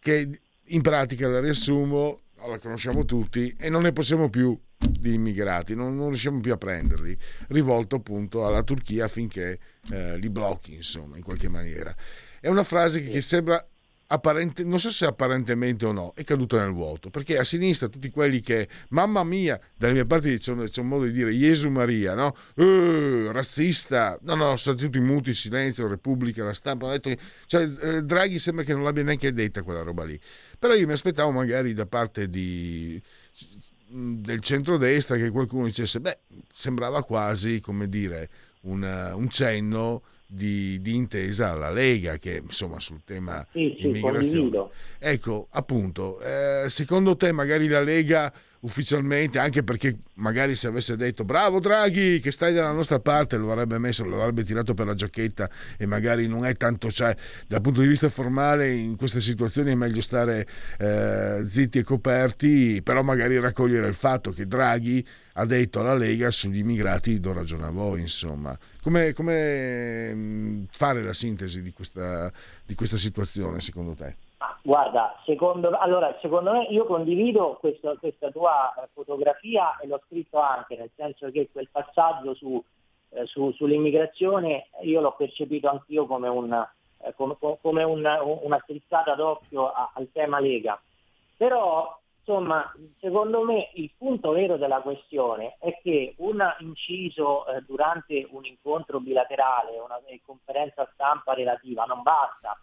che 0.00 0.40
in 0.62 0.82
pratica 0.82 1.28
la 1.28 1.40
riassumo, 1.40 2.22
la 2.46 2.58
conosciamo 2.58 3.04
tutti 3.04 3.54
e 3.56 3.68
non 3.68 3.82
ne 3.82 3.92
possiamo 3.92 4.28
più 4.28 4.58
di 4.76 5.14
immigrati, 5.14 5.76
non, 5.76 5.96
non 5.96 6.08
riusciamo 6.08 6.40
più 6.40 6.52
a 6.52 6.56
prenderli, 6.56 7.16
rivolto 7.48 7.96
appunto 7.96 8.46
alla 8.46 8.64
Turchia 8.64 9.04
affinché 9.04 9.58
eh, 9.90 10.18
li 10.18 10.28
blocchi 10.28 10.74
insomma 10.74 11.16
in 11.16 11.22
qualche 11.22 11.48
maniera. 11.48 11.94
È 12.40 12.48
una 12.48 12.64
frase 12.64 13.02
che 13.02 13.20
sembra 13.20 13.64
apparente, 14.10 14.64
non 14.64 14.78
so 14.78 14.90
se 14.90 15.06
apparentemente 15.06 15.84
o 15.84 15.92
no, 15.92 16.12
è 16.14 16.24
caduto 16.24 16.58
nel 16.58 16.72
vuoto, 16.72 17.10
perché 17.10 17.38
a 17.38 17.44
sinistra 17.44 17.88
tutti 17.88 18.10
quelli 18.10 18.40
che, 18.40 18.68
mamma 18.90 19.22
mia, 19.24 19.60
dalle 19.76 19.92
mie 19.92 20.06
parti 20.06 20.38
c'è 20.38 20.52
un, 20.52 20.66
c'è 20.68 20.80
un 20.80 20.88
modo 20.88 21.04
di 21.04 21.12
dire, 21.12 21.36
Gesù 21.36 21.68
Maria, 21.68 22.14
no? 22.14 22.34
Uh, 22.56 23.30
razzista, 23.30 24.18
no, 24.22 24.34
no, 24.34 24.56
sono 24.56 24.76
tutti 24.76 24.98
muti, 24.98 25.34
silenzio, 25.34 25.86
Repubblica, 25.86 26.44
la 26.44 26.54
stampa, 26.54 26.86
hanno 26.86 26.98
detto, 26.98 27.22
cioè, 27.46 27.62
eh, 27.62 28.02
Draghi 28.02 28.38
sembra 28.38 28.64
che 28.64 28.72
non 28.72 28.82
l'abbia 28.82 29.02
neanche 29.02 29.32
detta 29.32 29.62
quella 29.62 29.82
roba 29.82 30.04
lì, 30.04 30.18
però 30.58 30.74
io 30.74 30.86
mi 30.86 30.92
aspettavo 30.92 31.30
magari 31.30 31.74
da 31.74 31.86
parte 31.86 32.28
di 32.28 33.00
del 33.90 34.40
centrodestra 34.40 35.16
che 35.16 35.30
qualcuno 35.30 35.64
dicesse, 35.64 35.98
beh, 36.00 36.18
sembrava 36.52 37.02
quasi, 37.02 37.60
come 37.60 37.88
dire, 37.88 38.28
una, 38.62 39.14
un 39.16 39.30
cenno 39.30 40.02
di, 40.30 40.78
di, 40.82 40.94
intesa 40.94 41.52
alla 41.52 41.70
Lega 41.70 42.18
che 42.18 42.42
insomma 42.44 42.78
sul 42.80 43.00
tema 43.02 43.46
sì, 43.50 43.74
sì, 43.80 43.86
immigrazione. 43.86 44.68
Ecco, 44.98 45.48
appunto, 45.50 46.20
eh, 46.20 46.68
secondo 46.68 47.16
te 47.16 47.32
magari 47.32 47.66
la 47.66 47.80
Lega 47.80 48.30
ufficialmente, 48.60 49.38
anche 49.38 49.62
perché 49.62 49.96
magari 50.14 50.56
se 50.56 50.66
avesse 50.66 50.96
detto 50.96 51.24
bravo 51.24 51.60
Draghi 51.60 52.18
che 52.20 52.32
stai 52.32 52.52
dalla 52.52 52.72
nostra 52.72 52.98
parte 52.98 53.36
lo 53.36 53.52
avrebbe 53.52 53.78
messo, 53.78 54.04
lo 54.04 54.20
avrebbe 54.20 54.42
tirato 54.42 54.74
per 54.74 54.86
la 54.86 54.94
giacchetta 54.94 55.48
e 55.76 55.86
magari 55.86 56.26
non 56.26 56.44
è 56.44 56.54
tanto, 56.54 56.90
cioè 56.90 57.14
dal 57.46 57.60
punto 57.60 57.80
di 57.80 57.88
vista 57.88 58.08
formale 58.08 58.70
in 58.72 58.96
queste 58.96 59.20
situazioni 59.20 59.72
è 59.72 59.74
meglio 59.74 60.00
stare 60.00 60.46
eh, 60.78 61.42
zitti 61.46 61.78
e 61.78 61.82
coperti, 61.84 62.82
però 62.82 63.02
magari 63.02 63.38
raccogliere 63.38 63.86
il 63.86 63.94
fatto 63.94 64.30
che 64.32 64.46
Draghi 64.46 65.06
ha 65.34 65.44
detto 65.44 65.78
alla 65.80 65.94
Lega 65.94 66.30
sugli 66.32 66.58
immigrati 66.58 67.20
do 67.20 67.32
ragione 67.32 67.66
a 67.66 67.70
voi, 67.70 68.00
insomma. 68.00 68.58
Come, 68.82 69.12
come 69.12 70.12
mm, 70.12 70.64
fare 70.70 71.02
la 71.02 71.12
sintesi 71.12 71.62
di 71.62 71.72
questa, 71.72 72.32
di 72.66 72.74
questa 72.74 72.96
situazione 72.96 73.60
secondo 73.60 73.94
te? 73.94 74.16
Guarda, 74.68 75.18
secondo, 75.24 75.70
allora, 75.78 76.14
secondo 76.20 76.52
me 76.52 76.64
io 76.64 76.84
condivido 76.84 77.56
questo, 77.58 77.96
questa 77.98 78.30
tua 78.30 78.74
fotografia 78.92 79.78
e 79.78 79.86
l'ho 79.86 79.98
scritto 80.04 80.38
anche, 80.40 80.76
nel 80.76 80.90
senso 80.94 81.30
che 81.30 81.48
quel 81.50 81.70
passaggio 81.72 82.34
su, 82.34 82.62
eh, 83.12 83.24
su, 83.24 83.50
sull'immigrazione 83.52 84.66
io 84.82 85.00
l'ho 85.00 85.14
percepito 85.16 85.70
anch'io 85.70 86.04
come, 86.04 86.28
un, 86.28 86.52
eh, 86.98 87.14
come, 87.14 87.38
come 87.38 87.82
un, 87.82 88.04
una 88.42 88.60
strizzata 88.62 89.14
d'occhio 89.14 89.72
a, 89.72 89.92
al 89.94 90.10
tema 90.12 90.38
Lega. 90.38 90.78
Però, 91.34 91.98
insomma, 92.18 92.70
secondo 93.00 93.44
me 93.44 93.70
il 93.72 93.90
punto 93.96 94.32
vero 94.32 94.58
della 94.58 94.80
questione 94.80 95.56
è 95.60 95.80
che 95.82 96.12
un 96.18 96.44
inciso 96.58 97.46
eh, 97.46 97.62
durante 97.66 98.28
un 98.32 98.44
incontro 98.44 99.00
bilaterale, 99.00 99.78
una 99.78 99.98
conferenza 100.26 100.86
stampa 100.92 101.32
relativa, 101.32 101.84
non 101.84 102.02
basta. 102.02 102.54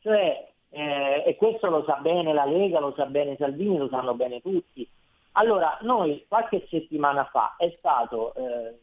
Cioè, 0.00 0.50
eh, 0.72 1.22
e 1.26 1.36
questo 1.36 1.68
lo 1.68 1.84
sa 1.84 1.96
bene 1.96 2.32
la 2.32 2.46
Lega, 2.46 2.80
lo 2.80 2.94
sa 2.96 3.04
bene 3.06 3.36
Salvini, 3.36 3.76
lo 3.76 3.88
sanno 3.88 4.14
bene 4.14 4.40
tutti. 4.40 4.88
Allora, 5.32 5.78
noi 5.82 6.24
qualche 6.26 6.66
settimana 6.68 7.24
fa 7.26 7.54
è 7.56 7.74
stato, 7.78 8.34
eh, 8.34 8.78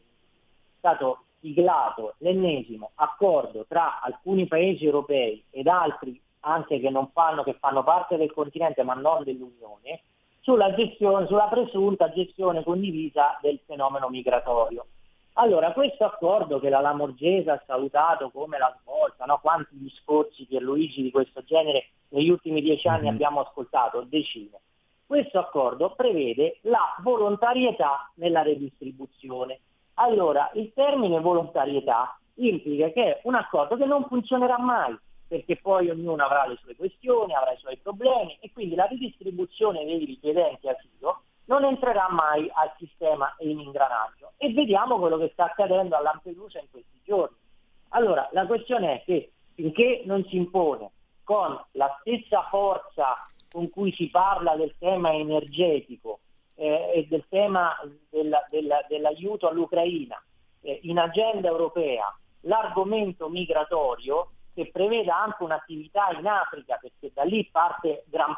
stato 0.78 1.24
siglato 1.40 2.14
l'ennesimo 2.18 2.92
accordo 2.94 3.64
tra 3.68 4.00
alcuni 4.00 4.46
paesi 4.46 4.84
europei 4.84 5.42
ed 5.50 5.66
altri 5.66 6.20
anche 6.40 6.80
che, 6.80 6.90
non 6.90 7.10
fanno, 7.12 7.42
che 7.42 7.54
fanno 7.54 7.82
parte 7.82 8.16
del 8.16 8.32
continente 8.32 8.82
ma 8.82 8.94
non 8.94 9.24
dell'Unione, 9.24 10.02
sulla, 10.40 10.74
gestione, 10.74 11.26
sulla 11.26 11.48
presunta 11.48 12.10
gestione 12.12 12.62
condivisa 12.62 13.38
del 13.42 13.60
fenomeno 13.66 14.08
migratorio. 14.08 14.86
Allora, 15.34 15.72
questo 15.72 16.04
accordo 16.04 16.58
che 16.58 16.68
la 16.68 16.80
Lamorgese 16.80 17.50
ha 17.50 17.62
salutato 17.66 18.30
come 18.30 18.58
la 18.58 18.76
svolta, 18.80 19.24
no? 19.24 19.38
quanti 19.40 19.78
discorsi 19.78 20.44
Pierluigi 20.44 21.02
di 21.02 21.10
questo 21.10 21.42
genere 21.44 21.90
negli 22.08 22.28
ultimi 22.28 22.60
dieci 22.60 22.88
anni 22.88 23.04
mm-hmm. 23.04 23.14
abbiamo 23.14 23.40
ascoltato, 23.40 24.02
decine. 24.02 24.60
Questo 25.06 25.38
accordo 25.38 25.94
prevede 25.94 26.58
la 26.62 26.96
volontarietà 27.00 28.10
nella 28.14 28.42
redistribuzione. 28.42 29.60
Allora, 29.94 30.50
il 30.54 30.72
termine 30.72 31.20
volontarietà 31.20 32.18
implica 32.34 32.90
che 32.90 33.04
è 33.04 33.20
un 33.24 33.34
accordo 33.34 33.76
che 33.76 33.86
non 33.86 34.04
funzionerà 34.06 34.58
mai, 34.58 34.96
perché 35.26 35.56
poi 35.56 35.90
ognuno 35.90 36.24
avrà 36.24 36.46
le 36.46 36.58
sue 36.62 36.76
questioni, 36.76 37.34
avrà 37.34 37.52
i 37.52 37.58
suoi 37.58 37.76
problemi 37.76 38.36
e 38.40 38.50
quindi 38.52 38.74
la 38.74 38.86
ridistribuzione 38.86 39.84
dei 39.84 40.04
richiedenti 40.04 40.68
asilo 40.68 41.22
non 41.46 41.64
entrerà 41.64 42.08
mai 42.10 42.50
al 42.52 42.72
sistema 42.78 43.34
e 43.36 43.48
in 43.48 43.60
ingranaggio. 43.60 44.32
E 44.36 44.52
vediamo 44.52 44.98
quello 44.98 45.18
che 45.18 45.30
sta 45.32 45.44
accadendo 45.44 45.96
a 45.96 46.02
Lampedusa 46.02 46.60
in 46.60 46.70
questi 46.70 47.00
giorni. 47.04 47.36
Allora, 47.90 48.28
la 48.32 48.46
questione 48.46 49.00
è 49.00 49.04
che 49.04 49.32
finché 49.54 50.02
non 50.04 50.24
si 50.28 50.36
impone 50.36 50.90
con 51.24 51.60
la 51.72 51.96
stessa 52.00 52.42
forza 52.48 53.16
con 53.50 53.68
cui 53.70 53.92
si 53.92 54.08
parla 54.08 54.56
del 54.56 54.74
tema 54.78 55.12
energetico 55.12 56.20
eh, 56.54 56.92
e 56.94 57.06
del 57.08 57.24
tema 57.28 57.76
della, 58.08 58.46
della, 58.48 58.84
dell'aiuto 58.88 59.48
all'Ucraina 59.48 60.22
eh, 60.62 60.80
in 60.82 60.98
agenda 60.98 61.48
europea 61.48 62.16
l'argomento 62.42 63.28
migratorio 63.28 64.30
che 64.60 64.70
preveda 64.70 65.16
anche 65.16 65.42
un'attività 65.42 66.10
in 66.18 66.26
Africa, 66.26 66.76
perché 66.78 67.10
da 67.14 67.22
lì 67.22 67.48
parte 67.50 68.04
gran, 68.08 68.36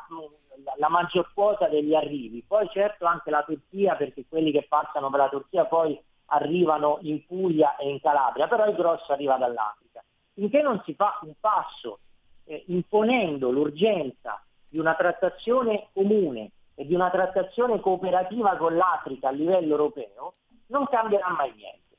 la 0.76 0.88
maggior 0.88 1.32
quota 1.34 1.66
degli 1.66 1.96
arrivi. 1.96 2.44
Poi 2.46 2.68
certo 2.70 3.06
anche 3.06 3.30
la 3.30 3.42
Turchia, 3.42 3.96
perché 3.96 4.24
quelli 4.28 4.52
che 4.52 4.66
passano 4.68 5.10
per 5.10 5.18
la 5.18 5.28
Turchia 5.28 5.64
poi 5.64 6.00
arrivano 6.26 6.98
in 7.02 7.26
Puglia 7.26 7.74
e 7.76 7.90
in 7.90 8.00
Calabria, 8.00 8.46
però 8.46 8.68
il 8.68 8.76
grosso 8.76 9.12
arriva 9.12 9.36
dall'Africa. 9.36 10.04
Finché 10.32 10.62
non 10.62 10.80
si 10.84 10.94
fa 10.94 11.18
un 11.22 11.32
passo 11.40 11.98
eh, 12.44 12.62
imponendo 12.68 13.50
l'urgenza 13.50 14.40
di 14.68 14.78
una 14.78 14.94
trattazione 14.94 15.88
comune 15.92 16.52
e 16.76 16.86
di 16.86 16.94
una 16.94 17.10
trattazione 17.10 17.80
cooperativa 17.80 18.56
con 18.56 18.76
l'Africa 18.76 19.28
a 19.28 19.32
livello 19.32 19.72
europeo, 19.72 20.34
non 20.68 20.86
cambierà 20.86 21.30
mai 21.30 21.52
niente. 21.56 21.96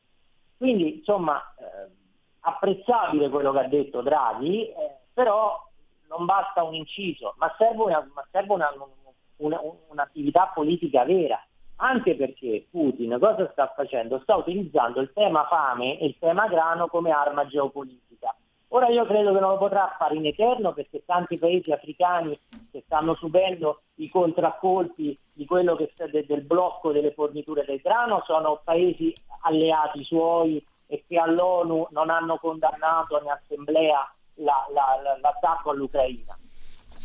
Quindi 0.58 1.00
insomma 1.00 1.44
eh, 1.58 2.03
apprezzabile 2.46 3.30
quello 3.30 3.52
che 3.52 3.60
ha 3.60 3.68
detto 3.68 4.02
Draghi, 4.02 4.70
eh, 4.70 4.98
però 5.14 5.62
non 6.08 6.26
basta 6.26 6.64
un 6.64 6.76
inciso, 6.76 7.34
ma 7.38 7.54
serve, 7.58 7.84
una, 7.84 8.10
ma 8.14 8.26
serve 8.32 8.54
una, 8.54 8.70
una, 9.38 9.60
un'attività 9.90 10.52
politica 10.54 11.04
vera, 11.06 11.42
anche 11.78 12.16
perché 12.16 12.68
Putin 12.70 13.18
cosa 13.20 13.50
sta 13.52 13.72
facendo? 13.76 14.20
Sta 14.20 14.36
utilizzando 14.36 15.00
il 15.02 15.12
tema 15.14 15.46
fame 15.48 16.00
e 16.00 16.06
il 16.06 16.18
tema 16.20 16.48
grano 16.48 16.88
come 16.88 17.12
arma 17.12 17.48
geopolitica. 17.48 18.36
Ora 18.70 18.88
io 18.88 19.06
credo 19.06 19.34
che 19.34 19.40
non 19.40 19.52
lo 19.52 19.58
potrà 19.58 19.96
fare 20.00 20.16
in 20.16 20.26
eterno 20.26 20.74
perché 20.74 21.04
tanti 21.06 21.38
paesi 21.38 21.72
africani 21.72 22.38
che 22.72 22.82
stanno 22.86 23.14
subendo 23.16 23.82
i 23.96 24.10
contraccolpi 24.10 25.18
del 25.32 26.42
blocco 26.42 26.92
delle 26.92 27.14
forniture 27.14 27.66
del 27.66 27.82
grano 27.82 28.24
sono 28.26 28.62
paesi 28.64 29.14
alleati 29.42 30.04
suoi 30.04 30.64
e 30.94 31.04
che 31.08 31.18
all'ONU 31.18 31.88
non 31.90 32.12
hanno 32.12 32.38
condannato 32.38 33.20
in 33.20 33.30
assemblea 33.30 34.14
la, 34.36 34.68
la, 34.72 35.18
l'attacco 35.20 35.72
all'Ucraina. 35.72 36.38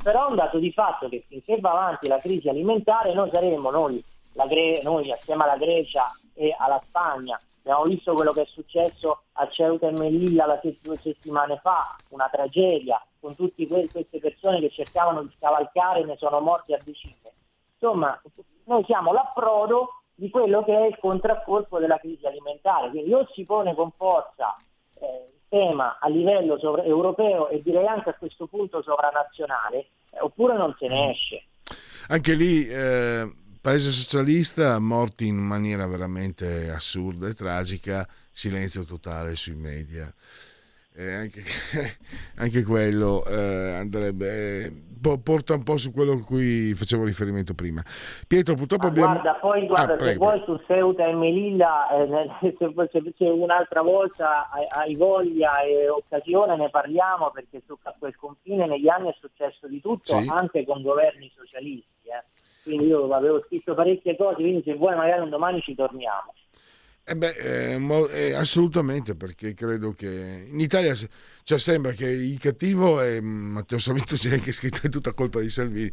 Però 0.02 0.26
è 0.26 0.30
un 0.30 0.36
dato 0.36 0.58
di 0.58 0.70
fatto 0.72 1.08
che 1.08 1.24
finché 1.26 1.58
va 1.58 1.70
avanti 1.70 2.06
la 2.06 2.18
crisi 2.18 2.50
alimentare 2.50 3.14
noi 3.14 3.30
saremo 3.32 3.70
noi, 3.70 4.04
Gre- 4.32 4.82
noi 4.82 5.10
assieme 5.10 5.44
alla 5.44 5.56
Grecia 5.56 6.14
e 6.34 6.54
alla 6.56 6.80
Spagna 6.84 7.40
Abbiamo 7.68 7.84
visto 7.84 8.14
quello 8.14 8.32
che 8.32 8.42
è 8.42 8.46
successo 8.46 9.24
a 9.32 9.46
Ceuta 9.48 9.88
e 9.88 9.92
Melilla 9.92 10.46
la 10.46 10.58
due 10.80 10.96
settimane 10.96 11.58
fa, 11.58 11.96
una 12.08 12.26
tragedia, 12.32 12.98
con 13.20 13.36
tutte 13.36 13.66
que- 13.66 13.90
queste 13.90 14.20
persone 14.20 14.58
che 14.58 14.70
cercavano 14.70 15.22
di 15.22 15.34
scavalcare 15.36 16.00
e 16.00 16.04
ne 16.04 16.16
sono 16.16 16.40
morti 16.40 16.72
a 16.72 16.78
decine. 16.82 17.30
Insomma, 17.74 18.18
noi 18.64 18.84
siamo 18.84 19.12
l'approdo 19.12 19.97
di 20.18 20.30
quello 20.30 20.64
che 20.64 20.74
è 20.76 20.86
il 20.86 20.98
contraccolpo 20.98 21.78
della 21.78 21.96
crisi 21.98 22.26
alimentare. 22.26 22.90
Quindi 22.90 23.12
o 23.12 23.24
si 23.34 23.44
pone 23.44 23.72
con 23.76 23.92
forza 23.96 24.56
eh, 24.94 25.06
il 25.32 25.40
tema 25.48 25.98
a 26.00 26.08
livello 26.08 26.58
sovra- 26.58 26.82
europeo 26.82 27.48
e 27.48 27.62
direi 27.62 27.86
anche 27.86 28.10
a 28.10 28.14
questo 28.14 28.48
punto 28.48 28.82
sovranazionale, 28.82 29.78
eh, 30.10 30.18
oppure 30.18 30.56
non 30.56 30.74
se 30.76 30.88
ne 30.88 31.10
esce. 31.12 31.44
Anche 32.08 32.34
lì 32.34 32.66
eh, 32.66 33.32
paese 33.60 33.92
socialista 33.92 34.76
morti 34.80 35.28
in 35.28 35.36
maniera 35.36 35.86
veramente 35.86 36.68
assurda 36.68 37.28
e 37.28 37.34
tragica, 37.34 38.04
silenzio 38.32 38.82
totale 38.84 39.36
sui 39.36 39.54
media. 39.54 40.12
Eh, 41.00 41.14
anche, 41.14 41.42
anche, 42.38 42.64
quello 42.64 43.24
eh, 43.24 43.74
andrebbe 43.76 44.64
eh, 44.64 44.72
porta 45.22 45.54
un 45.54 45.62
po' 45.62 45.76
su 45.76 45.92
quello 45.92 46.14
a 46.14 46.20
cui 46.20 46.74
facevo 46.74 47.04
riferimento 47.04 47.54
prima 47.54 47.80
Pietro 48.26 48.56
purtroppo 48.56 48.86
ah, 48.86 48.88
abbiamo 48.88 49.12
guarda 49.12 49.34
poi 49.34 49.66
guarda 49.68 49.94
ah, 49.94 49.98
se 49.98 50.16
vuoi 50.16 50.42
su 50.44 50.60
Ceuta 50.66 51.06
e 51.06 51.14
Melilla 51.14 51.88
eh, 51.90 52.50
se, 52.58 52.74
se, 52.90 53.14
se, 53.16 53.24
un'altra 53.26 53.82
volta 53.82 54.50
hai 54.50 54.96
voglia 54.96 55.60
e 55.60 55.88
occasione 55.88 56.56
ne 56.56 56.68
parliamo 56.68 57.30
perché 57.30 57.62
su 57.64 57.78
quel 57.96 58.16
confine 58.16 58.66
negli 58.66 58.88
anni 58.88 59.10
è 59.10 59.16
successo 59.20 59.68
di 59.68 59.80
tutto 59.80 60.18
sì. 60.18 60.28
anche 60.28 60.64
con 60.64 60.82
governi 60.82 61.30
socialisti 61.32 62.08
eh 62.08 62.24
quindi 62.68 62.86
io 62.86 63.10
avevo 63.14 63.40
scritto 63.46 63.72
parecchie 63.72 64.14
cose, 64.14 64.42
quindi 64.42 64.62
se 64.62 64.74
vuoi 64.74 64.94
magari 64.94 65.22
un 65.22 65.30
domani 65.30 65.62
ci 65.62 65.74
torniamo. 65.74 66.34
Eh 67.10 67.16
beh, 67.16 67.72
eh, 67.74 67.78
eh, 68.10 68.34
assolutamente, 68.34 69.14
perché 69.14 69.54
credo 69.54 69.92
che 69.94 70.44
in 70.50 70.60
Italia 70.60 70.94
cioè, 71.48 71.58
sembra 71.58 71.92
che 71.92 72.06
il 72.06 72.38
cattivo 72.38 73.00
è 73.00 73.20
Matteo 73.20 73.78
Savito 73.78 74.16
c'è 74.20 74.38
che 74.38 74.50
è 74.50 74.52
scritto 74.52 74.80
è 74.82 74.90
tutta 74.90 75.14
colpa 75.14 75.40
di 75.40 75.48
Salvini. 75.48 75.90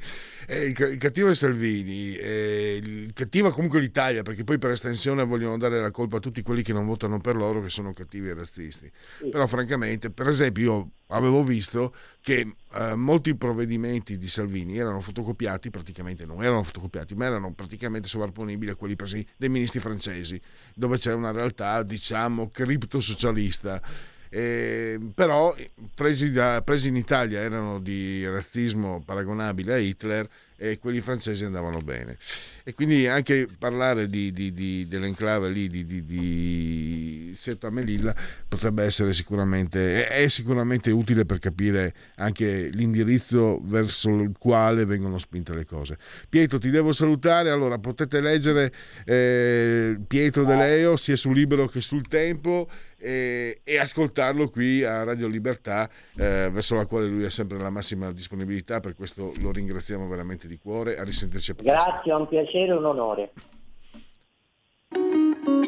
Eh, 0.47 0.65
il, 0.65 0.77
il, 0.77 0.97
cattivo 0.97 1.29
è 1.29 1.33
Salvini, 1.33 2.13
eh, 2.17 2.81
il 2.83 3.13
cattivo 3.13 3.47
è 3.47 3.51
comunque 3.51 3.79
l'Italia, 3.79 4.21
perché 4.21 4.43
poi 4.43 4.57
per 4.57 4.71
estensione 4.71 5.23
vogliono 5.23 5.57
dare 5.57 5.79
la 5.79 5.91
colpa 5.91 6.17
a 6.17 6.19
tutti 6.19 6.41
quelli 6.41 6.61
che 6.61 6.73
non 6.73 6.85
votano 6.85 7.21
per 7.21 7.37
loro, 7.37 7.61
che 7.61 7.69
sono 7.69 7.93
cattivi 7.93 8.27
e 8.27 8.33
razzisti. 8.33 8.91
Sì. 9.19 9.29
Però 9.29 9.47
francamente, 9.47 10.09
per 10.09 10.27
esempio, 10.27 10.61
io 10.61 10.89
avevo 11.07 11.41
visto 11.41 11.95
che 12.19 12.55
eh, 12.73 12.95
molti 12.95 13.33
provvedimenti 13.35 14.17
di 14.17 14.27
Salvini 14.27 14.77
erano 14.77 14.99
fotocopiati, 14.99 15.69
praticamente 15.69 16.25
non 16.25 16.43
erano 16.43 16.63
fotocopiati, 16.63 17.15
ma 17.15 17.27
erano 17.27 17.53
praticamente 17.53 18.09
sovrapponibili 18.09 18.71
a 18.71 18.75
quelli 18.75 18.97
presi 18.97 19.25
dai 19.37 19.47
ministri 19.47 19.79
francesi, 19.79 20.37
dove 20.73 20.97
c'è 20.97 21.13
una 21.13 21.31
realtà, 21.31 21.81
diciamo, 21.81 22.49
criptosocialista. 22.49 24.13
Eh, 24.35 24.99
però 25.15 25.55
presi, 25.93 26.29
da, 26.29 26.61
presi 26.61 26.89
in 26.89 26.97
Italia 26.97 27.39
erano 27.39 27.79
di 27.79 28.27
razzismo 28.27 29.01
paragonabile 29.05 29.75
a 29.75 29.77
Hitler 29.77 30.27
e 30.57 30.77
quelli 30.77 30.99
francesi 30.99 31.45
andavano 31.45 31.79
bene. 31.79 32.17
E 32.65 32.73
quindi 32.73 33.07
anche 33.07 33.47
parlare 33.57 34.09
di, 34.09 34.33
di, 34.33 34.51
di, 34.51 34.87
dell'enclave 34.89 35.47
lì 35.47 35.69
di, 35.69 35.85
di, 35.85 36.05
di 36.05 37.33
Setta 37.37 37.69
Melilla 37.69 38.13
potrebbe 38.45 38.83
essere 38.83 39.13
sicuramente, 39.13 40.05
è 40.05 40.27
sicuramente 40.27 40.91
utile 40.91 41.23
per 41.23 41.39
capire 41.39 41.93
anche 42.15 42.69
l'indirizzo 42.73 43.61
verso 43.63 44.09
il 44.09 44.33
quale 44.37 44.83
vengono 44.83 45.17
spinte 45.17 45.53
le 45.53 45.65
cose. 45.65 45.97
Pietro, 46.27 46.59
ti 46.59 46.69
devo 46.69 46.91
salutare. 46.91 47.51
Allora, 47.51 47.77
potete 47.77 48.19
leggere 48.19 48.73
eh, 49.05 49.97
Pietro 50.05 50.43
De 50.43 50.57
Leo 50.57 50.97
sia 50.97 51.15
sul 51.15 51.35
libro 51.35 51.67
che 51.67 51.79
sul 51.79 52.05
tempo 52.09 52.67
e, 53.05 53.61
e 53.63 53.77
ascoltarlo 53.77 54.49
qui 54.49 54.83
a 54.83 55.03
Radio 55.03 55.27
Libertà, 55.27 55.87
eh, 56.15 56.49
verso 56.51 56.73
la 56.73 56.87
quale 56.87 57.05
lui 57.05 57.23
ha 57.23 57.29
sempre 57.29 57.59
la 57.59 57.69
massima 57.69 58.11
disponibilità. 58.11 58.79
Per 58.79 58.95
questo 58.95 59.31
lo 59.37 59.51
ringraziamo 59.51 60.07
veramente 60.07 60.47
di 60.47 60.57
cuore. 60.57 60.97
A 60.97 61.03
risentirci 61.03 61.51
a 61.51 61.53
presto. 61.53 61.71
Grazie, 61.71 62.11
è 62.11 62.15
un 62.15 62.27
piacere 62.27 62.71
e 62.71 62.73
un 62.73 62.85
onore. 62.85 63.31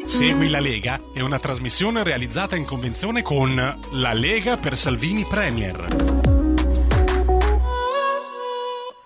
Segui 0.04 0.48
la 0.48 0.58
Lega 0.58 0.98
è 1.14 1.20
una 1.20 1.38
trasmissione 1.38 2.02
realizzata 2.02 2.56
in 2.56 2.64
convenzione 2.64 3.22
con 3.22 3.54
La 3.92 4.12
Lega 4.14 4.56
per 4.56 4.76
Salvini 4.76 5.24
Premier. 5.28 6.17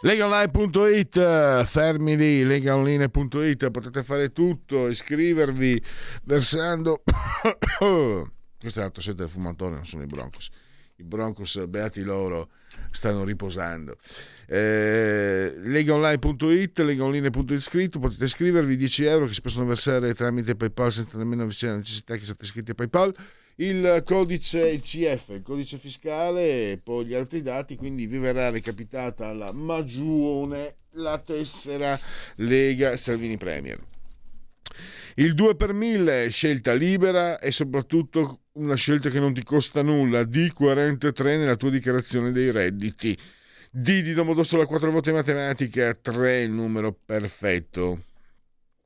Legaonline.it, 0.04 1.64
fermi 1.64 2.16
lì, 2.16 2.42
legaonline.it, 2.44 3.70
potete 3.70 4.02
fare 4.02 4.32
tutto, 4.32 4.88
iscrivervi 4.88 5.80
versando... 6.24 7.04
Questo 8.58 8.78
è 8.78 8.82
l'altro 8.82 9.00
set 9.00 9.14
del 9.14 9.28
fumatore, 9.28 9.76
non 9.76 9.86
sono 9.86 10.02
i 10.02 10.06
Broncos. 10.06 10.48
I 10.96 11.04
Broncos, 11.04 11.64
beati 11.68 12.02
loro, 12.02 12.48
stanno 12.90 13.22
riposando. 13.22 13.96
Eh, 14.48 15.54
legaonline.it, 15.58 16.80
legaonline.it 16.80 17.60
scritto, 17.60 18.00
potete 18.00 18.24
iscrivervi 18.24 18.76
10 18.76 19.04
euro 19.04 19.26
che 19.26 19.34
si 19.34 19.40
possono 19.40 19.66
versare 19.66 20.14
tramite 20.14 20.56
PayPal 20.56 20.90
senza 20.90 21.16
nemmeno 21.16 21.46
vicina 21.46 21.76
necessità 21.76 22.16
che 22.16 22.24
siate 22.24 22.42
iscritti 22.42 22.72
a 22.72 22.74
PayPal 22.74 23.14
il 23.56 24.02
codice 24.04 24.70
il 24.70 24.80
CF, 24.80 25.28
il 25.30 25.42
codice 25.42 25.76
fiscale 25.78 26.72
e 26.72 26.80
poi 26.82 27.06
gli 27.06 27.14
altri 27.14 27.42
dati, 27.42 27.76
quindi 27.76 28.06
vi 28.06 28.18
verrà 28.18 28.50
recapitata 28.50 29.32
la 29.32 29.52
magione, 29.52 30.76
la 30.92 31.18
tessera 31.18 31.98
Lega 32.36 32.96
Salvini 32.96 33.36
Premier. 33.36 33.78
Il 35.16 35.34
2 35.34 35.56
per 35.56 35.74
1000 35.74 36.30
scelta 36.30 36.72
libera 36.72 37.38
e 37.38 37.52
soprattutto 37.52 38.40
una 38.52 38.74
scelta 38.76 39.10
che 39.10 39.20
non 39.20 39.34
ti 39.34 39.42
costa 39.42 39.82
nulla, 39.82 40.22
D43 40.22 41.22
nella 41.38 41.56
tua 41.56 41.68
dichiarazione 41.68 42.32
dei 42.32 42.50
redditi. 42.50 43.16
D 43.70 44.02
di 44.02 44.12
Domodossola 44.14 44.64
4 44.64 44.90
volte 44.90 45.12
matematica, 45.12 45.94
3 45.94 46.42
il 46.42 46.50
numero 46.50 46.96
perfetto. 47.04 48.04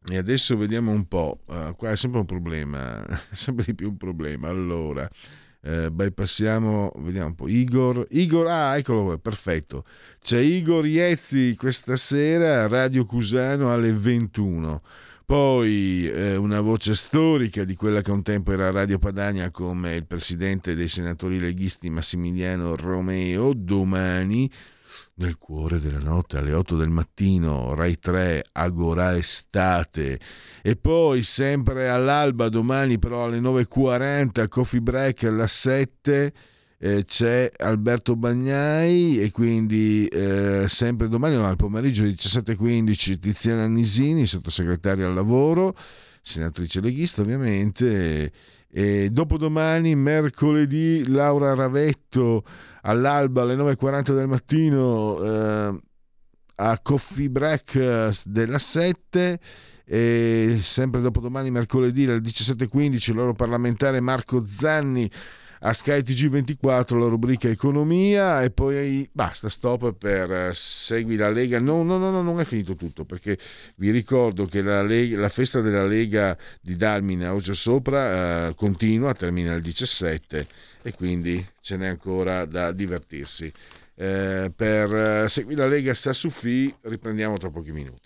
E 0.09 0.17
adesso 0.17 0.57
vediamo 0.57 0.93
un 0.93 1.09
po', 1.09 1.41
uh, 1.47 1.75
qua 1.75 1.91
è 1.91 1.97
sempre 1.97 2.21
un 2.21 2.27
problema, 2.27 3.05
sempre 3.33 3.65
di 3.65 3.75
più 3.75 3.89
un 3.89 3.97
problema. 3.97 4.49
Allora, 4.49 5.11
eh, 5.67 5.91
bypassiamo, 5.91 6.93
vediamo 6.99 7.27
un 7.27 7.35
po'. 7.35 7.49
Igor, 7.49 8.07
Igor, 8.11 8.47
ah, 8.47 8.79
eccolo, 8.79 9.19
perfetto. 9.19 9.85
C'è 10.21 10.39
Igor 10.39 10.87
Iezzi 10.87 11.57
questa 11.57 11.97
sera 11.97 12.63
a 12.63 12.69
Radio 12.69 13.05
Cusano 13.05 13.73
alle 13.73 13.93
21. 13.93 14.81
Poi 15.25 16.09
eh, 16.09 16.37
una 16.37 16.61
voce 16.61 16.95
storica 16.95 17.65
di 17.65 17.75
quella 17.75 18.01
che 18.01 18.13
un 18.13 18.23
tempo 18.23 18.53
era 18.53 18.71
Radio 18.71 19.01
Padania 19.01 19.51
come 19.51 19.97
il 19.97 20.07
presidente 20.07 20.77
dei 20.77 20.87
senatori 20.87 21.41
leghisti 21.41 21.91
Massimiliano 21.91 22.77
Romeo, 22.77 23.53
domani 23.53 24.49
nel 25.19 25.39
cuore 25.39 25.81
della 25.81 25.99
notte 25.99 26.37
alle 26.37 26.53
8 26.53 26.77
del 26.77 26.91
mattino, 26.91 27.75
Rai 27.75 27.99
3, 27.99 28.47
Agora 28.53 29.17
Estate. 29.17 30.19
E 30.63 30.77
poi 30.77 31.23
sempre 31.23 31.89
all'alba, 31.89 32.49
domani 32.49 32.99
però 32.99 33.25
alle 33.25 33.41
9.40, 33.41 34.49
Coffee 34.49 34.81
Break 34.81 35.25
alla 35.25 35.47
7. 35.47 36.33
Eh, 36.79 37.05
c'è 37.07 37.51
Alberto 37.57 38.17
Bagnai 38.17 39.19
e 39.19 39.31
quindi 39.31 40.07
eh, 40.09 40.67
sempre 40.69 41.09
domani 41.09 41.35
no, 41.37 41.47
al 41.47 41.57
pomeriggio 41.57 42.03
alle 42.03 42.13
17.15 42.13 43.19
Tiziana 43.19 43.67
Nisini, 43.67 44.27
sottosegretaria 44.27 45.07
al 45.07 45.15
lavoro, 45.15 45.75
senatrice 46.21 46.83
leghista 46.83 47.23
ovviamente, 47.23 48.31
e 48.79 49.09
dopodomani 49.09 49.97
mercoledì 49.97 51.09
Laura 51.09 51.55
Ravetto 51.55 52.45
all'alba 52.83 53.41
alle 53.41 53.57
9.40 53.57 54.15
del 54.15 54.29
mattino 54.29 55.19
eh, 55.23 55.81
a 56.57 56.79
Coffee 56.83 57.31
Break 57.31 57.75
eh, 57.77 58.11
della 58.27 58.59
7 58.59 59.41
e 59.87 60.59
sempre 60.61 61.01
dopodomani 61.01 61.51
mercoledì 61.51 62.05
alle 62.05 62.19
17.15 62.19 63.11
il 63.13 63.17
loro 63.17 63.33
parlamentare 63.33 64.01
Marco 64.01 64.45
Zanni 64.45 65.11
a 65.67 65.73
Sky 65.73 65.99
TG24 65.99 66.97
la 66.97 67.09
rubrica 67.09 67.49
economia 67.49 68.41
e 68.45 68.53
poi 68.53 69.09
basta 69.11 69.49
stop 69.49 69.95
per 69.95 70.31
uh, 70.31 70.53
segui 70.53 71.17
la 71.17 71.29
Lega. 71.29 71.59
No, 71.59 71.83
no 71.83 71.99
no 71.99 72.11
no 72.11 72.23
non 72.23 72.39
è 72.39 72.45
finito 72.45 72.77
tutto 72.77 73.05
perché 73.05 73.37
vi 73.75 73.91
ricordo 73.91 74.45
che 74.47 74.63
la, 74.63 74.83
Lega, 74.83 75.19
la 75.19 75.29
festa 75.29 75.61
della 75.61 75.85
Lega 75.85 76.39
di 76.61 76.77
Dalmine 76.77 77.27
a 77.27 77.35
Oggio 77.35 77.55
Sopra 77.55 78.47
uh, 78.49 78.55
continua 78.55 79.13
termina 79.15 79.55
il 79.55 79.63
17 79.63 80.47
e 80.83 80.93
quindi 80.93 81.45
ce 81.61 81.77
n'è 81.77 81.89
ancora 81.89 82.45
da 82.45 82.71
divertirsi. 82.71 83.53
Uh, 83.95 84.53
per 84.55 85.29
segui 85.29 85.57
la 85.57 85.67
Lega 85.67 85.95
Sassufì 85.95 86.73
riprendiamo 86.83 87.39
tra 87.39 87.51
pochi 87.51 87.73
minuti 87.73 88.06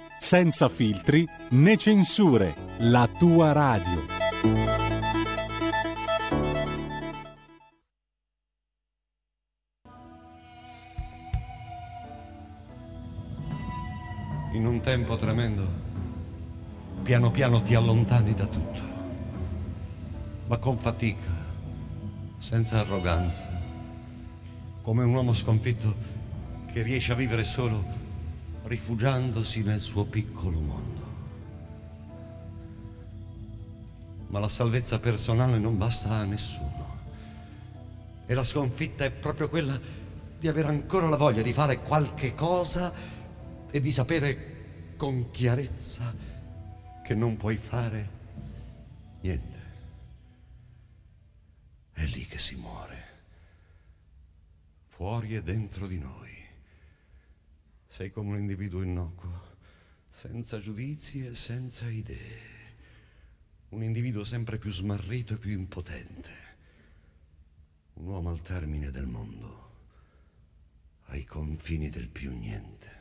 senza 0.21 0.69
filtri 0.69 1.27
né 1.49 1.75
censure, 1.77 2.55
la 2.77 3.09
tua 3.17 3.51
radio. 3.53 4.05
In 14.53 14.65
un 14.67 14.79
tempo 14.81 15.15
tremendo, 15.15 15.67
piano 17.01 17.31
piano 17.31 17.63
ti 17.63 17.73
allontani 17.73 18.33
da 18.35 18.45
tutto, 18.45 18.81
ma 20.45 20.57
con 20.57 20.77
fatica, 20.77 21.29
senza 22.37 22.79
arroganza, 22.79 23.49
come 24.83 25.03
un 25.03 25.15
uomo 25.15 25.33
sconfitto 25.33 25.93
che 26.71 26.83
riesce 26.83 27.11
a 27.11 27.15
vivere 27.15 27.43
solo 27.43 28.00
rifugiandosi 28.71 29.63
nel 29.63 29.81
suo 29.81 30.05
piccolo 30.05 30.57
mondo. 30.57 31.09
Ma 34.27 34.39
la 34.39 34.47
salvezza 34.47 34.97
personale 34.97 35.57
non 35.57 35.77
basta 35.77 36.11
a 36.11 36.23
nessuno. 36.23 36.99
E 38.25 38.33
la 38.33 38.43
sconfitta 38.43 39.03
è 39.03 39.11
proprio 39.11 39.49
quella 39.49 39.77
di 40.39 40.47
avere 40.47 40.69
ancora 40.69 41.09
la 41.09 41.17
voglia 41.17 41.41
di 41.41 41.51
fare 41.51 41.81
qualche 41.81 42.33
cosa 42.33 42.93
e 43.69 43.81
di 43.81 43.91
sapere 43.91 44.93
con 44.95 45.31
chiarezza 45.31 46.15
che 47.03 47.13
non 47.13 47.35
puoi 47.35 47.57
fare 47.57 48.09
niente. 49.19 49.59
È 51.91 52.05
lì 52.05 52.25
che 52.25 52.37
si 52.37 52.55
muore, 52.55 53.03
fuori 54.87 55.35
e 55.35 55.43
dentro 55.43 55.87
di 55.87 55.99
noi. 55.99 56.30
Sei 57.91 58.09
come 58.09 58.29
un 58.29 58.39
individuo 58.39 58.83
innocuo, 58.83 59.57
senza 60.09 60.59
giudizi 60.59 61.27
e 61.27 61.35
senza 61.35 61.89
idee. 61.89 62.39
Un 63.71 63.83
individuo 63.83 64.23
sempre 64.23 64.57
più 64.57 64.71
smarrito 64.71 65.33
e 65.33 65.37
più 65.37 65.51
impotente. 65.51 66.31
Un 67.95 68.07
uomo 68.07 68.29
al 68.29 68.39
termine 68.39 68.91
del 68.91 69.07
mondo, 69.07 69.71
ai 71.07 71.25
confini 71.25 71.89
del 71.89 72.07
più 72.07 72.31
niente. 72.31 73.00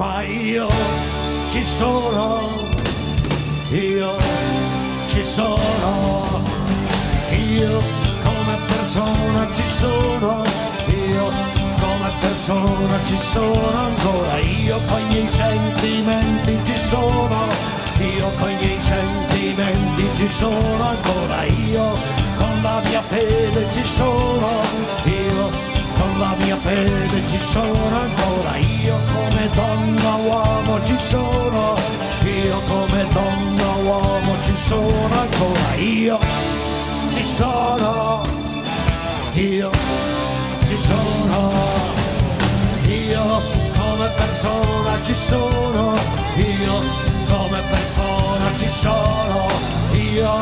Ma 0.00 0.22
io 0.22 0.66
ci 1.50 1.62
sono, 1.62 2.48
io 3.68 4.16
ci 5.08 5.22
sono, 5.22 6.40
io 7.28 7.82
come 8.22 8.56
persona 8.66 9.46
ci 9.52 9.62
sono, 9.62 10.42
io 10.86 11.24
come 11.80 12.10
persona 12.18 12.98
ci 13.04 13.18
sono 13.18 13.76
ancora, 13.76 14.38
io 14.38 14.78
con 14.88 15.00
i 15.00 15.04
miei 15.12 15.28
sentimenti 15.28 16.58
ci 16.64 16.78
sono, 16.78 17.48
io 17.98 18.30
con 18.38 18.48
i 18.48 18.54
miei 18.54 18.80
sentimenti 18.80 20.08
ci 20.14 20.28
sono 20.28 20.82
ancora, 20.82 21.44
io 21.44 21.84
con 22.38 22.62
la 22.62 22.80
mia 22.88 23.02
fede 23.02 23.70
ci 23.70 23.84
sono, 23.84 24.62
io 25.04 25.69
la 26.20 26.36
mia 26.44 26.56
fede 26.56 27.26
ci 27.26 27.38
sono 27.38 27.96
ancora, 27.98 28.56
io 28.58 28.94
come 29.14 29.48
donna 29.54 30.14
uomo 30.16 30.84
ci 30.84 30.96
sono, 30.98 31.74
io 32.22 32.58
come 32.68 33.06
donna 33.10 33.68
uomo 33.82 34.34
ci 34.42 34.54
sono 34.54 35.08
ancora, 35.10 35.74
io 35.76 36.18
ci 37.10 37.24
sono, 37.24 38.22
io 39.32 39.70
ci 40.66 40.76
sono, 40.76 41.52
io 42.84 43.24
come 43.78 44.08
persona 44.14 45.00
ci 45.02 45.14
sono, 45.14 45.94
io 46.36 46.74
come 47.28 47.62
persona 47.70 48.56
ci 48.58 48.68
sono, 48.68 49.48
io 49.92 50.32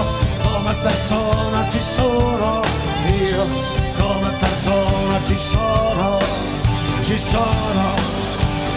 come 0.43 0.74
persona 0.83 1.68
ci 1.70 1.81
sono, 1.81 2.62
io 3.14 3.47
come 3.97 4.31
persona 4.41 4.88
ci 5.25 5.37
sono, 5.37 6.19
ci 7.03 7.19
sono, 7.19 7.95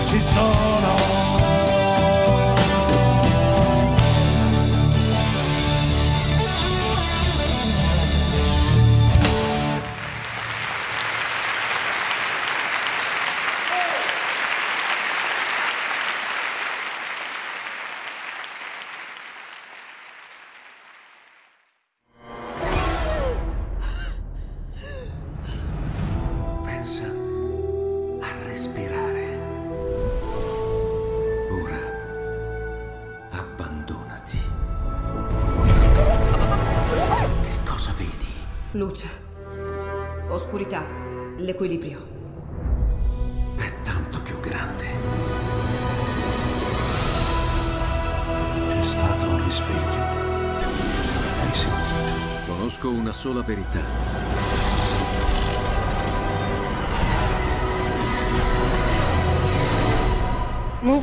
ci 0.05 0.19
sono. 0.19 1.80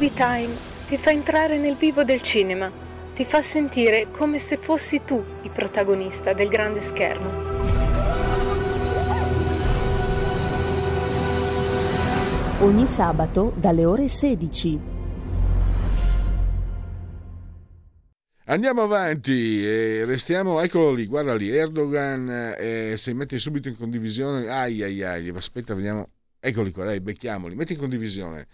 Movie 0.09 0.15
Time 0.15 0.57
ti 0.87 0.97
fa 0.97 1.11
entrare 1.11 1.59
nel 1.59 1.77
vivo 1.77 2.03
del 2.03 2.23
cinema, 2.23 2.71
ti 3.15 3.25
fa 3.25 3.43
sentire 3.43 4.09
come 4.11 4.39
se 4.39 4.57
fossi 4.57 5.03
tu 5.05 5.23
il 5.43 5.51
protagonista 5.51 6.33
del 6.33 6.49
grande 6.49 6.81
schermo. 6.81 7.47
Ogni 12.61 12.87
sabato 12.87 13.53
dalle 13.57 13.85
ore 13.85 14.09
16. 14.09 14.97
Andiamo 18.47 18.83
avanti 18.83 19.63
e 19.63 20.07
restiamo, 20.07 20.61
eccolo 20.61 20.93
lì, 20.93 21.05
guarda 21.05 21.35
lì, 21.35 21.51
Erdogan 21.51 22.55
eh, 22.59 22.95
si 22.97 23.13
mette 23.13 23.39
subito 23.39 23.69
in 23.69 23.77
condivisione, 23.77 24.49
ai 24.49 24.83
ai 24.83 25.03
ai, 25.03 25.29
aspetta 25.29 25.75
vediamo, 25.75 26.09
eccoli 26.41 26.71
qua, 26.73 26.87
dai, 26.87 27.01
becchiamoli, 27.01 27.55
metti 27.55 27.75
in 27.75 27.79
condivisione 27.79 28.47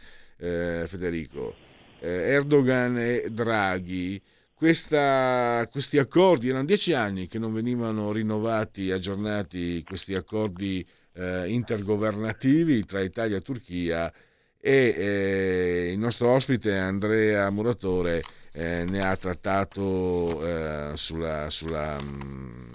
eh, 0.45 0.87
Federico, 0.87 1.55
eh, 2.01 2.09
Erdogan 2.09 2.99
e 2.99 3.29
Draghi, 3.31 4.21
questa, 4.55 5.67
questi 5.71 5.99
accordi, 5.99 6.49
erano 6.49 6.65
dieci 6.65 6.93
anni 6.93 7.27
che 7.27 7.39
non 7.39 7.53
venivano 7.53 8.13
rinnovati, 8.13 8.91
aggiornati 8.91 9.83
questi 9.83 10.15
accordi 10.15 10.87
eh, 11.15 11.49
intergovernativi 11.49 12.85
tra 12.85 13.01
Italia 13.01 13.37
e 13.37 13.43
Turchia 13.43 14.13
e 14.61 14.95
eh, 14.97 15.93
il 15.93 15.99
nostro 15.99 16.31
ospite 16.31 16.77
Andrea 16.77 17.51
Muratore 17.51 18.23
eh, 18.53 18.85
ne 18.89 19.01
ha 19.05 19.17
trattato 19.17 20.43
eh, 20.47 20.93
sulla, 20.95 21.51
sulla, 21.51 22.01
mh, 22.01 22.71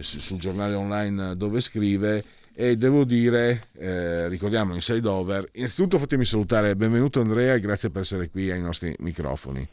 sul 0.00 0.38
giornale 0.38 0.74
online 0.74 1.36
dove 1.36 1.60
scrive 1.60 2.24
e 2.54 2.76
devo 2.76 3.04
dire, 3.04 3.68
eh, 3.78 4.28
ricordiamo 4.28 4.74
in 4.74 4.82
side 4.82 5.08
over, 5.08 5.48
innanzitutto 5.52 5.98
fatemi 5.98 6.24
salutare, 6.24 6.76
benvenuto 6.76 7.20
Andrea 7.20 7.54
e 7.54 7.60
grazie 7.60 7.90
per 7.90 8.02
essere 8.02 8.28
qui 8.28 8.50
ai 8.50 8.60
nostri 8.60 8.94
microfoni. 8.98 9.66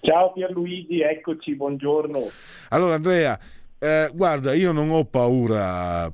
Ciao 0.00 0.32
Pierluigi, 0.32 1.00
eccoci, 1.00 1.54
buongiorno. 1.54 2.30
Allora 2.70 2.94
Andrea, 2.94 3.38
eh, 3.78 4.10
guarda, 4.12 4.52
io 4.54 4.70
non 4.72 4.90
ho 4.90 5.04
paura, 5.04 6.12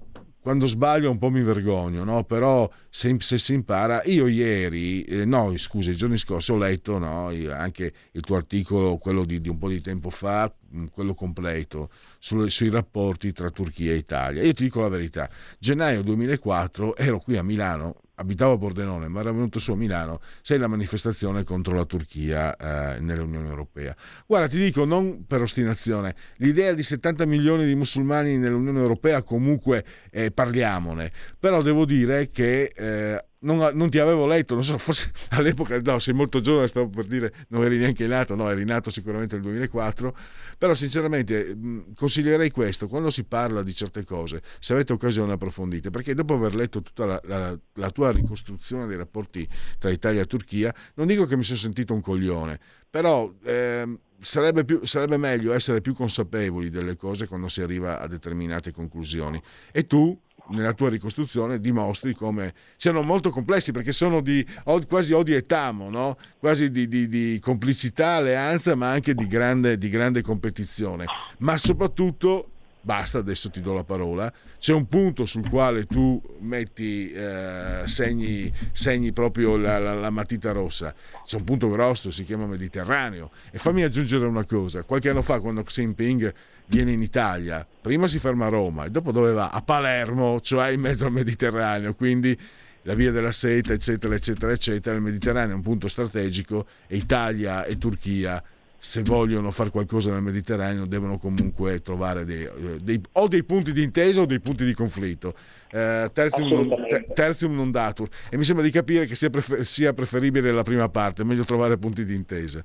quando 0.48 0.64
sbaglio 0.64 1.10
un 1.10 1.18
po' 1.18 1.28
mi 1.28 1.42
vergogno, 1.42 2.04
no? 2.04 2.24
però 2.24 2.70
se, 2.88 3.14
se 3.18 3.36
si 3.36 3.52
impara, 3.52 4.00
io 4.04 4.26
ieri, 4.28 5.02
eh, 5.02 5.26
no 5.26 5.54
scusa, 5.58 5.90
i 5.90 5.94
giorni 5.94 6.16
scorsi 6.16 6.52
ho 6.52 6.56
letto 6.56 6.96
no? 6.96 7.26
anche 7.52 7.92
il 8.12 8.22
tuo 8.22 8.36
articolo, 8.36 8.96
quello 8.96 9.26
di, 9.26 9.42
di, 9.42 9.50
un 9.50 9.58
po' 9.58 9.68
di 9.68 9.82
tempo 9.82 10.08
fa, 10.08 10.50
quello 10.90 11.12
completo, 11.12 11.90
su, 12.18 12.46
sui 12.48 12.70
rapporti 12.70 13.30
tra 13.32 13.50
Turchia 13.50 13.92
e 13.92 13.96
Italia. 13.96 14.42
Io 14.42 14.54
ti 14.54 14.64
dico 14.64 14.80
la 14.80 14.88
verità, 14.88 15.28
gennaio 15.58 16.00
2004 16.00 16.96
ero 16.96 17.18
qui 17.18 17.36
a 17.36 17.42
Milano, 17.42 17.96
abitavo 18.18 18.54
a 18.54 18.58
Pordenone, 18.58 19.08
ma 19.08 19.20
era 19.20 19.32
venuto 19.32 19.58
su 19.58 19.72
a 19.72 19.76
Milano, 19.76 20.20
sei 20.42 20.58
la 20.58 20.66
manifestazione 20.66 21.44
contro 21.44 21.74
la 21.74 21.84
Turchia 21.84 22.56
eh, 22.56 23.00
nell'Unione 23.00 23.48
Europea. 23.48 23.94
Guarda, 24.26 24.48
ti 24.48 24.58
dico, 24.58 24.84
non 24.84 25.24
per 25.26 25.42
ostinazione, 25.42 26.14
l'idea 26.36 26.72
di 26.72 26.82
70 26.82 27.24
milioni 27.26 27.64
di 27.64 27.74
musulmani 27.74 28.38
nell'Unione 28.38 28.80
Europea 28.80 29.22
comunque 29.22 29.84
eh, 30.10 30.30
parliamone, 30.30 31.12
però 31.38 31.62
devo 31.62 31.84
dire 31.84 32.30
che 32.30 32.72
eh, 32.74 33.24
non, 33.40 33.70
non, 33.74 33.90
ti 33.90 33.98
avevo 33.98 34.26
letto, 34.26 34.54
non 34.54 34.64
so, 34.64 34.76
forse 34.78 35.12
all'epoca, 35.30 35.78
no, 35.80 35.98
sei 35.98 36.14
molto 36.14 36.40
giovane, 36.40 36.66
stavo 36.66 36.88
per 36.88 37.04
dire, 37.04 37.32
non 37.48 37.64
eri 37.64 37.78
neanche 37.78 38.06
nato, 38.06 38.34
no, 38.34 38.48
eri 38.50 38.64
nato 38.64 38.90
sicuramente 38.90 39.34
nel 39.34 39.44
2004, 39.44 40.16
però 40.56 40.74
sinceramente 40.74 41.56
consiglierei 41.94 42.50
questo, 42.50 42.88
quando 42.88 43.10
si 43.10 43.24
parla 43.24 43.62
di 43.62 43.74
certe 43.74 44.04
cose, 44.04 44.42
se 44.58 44.72
avete 44.72 44.92
occasione 44.92 45.32
approfondite, 45.32 45.90
perché 45.90 46.14
dopo 46.14 46.34
aver 46.34 46.54
letto 46.54 46.82
tutta 46.82 47.04
la, 47.04 47.20
la, 47.24 47.58
la 47.74 47.90
tua 47.90 48.10
ricostruzione 48.10 48.86
dei 48.86 48.96
rapporti 48.96 49.48
tra 49.78 49.90
Italia 49.90 50.22
e 50.22 50.26
Turchia, 50.26 50.74
non 50.94 51.06
dico 51.06 51.24
che 51.26 51.36
mi 51.36 51.44
sono 51.44 51.58
sentito 51.58 51.94
un 51.94 52.00
coglione, 52.00 52.58
però... 52.88 53.32
Eh, 53.44 53.98
Sarebbe, 54.20 54.64
più, 54.64 54.84
sarebbe, 54.84 55.16
meglio 55.16 55.52
essere 55.52 55.80
più 55.80 55.94
consapevoli 55.94 56.70
delle 56.70 56.96
cose 56.96 57.28
quando 57.28 57.46
si 57.46 57.60
arriva 57.60 58.00
a 58.00 58.08
determinate 58.08 58.72
conclusioni. 58.72 59.40
E 59.70 59.86
tu, 59.86 60.20
nella 60.50 60.72
tua 60.72 60.88
ricostruzione 60.88 61.60
dimostri 61.60 62.14
come 62.14 62.54
siano 62.76 63.02
molto 63.02 63.30
complessi 63.30 63.72
perché 63.72 63.92
sono 63.92 64.20
di 64.20 64.46
quasi 64.86 65.12
odio 65.12 65.36
e 65.36 65.46
tamo, 65.46 65.90
no? 65.90 66.16
quasi 66.38 66.70
di, 66.70 66.88
di, 66.88 67.08
di, 67.08 67.38
complicità, 67.40 68.14
alleanza, 68.16 68.74
ma 68.74 68.90
anche 68.90 69.14
di 69.14 69.26
grande, 69.26 69.78
di 69.78 69.88
grande 69.88 70.22
competizione. 70.22 71.04
Ma 71.38 71.56
soprattutto 71.56 72.50
basta, 72.80 73.18
adesso 73.18 73.50
ti 73.50 73.60
do 73.60 73.74
la 73.74 73.84
parola, 73.84 74.32
c'è 74.58 74.72
un 74.72 74.88
punto 74.88 75.24
sul 75.24 75.48
quale 75.48 75.84
tu 75.84 76.20
metti, 76.40 77.12
eh, 77.12 77.82
segni, 77.84 78.52
segni, 78.72 79.12
proprio 79.12 79.56
la, 79.56 79.78
la, 79.78 79.94
la, 79.94 80.10
matita 80.10 80.52
rossa, 80.52 80.94
c'è 81.24 81.36
un 81.36 81.44
punto 81.44 81.68
grosso, 81.68 82.10
si 82.10 82.24
chiama 82.24 82.46
Mediterraneo. 82.46 83.30
E 83.50 83.58
fammi 83.58 83.82
aggiungere 83.82 84.26
una 84.26 84.44
cosa, 84.44 84.82
qualche 84.82 85.10
anno 85.10 85.22
fa 85.22 85.40
quando 85.40 85.62
Xi 85.62 85.82
Jinping 85.82 86.32
viene 86.66 86.92
in 86.92 87.02
Italia, 87.02 87.66
prima 87.80 88.06
si 88.08 88.18
ferma 88.18 88.46
a 88.46 88.48
Roma 88.50 88.84
e 88.84 88.90
dopo 88.90 89.12
dove 89.12 89.32
va? 89.32 89.50
A 89.50 89.62
Palermo, 89.62 90.40
cioè 90.40 90.68
in 90.70 90.80
mezzo 90.80 91.06
al 91.06 91.12
Mediterraneo, 91.12 91.94
quindi 91.94 92.38
la 92.82 92.94
via 92.94 93.10
della 93.10 93.32
seta, 93.32 93.72
eccetera, 93.72 94.14
eccetera, 94.14 94.52
eccetera. 94.52 94.96
Il 94.96 95.02
Mediterraneo 95.02 95.52
è 95.52 95.54
un 95.54 95.62
punto 95.62 95.88
strategico 95.88 96.66
e 96.86 96.96
Italia 96.96 97.64
e 97.64 97.76
Turchia 97.76 98.42
se 98.80 99.02
vogliono 99.02 99.50
fare 99.50 99.70
qualcosa 99.70 100.12
nel 100.12 100.22
Mediterraneo 100.22 100.86
devono 100.86 101.18
comunque 101.18 101.80
trovare 101.80 102.24
dei, 102.24 102.44
eh, 102.44 102.78
dei, 102.80 103.00
o 103.12 103.26
dei 103.26 103.42
punti 103.42 103.72
di 103.72 103.82
intesa 103.82 104.20
o 104.20 104.24
dei 104.24 104.38
punti 104.38 104.64
di 104.64 104.72
conflitto. 104.72 105.34
Eh, 105.70 106.08
terzium, 106.12 106.48
non, 106.48 106.86
terzium, 107.12 107.54
non, 107.56 107.72
datur. 107.72 108.08
E 108.30 108.36
mi 108.36 108.44
sembra 108.44 108.64
di 108.64 108.70
capire 108.70 109.04
che 109.06 109.16
sia, 109.16 109.30
prefer- 109.30 109.62
sia, 109.62 109.92
preferibile 109.92 110.52
la 110.52 110.62
prima 110.62 110.88
parte, 110.88 111.24
meglio 111.24 111.44
trovare 111.44 111.76
punti 111.76 112.04
di 112.04 112.14
intesa. 112.14 112.64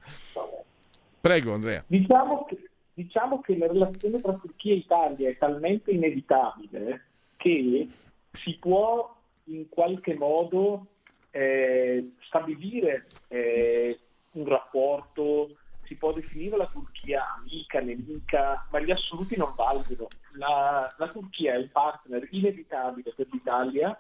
Prego 1.20 1.54
Andrea. 1.54 1.84
Diciamo 1.88 2.46
che, 2.46 2.70
diciamo 2.94 3.42
che 3.42 3.58
la 3.58 3.68
relazione 3.68 4.22
tra 4.22 4.34
Turchia 4.34 4.74
e 4.74 4.78
Italia 4.78 5.30
è 5.30 5.38
talmente 5.38 5.90
inevitabile 5.90 7.06
che 7.38 7.88
si 8.34 8.58
può 8.60 9.16
in 9.46 9.68
qualche 9.68 10.14
modo 10.14 10.86
eh, 11.32 12.12
stabilire 12.28 13.08
eh, 13.30 14.00
un 14.34 14.46
rapporto 14.46 15.56
si 15.94 15.96
può 15.96 16.12
definire 16.12 16.58
la 16.58 16.68
Turchia 16.68 17.36
amica, 17.36 17.80
nemica, 17.80 18.66
ma 18.72 18.80
gli 18.80 18.92
assoluti 18.92 19.38
non 19.38 19.54
valgono. 19.56 20.08
La, 20.38 20.94
la 20.98 21.08
Turchia 21.08 21.54
è 21.54 21.58
un 21.58 21.70
partner 21.72 22.28
inevitabile 22.32 23.14
per 23.16 23.28
l'Italia, 23.32 23.98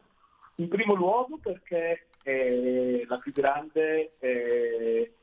in 0.55 0.67
primo 0.67 0.95
luogo 0.95 1.37
perché 1.37 2.07
è 2.21 3.03
la 3.07 3.17
più 3.17 3.31
grande 3.31 4.13
eh, 4.19 5.13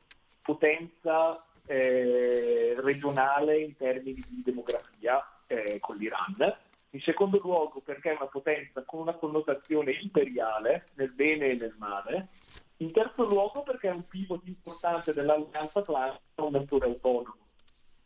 potenza 0.41 1.43
eh, 1.65 2.75
regionale 2.77 3.59
in 3.59 3.75
termini 3.75 4.23
di 4.27 4.41
demografia 4.43 5.25
eh, 5.47 5.79
con 5.79 5.97
l'Iran. 5.97 6.37
In 6.93 7.01
secondo 7.01 7.39
luogo 7.41 7.79
perché 7.79 8.11
è 8.11 8.15
una 8.17 8.27
potenza 8.27 8.83
con 8.83 9.01
una 9.01 9.13
connotazione 9.13 9.91
imperiale 9.91 10.87
nel 10.95 11.11
bene 11.11 11.51
e 11.51 11.55
nel 11.55 11.75
male. 11.77 12.27
In 12.81 12.91
terzo 12.91 13.25
luogo 13.25 13.61
perché 13.61 13.89
è 13.89 13.91
un 13.91 14.07
pivot 14.07 14.41
importante 14.47 15.13
dell'Alleanza 15.13 15.79
Atlantica, 15.79 16.43
un 16.43 16.55
attore 16.55 16.87
autonomo. 16.87 17.37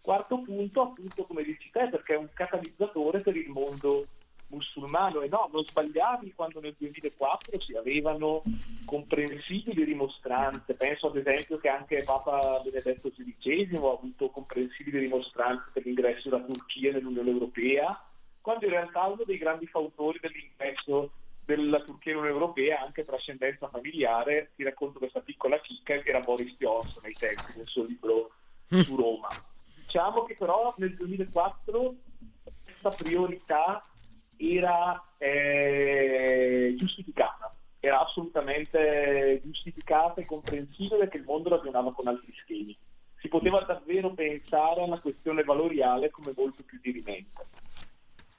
Quarto 0.01 0.41
punto, 0.41 0.81
appunto 0.81 1.23
come 1.23 1.43
dici 1.43 1.69
te, 1.71 1.87
perché 1.87 2.15
è 2.15 2.17
un 2.17 2.27
catalizzatore 2.33 3.21
per 3.21 3.37
il 3.37 3.49
mondo 3.49 4.05
musulmano 4.47 5.21
e 5.21 5.29
no, 5.29 5.49
non 5.51 5.63
sbagliavi 5.63 6.33
quando 6.33 6.59
nel 6.59 6.75
2004 6.77 7.59
si 7.61 7.75
avevano 7.75 8.43
comprensibili 8.83 9.85
dimostranze, 9.85 10.73
penso 10.73 11.07
ad 11.07 11.15
esempio 11.15 11.57
che 11.57 11.69
anche 11.69 12.03
Papa 12.03 12.59
Benedetto 12.61 13.09
XVI 13.09 13.77
ha 13.77 13.91
avuto 13.93 14.29
comprensibili 14.29 14.99
dimostranze 14.99 15.69
per 15.71 15.85
l'ingresso 15.85 16.29
della 16.29 16.43
Turchia 16.43 16.91
nell'Unione 16.91 17.29
Europea, 17.29 17.97
quando 18.41 18.65
in 18.65 18.71
realtà 18.71 19.05
uno 19.05 19.23
dei 19.25 19.37
grandi 19.37 19.67
fautori 19.67 20.19
dell'ingresso 20.21 21.11
della 21.45 21.79
Turchia 21.81 22.13
Unione 22.13 22.29
Europea, 22.29 22.81
anche 22.81 23.05
trascendenza 23.05 23.69
familiare, 23.69 24.51
ti 24.55 24.63
racconto 24.63 24.99
questa 24.99 25.21
piccola 25.21 25.59
chicca, 25.59 25.93
era 26.03 26.19
Boris 26.19 26.55
Johnson 26.57 27.03
nei 27.03 27.13
tempi 27.13 27.53
del 27.55 27.67
suo 27.67 27.83
libro 27.83 28.31
mm. 28.73 28.79
su 28.81 28.95
Roma. 28.95 29.27
Diciamo 29.75 30.23
che 30.23 30.35
però 30.35 30.73
nel 30.77 30.95
2004 30.95 31.95
questa 32.63 32.89
priorità 32.89 33.83
era 34.37 35.01
eh, 35.17 36.73
giustificata, 36.77 37.55
era 37.79 38.01
assolutamente 38.01 39.39
giustificata 39.43 40.19
e 40.19 40.25
comprensibile 40.25 41.07
che 41.07 41.17
il 41.17 41.23
mondo 41.23 41.49
ragionava 41.49 41.93
con 41.93 42.07
altri 42.07 42.33
schemi. 42.41 42.75
Si 43.19 43.27
poteva 43.27 43.61
davvero 43.61 44.11
pensare 44.13 44.83
alla 44.83 44.99
questione 44.99 45.43
valoriale 45.43 46.09
come 46.09 46.33
molto 46.35 46.63
più 46.63 46.79
dirimente. 46.81 47.45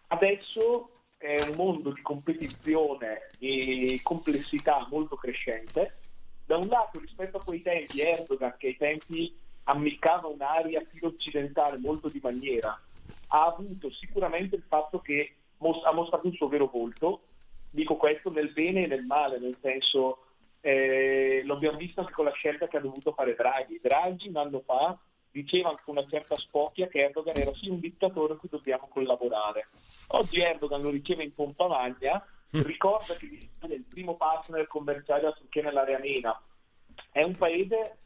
Adesso 0.09 0.91
è 1.27 1.41
un 1.41 1.57
mondo 1.57 1.91
di 1.91 2.01
competizione 2.03 3.31
e 3.41 4.01
complessità 4.03 4.87
molto 4.89 5.17
crescente. 5.17 5.99
Da 6.45 6.57
un 6.57 6.69
lato 6.69 7.01
rispetto 7.01 7.39
a 7.39 7.43
quei 7.43 7.61
tempi 7.61 8.01
Erdogan, 8.01 8.55
che 8.57 8.69
ai 8.69 8.77
tempi 8.77 9.37
ammiccava 9.65 10.29
un'area 10.29 10.85
filo 10.93 11.09
occidentale 11.09 11.79
molto 11.79 12.09
di 12.09 12.21
maniera, 12.23 12.81
ha 13.29 13.45
avuto 13.45 13.91
sicuramente 13.91 14.55
il 14.55 14.65
fatto 14.69 15.01
che 15.01 15.35
mos- 15.59 15.85
ha 15.85 15.93
mostrato 15.93 16.29
il 16.29 16.35
suo 16.35 16.47
vero 16.47 16.71
volto, 16.73 17.23
dico 17.71 17.97
questo 17.97 18.31
nel 18.31 18.53
bene 18.53 18.85
e 18.85 18.87
nel 18.87 19.05
male, 19.05 19.41
nel 19.41 19.59
senso 19.61 20.27
eh, 20.61 21.43
lo 21.45 21.59
visto 21.77 22.01
anche 22.01 22.13
con 22.13 22.27
la 22.27 22.33
scelta 22.33 22.69
che 22.69 22.77
ha 22.77 22.81
dovuto 22.81 23.13
fare 23.13 23.35
Draghi. 23.35 23.81
Draghi 23.83 24.29
un 24.29 24.37
anno 24.37 24.61
fa 24.65 24.97
diceva 25.33 25.77
con 25.85 25.97
una 25.97 26.07
certa 26.09 26.37
spocchia 26.37 26.87
che 26.87 27.01
Erdogan 27.01 27.37
era 27.37 27.53
sì 27.55 27.69
un 27.69 27.81
dittatore 27.81 28.35
a 28.35 28.37
cui 28.37 28.49
dobbiamo 28.49 28.87
collaborare. 28.89 29.69
Oggi 30.09 30.41
Erdogan 30.41 30.83
lo 30.83 30.91
riceve 30.91 31.25
in 31.25 31.35
pompa 31.35 31.67
magna, 31.67 32.25
ricorda 32.51 33.15
che 33.15 33.27
l'Italia 33.27 33.75
è 33.75 33.79
il 33.79 33.85
primo 33.85 34.17
partner 34.17 34.67
commerciale 34.67 35.21
della 35.21 35.33
Turchia 35.33 35.63
nell'area 35.63 35.99
MENA. 35.99 36.43
È 37.11 37.23
un 37.23 37.37
paese 37.37 37.99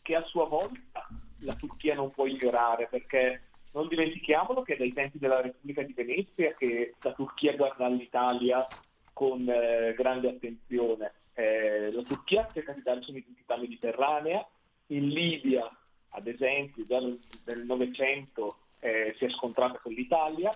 che 0.00 0.14
a 0.16 0.24
sua 0.24 0.46
volta 0.46 1.06
la 1.40 1.54
Turchia 1.54 1.94
non 1.94 2.10
può 2.10 2.26
ignorare 2.26 2.86
perché 2.88 3.42
non 3.72 3.88
dimentichiamolo 3.88 4.62
che 4.62 4.74
è 4.74 4.76
dai 4.76 4.92
tempi 4.92 5.18
della 5.18 5.40
Repubblica 5.40 5.82
di 5.82 5.92
Venezia 5.92 6.54
che 6.54 6.94
la 7.00 7.12
Turchia 7.12 7.56
guarda 7.56 7.86
all'Italia 7.86 8.66
con 9.12 9.46
eh, 9.48 9.94
grande 9.96 10.30
attenzione. 10.30 11.12
Eh, 11.34 11.90
la 11.92 12.02
Turchia 12.02 12.48
cerca 12.52 12.72
di 12.72 12.82
darci 12.82 13.10
un'identità 13.10 13.56
mediterranea, 13.56 14.46
in 14.86 15.08
Libia 15.08 15.70
ad 16.14 16.26
esempio 16.26 16.84
già 16.86 16.98
nel 17.00 17.64
Novecento 17.64 18.58
eh, 18.80 19.14
si 19.16 19.24
è 19.24 19.30
scontrata 19.30 19.78
con 19.78 19.92
l'Italia, 19.92 20.50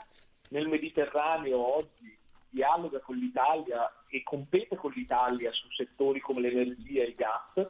nel 0.56 0.68
Mediterraneo 0.68 1.76
oggi 1.76 2.18
dialoga 2.48 3.00
con 3.00 3.16
l'Italia 3.16 3.92
e 4.08 4.22
compete 4.22 4.76
con 4.76 4.90
l'Italia 4.92 5.52
su 5.52 5.70
settori 5.72 6.18
come 6.20 6.40
l'energia 6.40 7.02
e 7.02 7.08
il 7.08 7.14
gas. 7.14 7.68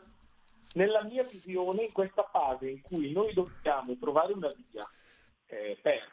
Nella 0.74 1.02
mia 1.02 1.24
visione, 1.24 1.82
in 1.82 1.92
questa 1.92 2.22
fase 2.30 2.70
in 2.70 2.80
cui 2.82 3.10
noi 3.10 3.32
dobbiamo 3.34 3.96
trovare 3.96 4.34
una 4.34 4.54
via 4.70 4.88
eh, 5.46 5.76
per, 5.82 6.08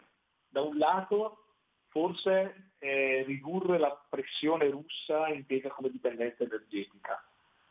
da 0.49 0.61
un 0.61 0.76
lato, 0.80 1.43
forse 1.89 2.71
eh, 2.80 3.24
ridurre 3.28 3.78
la 3.78 3.95
pressione 4.09 4.67
russa 4.69 5.28
intesa 5.28 5.69
come 5.69 5.91
dipendenza 5.91 6.43
energetica, 6.43 7.24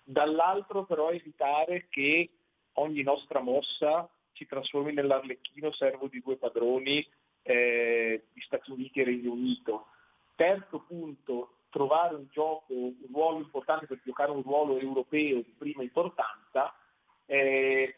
dall'altro 0.05 0.84
però 0.84 1.11
evitare 1.11 1.88
che 1.88 2.30
ogni 2.74 3.03
nostra 3.03 3.40
mossa 3.40 4.09
ci 4.30 4.46
trasformi 4.46 4.92
nell'arlecchino 4.92 5.72
servo 5.72 6.07
di 6.07 6.20
due 6.20 6.36
padroni 6.36 7.05
eh, 7.43 8.24
Stati 8.38 8.70
Uniti 8.70 9.01
e 9.01 9.05
Regno 9.05 9.32
Unito. 9.32 9.86
Terzo 10.34 10.80
punto, 10.80 11.57
trovare 11.70 12.14
un 12.14 12.26
gioco, 12.30 12.72
un 12.72 12.95
ruolo 13.12 13.38
importante 13.38 13.86
per 13.86 14.01
giocare 14.05 14.30
un 14.30 14.43
ruolo 14.43 14.78
europeo 14.78 15.36
di 15.36 15.55
prima 15.57 15.82
importanza. 15.82 16.74
Eh, 17.26 17.97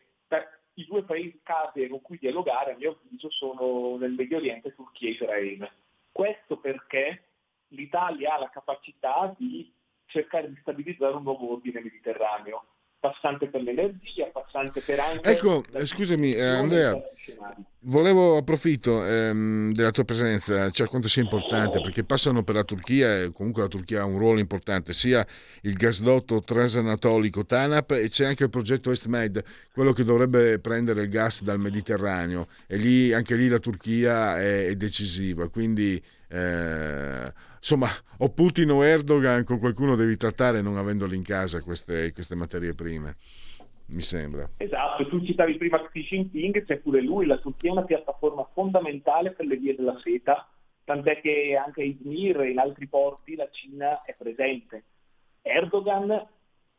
I 0.76 0.86
due 0.86 1.04
paesi 1.04 1.40
cardine 1.44 1.88
con 1.88 2.02
cui 2.02 2.18
dialogare, 2.18 2.72
a 2.72 2.76
mio 2.76 2.98
avviso, 3.00 3.30
sono 3.30 3.96
nel 3.96 4.12
Medio 4.12 4.38
Oriente 4.38 4.74
Turchia 4.74 5.08
e 5.08 5.12
Israele. 5.12 5.72
Questo 6.10 6.58
perché 6.58 7.26
l'Italia 7.68 8.34
ha 8.34 8.38
la 8.38 8.50
capacità 8.50 9.32
di 9.38 9.72
cercare 10.06 10.48
di 10.48 10.56
stabilizzare 10.60 11.14
un 11.14 11.22
nuovo 11.22 11.52
ordine 11.52 11.80
mediterraneo 11.80 12.66
passante 13.04 13.48
per 13.48 13.60
l'energia, 13.60 14.24
passante 14.32 14.80
per 14.80 14.98
anche... 14.98 15.30
Ecco, 15.30 15.62
scusami 15.82 16.32
eh, 16.32 16.42
Andrea, 16.42 16.98
volevo 17.80 18.38
approfitto 18.38 19.04
ehm, 19.04 19.74
della 19.74 19.90
tua 19.90 20.04
presenza, 20.04 20.70
cioè 20.70 20.88
quanto 20.88 21.06
sia 21.06 21.20
importante, 21.20 21.82
perché 21.82 22.02
passano 22.02 22.42
per 22.44 22.54
la 22.54 22.64
Turchia 22.64 23.20
e 23.20 23.30
comunque 23.30 23.60
la 23.60 23.68
Turchia 23.68 24.00
ha 24.00 24.04
un 24.06 24.16
ruolo 24.16 24.40
importante, 24.40 24.94
sia 24.94 25.26
il 25.62 25.74
gasdotto 25.74 26.40
transanatolico 26.40 27.44
TANAP 27.44 27.90
e 27.90 28.08
c'è 28.08 28.24
anche 28.24 28.44
il 28.44 28.50
progetto 28.50 28.90
EstMed, 28.90 29.44
quello 29.74 29.92
che 29.92 30.02
dovrebbe 30.02 30.58
prendere 30.58 31.02
il 31.02 31.10
gas 31.10 31.42
dal 31.42 31.60
Mediterraneo. 31.60 32.46
E 32.66 32.78
lì, 32.78 33.12
anche 33.12 33.34
lì 33.36 33.48
la 33.48 33.58
Turchia 33.58 34.40
è, 34.40 34.68
è 34.68 34.74
decisiva, 34.76 35.50
quindi... 35.50 36.02
Eh, 36.26 37.52
insomma, 37.64 37.88
o 38.18 38.28
Putin 38.28 38.70
o 38.70 38.84
Erdogan 38.84 39.42
con 39.42 39.58
qualcuno 39.58 39.96
devi 39.96 40.18
trattare 40.18 40.60
non 40.60 40.76
avendoli 40.76 41.16
in 41.16 41.22
casa 41.22 41.62
queste, 41.62 42.12
queste 42.12 42.34
materie 42.34 42.74
prime. 42.74 43.16
Mi 43.86 44.02
sembra. 44.02 44.48
Esatto, 44.58 45.08
tu 45.08 45.24
citavi 45.24 45.56
prima 45.56 45.82
Xi 45.82 46.02
Jinping, 46.02 46.64
c'è 46.64 46.76
pure 46.76 47.00
lui, 47.00 47.26
la 47.26 47.38
Turchia 47.38 47.70
è 47.70 47.72
una 47.72 47.84
piattaforma 47.84 48.46
fondamentale 48.52 49.32
per 49.32 49.46
le 49.46 49.56
vie 49.56 49.74
della 49.74 49.98
seta, 50.02 50.46
tant'è 50.84 51.20
che 51.20 51.58
anche 51.62 51.82
a 51.82 51.84
Izmir 51.84 52.40
e 52.40 52.50
in 52.50 52.58
altri 52.58 52.86
porti 52.86 53.34
la 53.34 53.48
Cina 53.50 54.02
è 54.02 54.14
presente. 54.16 54.84
Erdogan, 55.40 56.10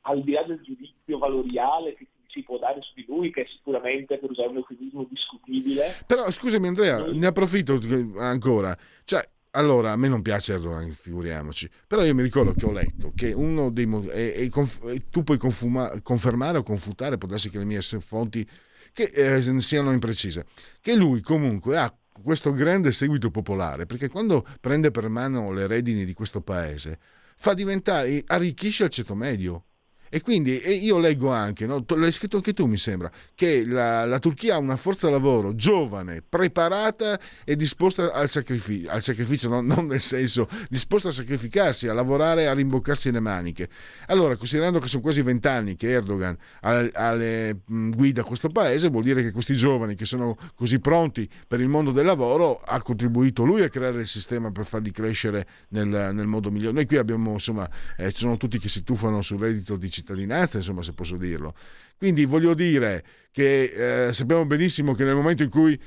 al 0.01 0.23
di 0.23 0.31
là 0.31 0.43
del 0.43 0.61
giudizio 0.61 1.17
valoriale 1.17 1.95
che 1.95 2.07
si 2.27 2.43
può 2.43 2.57
dare 2.59 2.81
su 2.81 2.93
di 2.95 3.05
lui, 3.07 3.31
che 3.31 3.43
è 3.43 3.47
sicuramente, 3.47 4.17
per 4.17 4.29
usare 4.29 4.49
un 4.49 4.57
eufemismo, 4.57 5.07
discutibile. 5.09 6.03
Però 6.05 6.29
scusami 6.29 6.67
Andrea, 6.67 7.05
ne 7.13 7.27
approfitto 7.27 7.79
ancora. 8.17 8.75
Cioè, 9.03 9.23
allora, 9.55 9.91
a 9.91 9.95
me 9.95 10.07
non 10.07 10.21
piace 10.21 10.53
Erdogan, 10.53 10.91
figuriamoci, 10.91 11.69
però 11.87 12.03
io 12.03 12.13
mi 12.13 12.21
ricordo 12.21 12.53
che 12.53 12.65
ho 12.65 12.71
letto 12.71 13.11
che 13.15 13.31
uno 13.33 13.71
dei 13.71 13.85
motivi, 13.85 14.13
e, 14.13 14.51
e, 14.53 15.03
tu 15.09 15.23
puoi 15.23 15.37
confuma, 15.37 15.99
confermare 16.01 16.57
o 16.57 16.63
confutare, 16.63 17.17
può 17.17 17.27
darsi 17.27 17.49
che 17.49 17.57
le 17.57 17.65
mie 17.65 17.81
fonti 17.81 18.47
che, 18.93 19.03
eh, 19.03 19.61
siano 19.61 19.91
imprecise, 19.91 20.45
che 20.81 20.95
lui 20.95 21.21
comunque 21.21 21.77
ha 21.77 21.93
questo 22.21 22.51
grande 22.51 22.91
seguito 22.91 23.31
popolare, 23.31 23.85
perché 23.85 24.09
quando 24.09 24.45
prende 24.61 24.91
per 24.91 25.09
mano 25.09 25.51
le 25.51 25.67
redini 25.67 26.05
di 26.05 26.13
questo 26.13 26.41
paese, 26.41 26.99
fa 27.35 27.53
diventare, 27.53 28.23
arricchisce 28.27 28.85
il 28.85 28.89
ceto 28.89 29.15
medio, 29.15 29.65
e 30.09 30.21
quindi 30.21 30.59
e 30.59 30.73
io 30.73 30.97
leggo 30.97 31.31
anche, 31.31 31.65
no? 31.65 31.83
l'hai 31.87 32.11
scritto 32.11 32.37
anche 32.37 32.53
tu 32.53 32.65
mi 32.65 32.77
sembra, 32.77 33.11
che 33.33 33.65
la, 33.65 34.05
la, 34.05 34.19
Turchia 34.19 34.55
ha 34.55 34.57
una 34.57 34.75
forza 34.75 35.09
lavoro 35.09 35.55
giovane, 35.55 36.23
preparata 36.27 37.19
e 37.43 37.55
disposta 37.55 38.11
al 38.11 38.29
sacrificio, 38.29 38.89
al 38.89 39.03
sacrificio 39.03 39.49
no? 39.49 39.61
non 39.61 39.87
nel 39.87 40.01
senso 40.01 40.47
disposta 40.69 41.09
a 41.09 41.11
sacrificarsi, 41.11 41.87
a 41.87 41.93
lavorare, 41.93 42.47
a 42.47 42.53
rimboccarsi 42.53 43.11
le 43.11 43.19
maniche. 43.19 43.69
Allora, 44.07 44.35
considerando 44.35 44.79
che 44.79 44.87
sono 44.87 45.01
quasi 45.01 45.21
vent'anni 45.21 45.75
che 45.75 45.89
Erdogan 45.89 46.37
ha, 46.61 46.89
ha 46.91 47.15
mh, 47.15 47.89
guida 47.91 48.23
questo 48.23 48.49
paese, 48.49 48.89
vuol 48.89 49.03
dire 49.03 49.21
che 49.21 49.31
questi 49.31 49.55
giovani 49.55 49.95
che 49.95 50.05
sono 50.05 50.37
così 50.55 50.79
pronti 50.79 51.29
per 51.47 51.61
il 51.61 51.67
mondo 51.67 51.91
del 51.91 52.05
lavoro, 52.05 52.61
ha 52.63 52.81
contribuito 52.81 53.43
lui 53.43 53.61
a 53.63 53.69
creare 53.69 54.01
il 54.01 54.07
sistema 54.07 54.51
per 54.51 54.65
farli 54.65 54.91
crescere 54.91 55.47
nel, 55.69 55.87
nel 55.87 56.27
modo 56.27 56.51
migliore. 56.51 56.73
Noi 56.73 56.85
qui 56.85 56.97
abbiamo, 56.97 57.31
insomma, 57.33 57.69
eh, 57.97 58.11
ci 58.11 58.19
sono 58.19 58.37
tutti 58.37 58.59
che 58.59 58.69
si 58.69 58.83
tuffano 58.83 59.21
sul 59.21 59.39
reddito 59.39 59.75
di 59.75 59.89
cittadinanza, 59.95 60.57
insomma, 60.57 60.81
se 60.81 60.93
posso 60.93 61.17
dirlo. 61.17 61.53
Quindi 61.97 62.25
voglio 62.25 62.53
dire 62.53 63.03
che 63.31 64.07
eh, 64.07 64.13
sappiamo 64.13 64.45
benissimo 64.45 64.93
che 64.93 65.03
nel 65.03 65.15
momento 65.15 65.43
in 65.43 65.49
cui 65.49 65.79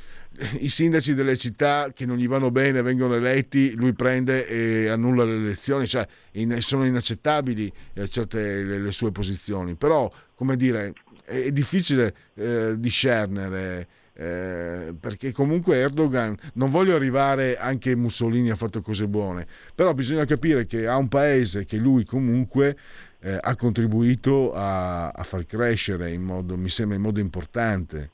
i 0.60 0.68
sindaci 0.68 1.14
delle 1.14 1.36
città 1.36 1.90
che 1.94 2.06
non 2.06 2.16
gli 2.16 2.26
vanno 2.26 2.50
bene 2.50 2.82
vengono 2.82 3.14
eletti, 3.14 3.72
lui 3.72 3.92
prende 3.92 4.46
e 4.46 4.88
annulla 4.88 5.24
le 5.24 5.34
elezioni, 5.34 5.86
cioè 5.86 6.06
in, 6.32 6.60
sono 6.60 6.86
inaccettabili 6.86 7.70
eh, 7.94 8.08
certe 8.08 8.62
le, 8.62 8.78
le, 8.78 8.92
sue 8.92 9.12
posizioni. 9.12 9.74
Però, 9.76 10.10
come 10.34 10.56
dire, 10.56 10.94
è, 11.24 11.42
è 11.44 11.52
difficile 11.52 12.14
eh, 12.34 12.74
discernere 12.78 13.86
eh, 14.20 14.94
perché 14.98 15.30
comunque 15.30 15.76
Erdogan, 15.76 16.34
non 16.54 16.70
voglio 16.70 16.96
arrivare, 16.96 17.56
anche 17.56 17.94
Mussolini 17.94 18.50
ha 18.50 18.56
fatto 18.56 18.80
cose 18.80 19.06
buone, 19.06 19.46
però 19.72 19.94
bisogna 19.94 20.24
capire 20.24 20.66
che 20.66 20.88
ha 20.88 20.96
un 20.96 21.06
paese 21.06 21.64
che 21.64 21.76
lui 21.76 22.04
comunque 22.04 22.76
eh, 23.20 23.38
ha 23.40 23.56
contribuito 23.56 24.52
a, 24.52 25.08
a, 25.08 25.22
far 25.24 25.44
crescere 25.44 26.12
in 26.12 26.22
modo, 26.22 26.56
mi 26.56 26.68
sembra, 26.68 26.96
in 26.96 27.02
modo 27.02 27.20
importante. 27.20 28.10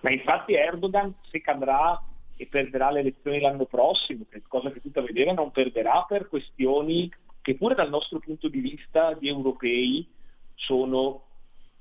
Ma 0.00 0.10
infatti 0.10 0.54
Erdogan, 0.54 1.14
se 1.30 1.40
cadrà 1.40 2.00
e 2.36 2.46
perderà 2.46 2.90
le 2.90 3.00
elezioni 3.00 3.40
l'anno 3.40 3.64
prossimo, 3.64 4.24
che 4.28 4.38
è 4.38 4.42
cosa 4.46 4.70
che 4.70 4.80
tutta 4.80 5.00
vedere, 5.00 5.32
non 5.32 5.50
perderà 5.50 6.04
per 6.06 6.28
questioni 6.28 7.10
che 7.40 7.56
pure 7.56 7.74
dal 7.74 7.90
nostro 7.90 8.18
punto 8.18 8.48
di 8.48 8.60
vista 8.60 9.14
di 9.14 9.28
europei 9.28 10.06
sono 10.54 11.22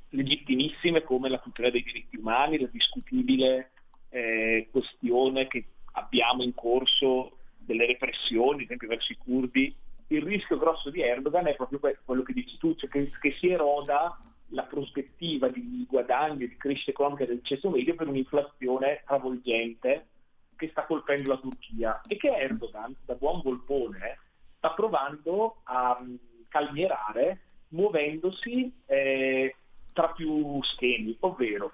legittimissime 0.10 1.04
come 1.04 1.30
la 1.30 1.40
tutela 1.40 1.70
dei 1.70 1.84
diritti 1.84 2.18
umani, 2.18 2.60
la 2.60 2.68
discutibile 2.72 3.72
eh, 4.10 4.68
questione 4.72 5.48
che 5.48 5.66
abbiamo 5.94 6.44
in 6.44 6.54
corso 6.54 7.38
delle 7.58 7.86
repressioni, 7.86 8.60
ad 8.60 8.66
esempio 8.66 8.88
verso 8.88 9.12
i 9.12 9.18
curdi. 9.18 9.74
Il 10.08 10.22
rischio 10.22 10.58
grosso 10.58 10.90
di 10.90 11.02
Erdogan 11.02 11.48
è 11.48 11.56
proprio 11.56 11.80
quello 12.04 12.24
che 12.24 12.34
dici 12.34 12.58
tu, 12.58 12.76
cioè 12.76 12.90
che, 12.90 13.12
che 13.20 13.32
si 13.40 13.50
eroda 13.50 14.18
la 14.50 14.64
prospettiva 14.64 15.48
di 15.48 15.86
guadagno 15.90 16.36
di 16.36 16.58
crescita 16.58 16.92
economica 16.92 17.26
del 17.26 17.42
ceto 17.44 17.70
medio 17.70 17.96
per 17.96 18.08
un'inflazione 18.08 19.02
travolgente 19.06 20.08
che 20.56 20.70
sta 20.70 20.86
colpendo 20.86 21.30
la 21.30 21.40
Turchia 21.40 22.02
e 22.08 22.18
che 22.18 22.30
Erdogan, 22.30 22.96
da 23.06 23.16
buon 23.16 23.42
volpone, 23.42 24.20
sta 24.58 24.72
provando 24.72 25.62
a 25.64 26.00
mm, 26.02 26.16
calmierare 26.50 27.40
muovendosi 27.70 28.72
eh, 28.86 29.56
tra 29.92 30.10
più 30.10 30.62
schemi, 30.64 31.18
ovvero 31.22 31.72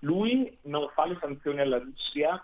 lui 0.00 0.56
non 0.62 0.88
fa 0.94 1.06
le 1.06 1.16
sanzioni 1.20 1.60
alla 1.60 1.78
Russia 1.78 2.42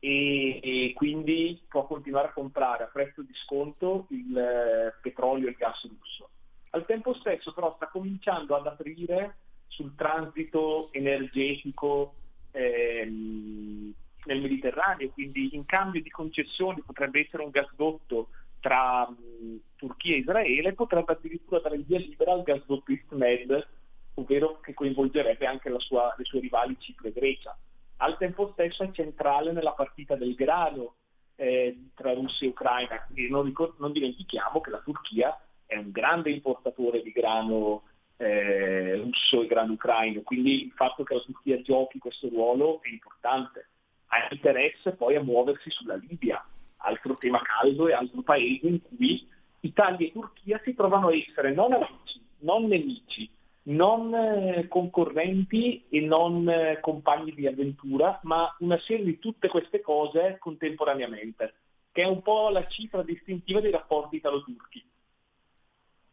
e, 0.00 0.60
e 0.62 0.92
quindi 0.94 1.62
può 1.68 1.86
continuare 1.86 2.28
a 2.28 2.32
comprare 2.32 2.84
a 2.84 2.90
prezzo 2.90 3.22
di 3.22 3.34
sconto 3.34 4.06
il 4.10 4.36
eh, 4.36 4.94
petrolio 5.00 5.46
e 5.46 5.50
il 5.50 5.56
gas 5.56 5.86
russo. 5.86 6.30
Al 6.70 6.86
tempo 6.86 7.14
stesso 7.14 7.52
però 7.52 7.74
sta 7.76 7.88
cominciando 7.88 8.56
ad 8.56 8.66
aprire 8.66 9.36
sul 9.66 9.94
transito 9.94 10.88
energetico 10.92 12.14
ehm, 12.50 13.92
nel 14.24 14.40
Mediterraneo, 14.40 15.10
quindi 15.10 15.54
in 15.54 15.64
cambio 15.66 16.02
di 16.02 16.10
concessioni 16.10 16.82
potrebbe 16.82 17.20
essere 17.20 17.42
un 17.42 17.50
gasdotto 17.50 18.28
tra 18.60 19.08
mh, 19.08 19.56
Turchia 19.76 20.14
e 20.14 20.18
Israele, 20.18 20.72
potrebbe 20.74 21.12
addirittura 21.12 21.60
dare 21.60 21.76
il 21.76 21.84
via 21.84 21.98
libera 21.98 22.32
al 22.32 22.42
gasdotto 22.42 22.90
EastMed, 22.90 23.68
ovvero 24.14 24.60
che 24.60 24.74
coinvolgerebbe 24.74 25.46
anche 25.46 25.72
sua, 25.78 26.14
le 26.16 26.24
sue 26.24 26.40
rivali 26.40 26.76
Cipro 26.78 27.08
e 27.08 27.12
Grecia. 27.12 27.56
Al 28.02 28.16
tempo 28.16 28.50
stesso 28.52 28.82
è 28.82 28.90
centrale 28.92 29.52
nella 29.52 29.72
partita 29.72 30.16
del 30.16 30.34
grano 30.34 30.94
eh, 31.36 31.90
tra 31.94 32.14
Russia 32.14 32.46
e 32.46 32.50
Ucraina 32.50 33.06
non, 33.28 33.44
ricor- 33.44 33.78
non, 33.78 33.92
dimentichiamo 33.92 34.60
che 34.60 34.70
la 34.70 34.80
Turchia 34.80 35.38
è 35.66 35.76
un 35.76 35.90
grande 35.90 36.30
importatore 36.30 37.02
di 37.02 37.12
grano 37.12 37.82
eh, 38.16 38.96
russo 38.96 39.42
e 39.42 39.46
grano 39.46 39.72
ucraino, 39.72 40.22
quindi 40.22 40.64
il 40.64 40.72
fatto 40.72 41.04
che 41.04 41.14
la 41.14 41.20
Turchia 41.20 41.60
giochi 41.60 41.98
questo 41.98 42.28
ruolo 42.28 42.80
è 42.82 42.88
importante. 42.88 43.68
Ha 44.08 44.28
interesse 44.30 44.92
poi 44.92 45.16
a 45.16 45.22
muoversi 45.22 45.70
sulla 45.70 45.94
Libia, 45.96 46.42
altro 46.78 47.16
tema 47.16 47.40
caldo 47.42 47.86
e 47.88 47.92
altro 47.92 48.22
paese 48.22 48.66
in 48.66 48.80
cui 48.82 49.28
Italia 49.60 50.06
e 50.06 50.12
Turchia 50.12 50.58
si 50.64 50.74
trovano 50.74 51.08
a 51.08 51.14
essere 51.14 51.52
non 51.52 51.74
amici, 51.74 52.20
non 52.38 52.66
nemici, 52.66 53.30
non 53.70 54.14
eh, 54.14 54.68
concorrenti 54.68 55.84
e 55.88 56.00
non 56.00 56.48
eh, 56.48 56.78
compagni 56.80 57.32
di 57.34 57.46
avventura, 57.46 58.20
ma 58.24 58.54
una 58.60 58.78
serie 58.78 59.04
di 59.04 59.18
tutte 59.18 59.48
queste 59.48 59.80
cose 59.80 60.36
contemporaneamente, 60.38 61.54
che 61.92 62.02
è 62.02 62.06
un 62.06 62.22
po' 62.22 62.48
la 62.50 62.66
cifra 62.66 63.02
distintiva 63.02 63.60
dei 63.60 63.70
rapporti 63.70 64.16
italo-turchi. 64.16 64.84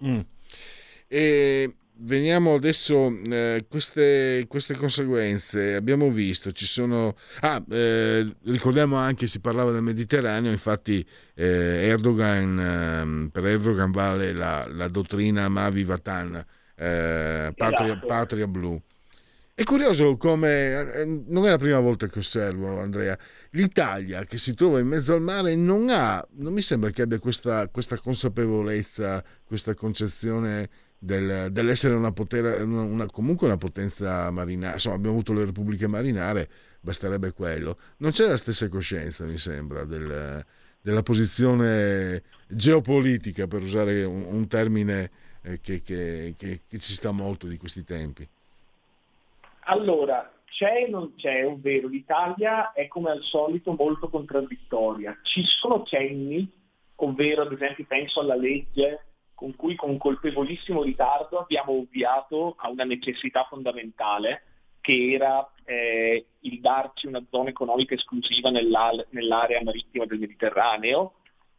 Mm. 0.03 0.19
E 1.07 1.75
veniamo 1.99 2.53
adesso 2.53 3.11
eh, 3.25 3.65
queste, 3.67 4.45
queste, 4.47 4.75
conseguenze 4.75 5.73
abbiamo 5.73 6.11
visto 6.11 6.51
ci 6.51 6.67
sono 6.67 7.15
ah, 7.41 7.63
eh, 7.71 8.35
ricordiamo 8.43 8.97
anche 8.97 9.25
si 9.25 9.39
parlava 9.39 9.71
del 9.71 9.81
Mediterraneo 9.81 10.51
infatti 10.51 11.03
eh, 11.33 11.87
Erdogan 11.87 12.59
ehm, 12.59 13.29
per 13.31 13.47
Erdogan 13.47 13.89
vale 13.89 14.31
la, 14.31 14.67
la 14.69 14.87
dottrina 14.89 15.49
Mavi 15.49 15.83
Vatan 15.83 16.45
eh, 16.77 17.53
patria, 17.55 17.85
esatto. 17.87 18.05
patria, 18.05 18.47
blu 18.47 18.79
è 19.53 19.63
curioso 19.63 20.17
come 20.17 20.93
eh, 20.93 21.05
non 21.05 21.45
è 21.47 21.49
la 21.49 21.57
prima 21.57 21.79
volta 21.79 22.07
che 22.07 22.19
osservo 22.19 22.79
Andrea 22.79 23.17
l'Italia 23.51 24.23
che 24.25 24.37
si 24.37 24.53
trova 24.53 24.79
in 24.79 24.87
mezzo 24.87 25.13
al 25.13 25.21
mare 25.21 25.55
non 25.55 25.89
ha 25.89 26.25
non 26.33 26.53
mi 26.53 26.61
sembra 26.61 26.91
che 26.91 27.01
abbia 27.01 27.17
questa, 27.17 27.67
questa 27.69 27.97
consapevolezza 27.97 29.23
questa 29.45 29.73
concezione 29.73 30.69
del, 30.99 31.51
dell'essere 31.51 31.93
una 31.93 32.11
potere, 32.11 32.61
una, 32.63 33.05
comunque 33.07 33.47
una 33.47 33.57
potenza 33.57 34.29
marinare, 34.31 34.73
insomma 34.73 34.95
abbiamo 34.95 35.15
avuto 35.15 35.33
le 35.33 35.45
repubbliche 35.45 35.87
marinare, 35.87 36.49
basterebbe 36.81 37.31
quello. 37.31 37.77
Non 37.97 38.11
c'è 38.11 38.27
la 38.27 38.37
stessa 38.37 38.67
coscienza, 38.67 39.25
mi 39.25 39.37
sembra, 39.37 39.85
del, 39.85 40.43
della 40.81 41.03
posizione 41.03 42.23
geopolitica, 42.47 43.47
per 43.47 43.61
usare 43.61 44.03
un, 44.03 44.23
un 44.23 44.47
termine 44.47 45.11
eh, 45.47 45.61
che, 45.61 45.81
che, 45.81 46.35
che, 46.37 46.61
che, 46.67 46.77
ci 46.77 46.93
sta 46.93 47.11
molto 47.11 47.47
di 47.47 47.57
questi 47.57 47.83
tempi. 47.85 48.27
Allora, 49.69 50.31
c'è 50.45 50.83
e 50.83 50.87
non 50.89 51.13
c'è, 51.15 51.45
ovvero 51.45 51.87
l'Italia 51.87 52.73
è 52.73 52.87
come 52.87 53.11
al 53.11 53.21
solito 53.23 53.73
molto 53.73 54.09
contraddittoria. 54.09 55.17
Ci 55.23 55.43
sono 55.43 55.83
cenni, 55.83 56.49
ovvero 56.95 57.43
ad 57.43 57.51
esempio 57.53 57.85
penso 57.87 58.19
alla 58.19 58.35
legge 58.35 59.03
con 59.33 59.55
cui 59.55 59.75
con 59.75 59.97
colpevolissimo 59.97 60.81
ritardo 60.81 61.39
abbiamo 61.39 61.73
ovviato 61.73 62.55
a 62.57 62.69
una 62.69 62.85
necessità 62.85 63.45
fondamentale 63.47 64.43
che 64.81 65.11
era 65.11 65.47
eh, 65.63 66.25
il 66.39 66.59
darci 66.59 67.07
una 67.07 67.23
zona 67.29 67.49
economica 67.49 67.93
esclusiva 67.93 68.49
nell'area 68.49 69.63
marittima 69.63 70.05
del 70.05 70.19
Mediterraneo. 70.19 71.15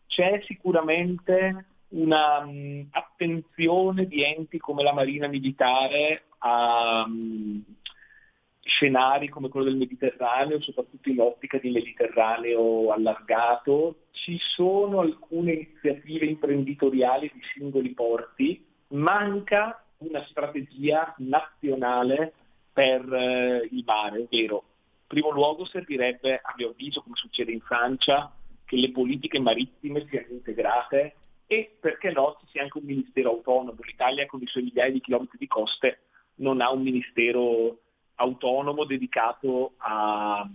C'è 0.07 0.43
sicuramente 0.47 1.67
un'attenzione 1.89 4.07
di 4.07 4.23
enti 4.23 4.59
come 4.59 4.83
la 4.83 4.93
Marina 4.93 5.29
Militare 5.29 6.25
a, 6.39 7.05
um, 7.07 7.65
scenari 8.69 9.29
come 9.29 9.49
quello 9.49 9.67
del 9.67 9.77
Mediterraneo, 9.77 10.61
soprattutto 10.61 11.09
in 11.09 11.21
ottica 11.21 11.59
di 11.59 11.71
Mediterraneo 11.71 12.93
allargato. 12.93 14.03
Ci 14.11 14.39
sono 14.39 15.01
alcune 15.01 15.53
iniziative 15.53 16.27
imprenditoriali 16.27 17.31
di 17.33 17.41
singoli 17.55 17.95
porti, 17.95 18.65
manca 18.89 19.83
una 19.99 20.25
strategia 20.29 21.15
nazionale 21.19 22.33
per 22.73 23.13
eh, 23.13 23.69
il 23.71 23.83
mare, 23.85 24.21
ovvero 24.21 24.63
primo 25.07 25.31
luogo 25.31 25.65
servirebbe, 25.65 26.35
a 26.35 26.55
mio 26.57 26.71
avviso, 26.71 27.03
come 27.03 27.17
succede 27.17 27.51
in 27.51 27.61
Francia, 27.61 28.31
che 28.67 28.77
le 28.77 28.93
politiche 28.93 29.41
marittime 29.41 30.07
siano 30.09 30.27
integrate 30.29 31.15
e 31.49 31.77
perché 31.81 32.13
no 32.13 32.37
ci 32.39 32.47
sia 32.51 32.63
anche 32.63 32.77
un 32.79 32.85
ministero 32.85 33.31
autonomo. 33.31 33.79
L'Italia 33.81 34.27
con 34.27 34.41
i 34.43 34.47
suoi 34.47 34.65
migliaia 34.65 34.93
di 34.93 35.01
chilometri 35.01 35.39
di 35.39 35.47
coste 35.47 36.03
non 36.37 36.61
ha 36.61 36.71
un 36.71 36.83
ministero 36.83 37.79
autonomo 38.17 38.85
dedicato 38.85 39.73
a 39.79 40.47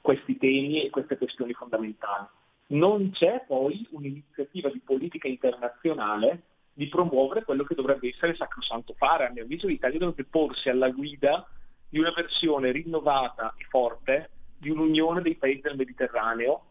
questi 0.00 0.36
temi 0.36 0.82
e 0.82 0.90
queste 0.90 1.16
questioni 1.16 1.52
fondamentali. 1.52 2.26
Non 2.68 3.12
c'è 3.12 3.44
poi 3.46 3.86
un'iniziativa 3.90 4.68
di 4.68 4.80
politica 4.80 5.28
internazionale 5.28 6.42
di 6.72 6.88
promuovere 6.88 7.44
quello 7.44 7.62
che 7.64 7.76
dovrebbe 7.76 8.08
essere 8.08 8.34
sacrosanto 8.34 8.94
fare. 8.94 9.26
A 9.26 9.30
mio 9.30 9.44
avviso 9.44 9.68
l'Italia 9.68 9.98
dovrebbe 9.98 10.24
porsi 10.24 10.70
alla 10.70 10.90
guida 10.90 11.46
di 11.88 12.00
una 12.00 12.10
versione 12.10 12.72
rinnovata 12.72 13.54
e 13.56 13.64
forte 13.68 14.30
di 14.58 14.70
un'unione 14.70 15.22
dei 15.22 15.36
paesi 15.36 15.60
del 15.60 15.76
Mediterraneo 15.76 16.64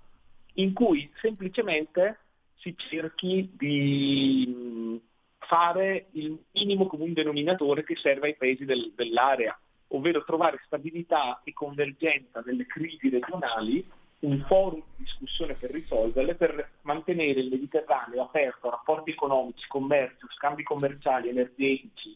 in 0.55 0.73
cui 0.73 1.09
semplicemente 1.21 2.20
si 2.61 2.75
cerchi 2.77 3.51
di 3.57 5.01
fare 5.39 6.07
il 6.11 6.39
minimo 6.53 6.85
comune 6.85 7.13
denominatore 7.13 7.83
che 7.83 7.95
serve 7.97 8.27
ai 8.27 8.35
paesi 8.35 8.63
del, 8.63 8.93
dell'area, 8.95 9.57
ovvero 9.89 10.23
trovare 10.23 10.61
stabilità 10.65 11.41
e 11.43 11.53
convergenza 11.53 12.41
nelle 12.45 12.65
crisi 12.65 13.09
regionali, 13.09 13.85
un 14.19 14.45
forum 14.47 14.81
di 14.95 15.03
discussione 15.03 15.55
per 15.55 15.71
risolverle, 15.71 16.35
per 16.35 16.73
mantenere 16.81 17.39
il 17.39 17.49
Mediterraneo 17.49 18.21
aperto 18.21 18.67
a 18.67 18.71
rapporti 18.71 19.09
economici, 19.09 19.67
commercio, 19.67 20.27
scambi 20.29 20.63
commerciali, 20.63 21.29
energetici, 21.29 22.15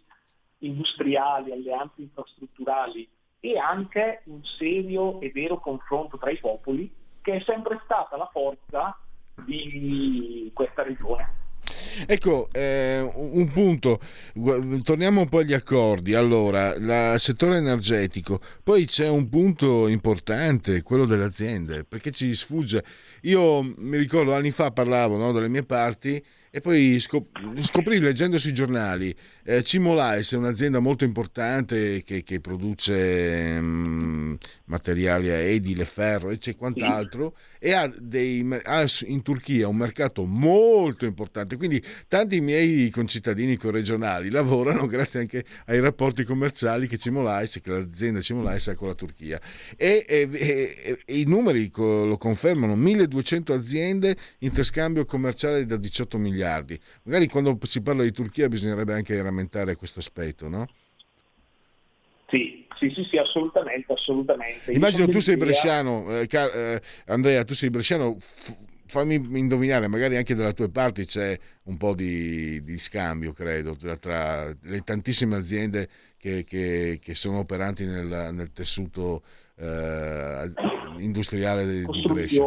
industriali, 0.60 1.52
alleanze 1.52 2.02
infrastrutturali 2.02 3.08
e 3.40 3.58
anche 3.58 4.22
un 4.26 4.44
serio 4.44 5.20
e 5.20 5.32
vero 5.32 5.60
confronto 5.60 6.18
tra 6.18 6.30
i 6.30 6.38
popoli 6.38 6.92
che 7.22 7.38
è 7.38 7.40
sempre 7.42 7.82
stata 7.84 8.16
la 8.18 8.30
forza 8.32 8.98
di 9.46 10.52
questa 10.54 10.84
regione. 10.84 11.44
Ecco, 12.08 12.50
eh, 12.52 13.00
un 13.16 13.50
punto, 13.52 14.00
torniamo 14.84 15.22
un 15.22 15.30
po' 15.30 15.40
agli 15.40 15.54
accordi. 15.54 16.14
Allora, 16.14 16.74
il 16.76 17.20
settore 17.20 17.58
energetico, 17.58 18.40
poi 18.64 18.86
c'è 18.86 19.08
un 19.08 19.30
punto 19.30 19.88
importante, 19.88 20.84
quello 20.84 21.06
delle 21.06 21.24
aziende, 21.24 21.84
perché 21.84 22.12
ci 22.12 22.34
sfugge. 22.36 22.84
Io 23.22 23.64
mi 23.64 23.98
ricordo 23.98 24.34
anni 24.34 24.52
fa 24.52 24.72
parlavo 24.72 25.18
no, 25.18 25.32
dalle 25.32 25.48
mie 25.48 25.64
parti 25.64 26.24
e 26.56 26.62
poi 26.62 27.02
scoprì 27.02 28.00
leggendo 28.00 28.38
sui 28.38 28.54
giornali 28.54 29.14
eh, 29.44 29.62
Cimolais 29.62 30.32
è 30.32 30.38
un'azienda 30.38 30.80
molto 30.80 31.04
importante 31.04 32.02
che, 32.04 32.24
che 32.24 32.40
produce 32.40 33.58
um, 33.60 34.38
materiali 34.66 35.28
edile, 35.28 35.84
ferro 35.84 36.30
e 36.30 36.56
quant'altro 36.56 37.36
e 37.60 37.74
ha, 37.74 37.94
dei, 38.00 38.48
ha, 38.64 38.86
in 39.08 39.22
Turchia 39.22 39.68
un 39.68 39.76
mercato 39.76 40.24
molto 40.24 41.06
importante. 41.06 41.58
Quindi 41.58 41.84
tanti 42.08 42.40
miei 42.40 42.90
concittadini 42.90 43.58
corregionali 43.58 44.30
lavorano 44.30 44.86
grazie 44.88 45.20
anche 45.20 45.44
ai 45.66 45.82
rapporti 45.82 46.24
commerciali 46.24 46.88
che 46.88 46.98
Cimolais 46.98 47.60
che 47.62 47.70
l'azienda 47.70 48.22
Cimolais 48.22 48.66
ha 48.70 48.76
con 48.76 48.88
la 48.88 48.96
Turchia. 48.96 49.42
E, 49.76 50.06
e, 50.08 50.30
e, 50.32 51.00
e 51.06 51.20
i 51.20 51.26
numeri 51.26 51.70
lo 51.76 52.16
confermano. 52.16 52.78
1200 52.78 53.54
aziende 53.54 54.16
interscambio 54.40 55.04
commerciale 55.04 55.66
da 55.66 55.76
18 55.76 56.18
miliardi 56.18 56.44
miliardi. 56.46 56.80
Magari 57.04 57.28
quando 57.28 57.58
si 57.64 57.82
parla 57.82 58.04
di 58.04 58.12
Turchia 58.12 58.48
bisognerebbe 58.48 58.94
anche 58.94 59.22
rammentare 59.22 59.76
questo 59.76 60.00
aspetto, 60.00 60.48
no? 60.48 60.68
Sì, 62.28 62.66
sì, 62.78 62.90
sì, 62.90 63.04
sì, 63.04 63.18
assolutamente, 63.18 63.94
assolutamente. 63.94 64.72
Immagino 64.72 65.08
tu 65.08 65.20
sei 65.20 65.38
bresciano, 65.38 66.20
eh, 66.20 66.28
eh, 66.30 66.82
Andrea, 67.08 67.44
tu 67.44 67.54
sei 67.54 67.70
bresciano, 67.70 68.18
f- 68.20 68.58
fammi 68.88 69.16
indovinare, 69.38 69.88
magari 69.88 70.18
anche 70.18 70.34
dalla 70.34 70.52
tua 70.52 70.70
parte 70.70 71.06
c'è 71.06 71.38
un 71.64 71.78
po' 71.78 71.94
di, 71.94 72.62
di 72.64 72.78
scambio, 72.80 73.32
credo, 73.32 73.76
tra, 73.76 73.96
tra, 73.98 74.56
le 74.60 74.82
tantissime 74.82 75.36
aziende 75.36 75.88
che, 76.18 76.44
che, 76.44 77.00
che 77.02 77.16
sono 77.16 77.40
operanti 77.40 77.86
nel, 77.86 78.30
nel 78.34 78.52
tessuto 78.52 79.22
eh, 79.58 80.52
industriale 80.98 81.66
di, 81.66 81.86
di 81.86 82.02
Brescia. 82.08 82.44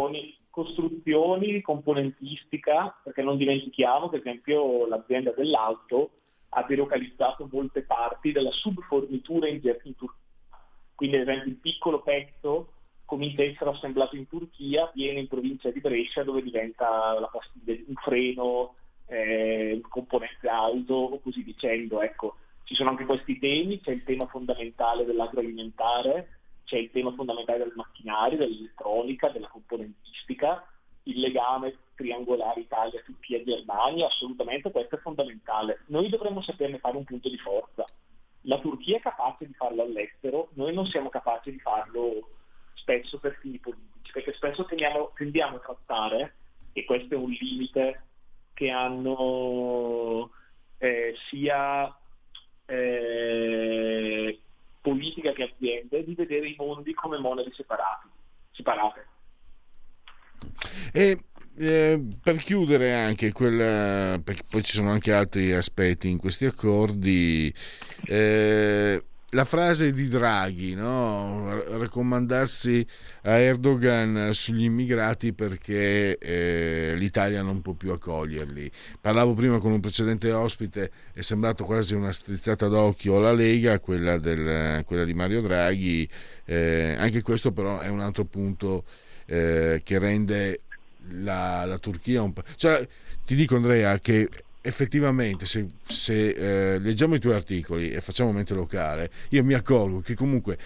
Costruzioni, 0.58 1.60
componentistica, 1.60 2.98
perché 3.04 3.22
non 3.22 3.36
dimentichiamo 3.36 4.08
che 4.08 4.16
ad 4.16 4.26
esempio 4.26 4.88
l'azienda 4.88 5.30
dell'auto 5.30 6.10
ha 6.48 6.64
delocalizzato 6.64 7.48
molte 7.52 7.82
parti 7.82 8.32
della 8.32 8.50
subfornitura 8.50 9.46
in, 9.46 9.60
in 9.62 9.94
Turchia. 9.94 10.26
Quindi 10.96 11.16
ad 11.16 11.28
esempio 11.28 11.50
il 11.50 11.58
piccolo 11.58 12.02
pezzo 12.02 12.72
comincia 13.04 13.42
a 13.42 13.44
essere 13.44 13.70
assemblato 13.70 14.16
in 14.16 14.26
Turchia, 14.26 14.90
viene 14.94 15.20
in 15.20 15.28
provincia 15.28 15.70
di 15.70 15.78
Brescia 15.78 16.24
dove 16.24 16.42
diventa 16.42 17.16
la 17.20 17.28
pastiglia, 17.28 17.80
un 17.86 17.94
freno, 17.94 18.74
eh, 19.06 19.74
un 19.74 19.88
componente 19.88 20.48
auto 20.48 20.94
o 20.94 21.20
così 21.20 21.44
dicendo. 21.44 22.02
Ecco, 22.02 22.34
ci 22.64 22.74
sono 22.74 22.90
anche 22.90 23.04
questi 23.04 23.38
temi, 23.38 23.80
c'è 23.80 23.92
il 23.92 24.02
tema 24.02 24.26
fondamentale 24.26 25.04
dell'agroalimentare, 25.04 26.37
c'è 26.68 26.76
il 26.76 26.90
tema 26.90 27.14
fondamentale 27.14 27.60
del 27.60 27.72
macchinario, 27.74 28.36
dell'elettronica, 28.36 29.30
della 29.30 29.48
componentistica, 29.48 30.70
il 31.04 31.18
legame 31.18 31.78
triangolare 31.94 32.60
Italia, 32.60 33.00
Turchia, 33.02 33.42
Germania, 33.42 34.06
assolutamente 34.06 34.70
questo 34.70 34.96
è 34.96 34.98
fondamentale. 34.98 35.84
Noi 35.86 36.10
dovremmo 36.10 36.42
saperne 36.42 36.78
fare 36.78 36.98
un 36.98 37.04
punto 37.04 37.30
di 37.30 37.38
forza. 37.38 37.86
La 38.42 38.58
Turchia 38.58 38.98
è 38.98 39.00
capace 39.00 39.46
di 39.46 39.54
farlo 39.54 39.80
all'estero, 39.82 40.50
noi 40.56 40.74
non 40.74 40.84
siamo 40.84 41.08
capaci 41.08 41.52
di 41.52 41.58
farlo 41.58 42.36
spesso 42.74 43.18
per 43.18 43.38
fini 43.40 43.58
politici, 43.58 44.12
perché 44.12 44.34
spesso 44.34 44.66
tendiamo, 44.66 45.12
tendiamo 45.14 45.56
a 45.56 45.60
trattare, 45.60 46.34
e 46.74 46.84
questo 46.84 47.14
è 47.14 47.16
un 47.16 47.30
limite 47.30 48.02
che 48.52 48.68
hanno 48.68 50.30
eh, 50.76 51.14
sia 51.30 51.98
eh, 52.66 54.38
politica 54.88 55.32
che 55.32 55.52
aziende, 55.54 56.02
di 56.02 56.14
vedere 56.14 56.48
i 56.48 56.54
mondi 56.56 56.94
come 56.94 57.18
monadi 57.18 57.52
separati, 57.52 58.08
separate. 58.52 59.06
E 60.92 61.24
eh, 61.58 62.00
per 62.22 62.36
chiudere 62.36 62.94
anche 62.94 63.32
quella, 63.32 64.18
perché 64.22 64.44
poi 64.48 64.62
ci 64.62 64.72
sono 64.72 64.90
anche 64.90 65.12
altri 65.12 65.52
aspetti 65.52 66.08
in 66.08 66.16
questi 66.16 66.46
accordi, 66.46 67.52
eh, 68.06 69.04
la 69.32 69.44
frase 69.44 69.92
di 69.92 70.08
Draghi, 70.08 70.74
no? 70.74 71.62
raccomandarsi 71.76 72.86
a 73.22 73.32
Erdogan 73.32 74.30
sugli 74.32 74.64
immigrati 74.64 75.34
perché 75.34 76.16
eh, 76.16 76.94
l'Italia 76.96 77.42
non 77.42 77.60
può 77.60 77.74
più 77.74 77.92
accoglierli. 77.92 78.70
Parlavo 79.00 79.34
prima 79.34 79.58
con 79.58 79.72
un 79.72 79.80
precedente 79.80 80.32
ospite, 80.32 80.90
è 81.12 81.20
sembrato 81.20 81.64
quasi 81.64 81.94
una 81.94 82.12
strizzata 82.12 82.68
d'occhio 82.68 83.18
alla 83.18 83.32
Lega, 83.32 83.80
quella, 83.80 84.18
del, 84.18 84.82
quella 84.84 85.04
di 85.04 85.12
Mario 85.12 85.42
Draghi, 85.42 86.08
eh, 86.46 86.96
anche 86.98 87.20
questo 87.20 87.52
però 87.52 87.80
è 87.80 87.88
un 87.88 88.00
altro 88.00 88.24
punto 88.24 88.84
eh, 89.26 89.82
che 89.84 89.98
rende 89.98 90.60
la, 91.20 91.66
la 91.66 91.78
Turchia 91.78 92.22
un 92.22 92.32
po'... 92.32 92.42
Cioè, 92.56 92.86
ti 93.26 93.34
dico 93.34 93.56
Andrea 93.56 93.98
che 93.98 94.26
effettivamente 94.60 95.46
se, 95.46 95.66
se 95.86 96.74
eh, 96.74 96.78
leggiamo 96.78 97.14
i 97.14 97.20
tuoi 97.20 97.34
articoli 97.34 97.90
e 97.90 98.00
facciamo 98.00 98.32
mente 98.32 98.54
locale, 98.54 99.10
io 99.30 99.44
mi 99.44 99.54
accorgo 99.54 100.00
che 100.00 100.14
comunque 100.14 100.58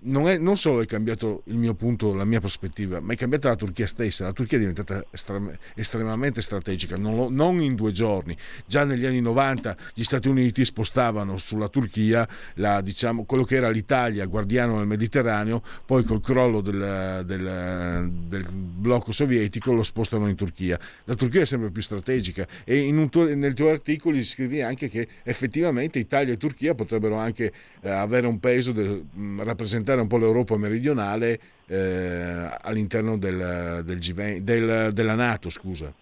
non, 0.00 0.28
è, 0.28 0.36
non, 0.36 0.56
solo 0.56 0.82
è 0.82 0.86
cambiato 0.86 1.42
il 1.46 1.56
mio 1.56 1.74
punto, 1.74 2.12
la 2.12 2.26
mia 2.26 2.38
prospettiva, 2.38 3.00
ma 3.00 3.14
è 3.14 3.16
cambiata 3.16 3.48
la 3.48 3.56
Turchia 3.56 3.86
stessa. 3.86 4.24
La 4.24 4.32
Turchia 4.32 4.58
è 4.58 4.60
diventata 4.60 5.04
estrem- 5.10 5.56
estremamente 5.74 6.42
strategica, 6.42 6.96
non, 6.96 7.16
lo, 7.16 7.30
non, 7.30 7.60
in 7.62 7.74
due 7.74 7.90
giorni. 7.90 8.36
Già 8.66 8.84
negli 8.84 9.06
anni 9.06 9.20
90 9.20 9.76
gli 9.94 10.02
Stati 10.02 10.28
Uniti 10.28 10.64
spostavano 10.64 11.38
sulla 11.38 11.68
Turchia 11.68 12.28
la, 12.54 12.82
diciamo, 12.82 13.24
quello 13.24 13.44
che 13.44 13.56
era 13.56 13.70
l'Italia, 13.70 14.26
guardiano 14.26 14.76
nel 14.76 14.86
Mediterraneo, 14.86 15.62
poi 15.86 16.04
col 16.04 16.20
crollo 16.20 16.60
del, 16.60 17.22
del, 17.24 18.10
del, 18.28 18.48
blocco 18.50 19.12
sovietico 19.12 19.72
lo 19.72 19.82
spostano 19.82 20.28
in 20.28 20.36
Turchia. 20.36 20.78
La 21.04 21.14
Turchia 21.14 21.40
è 21.40 21.46
sempre 21.46 21.70
più 21.70 21.80
strategica 21.80 22.46
e 22.64 23.08
tuo, 23.10 23.34
nel 23.34 23.54
tuo 23.54 23.70
articolo 23.70 24.22
scrivi 24.22 24.60
anche 24.60 24.90
che 24.90 25.08
effettivamente 25.22 25.98
Italia 25.98 26.34
e 26.34 26.36
Turchia 26.36 26.74
potrebbero 26.74 27.16
anche 27.16 27.52
eh, 27.80 27.88
avere 27.90 28.26
un 28.26 28.38
peso 28.38 28.72
del, 28.72 29.04
mh, 29.10 29.40
rappresentare 29.70 30.00
un 30.00 30.08
po' 30.08 30.18
l'Europa 30.18 30.56
meridionale 30.56 31.40
eh, 31.66 32.58
all'interno 32.62 33.16
del, 33.16 33.82
del 33.84 33.98
G20, 33.98 34.38
del, 34.38 34.92
della 34.92 35.14
Nato. 35.14 35.48
Scusa. 35.48 35.92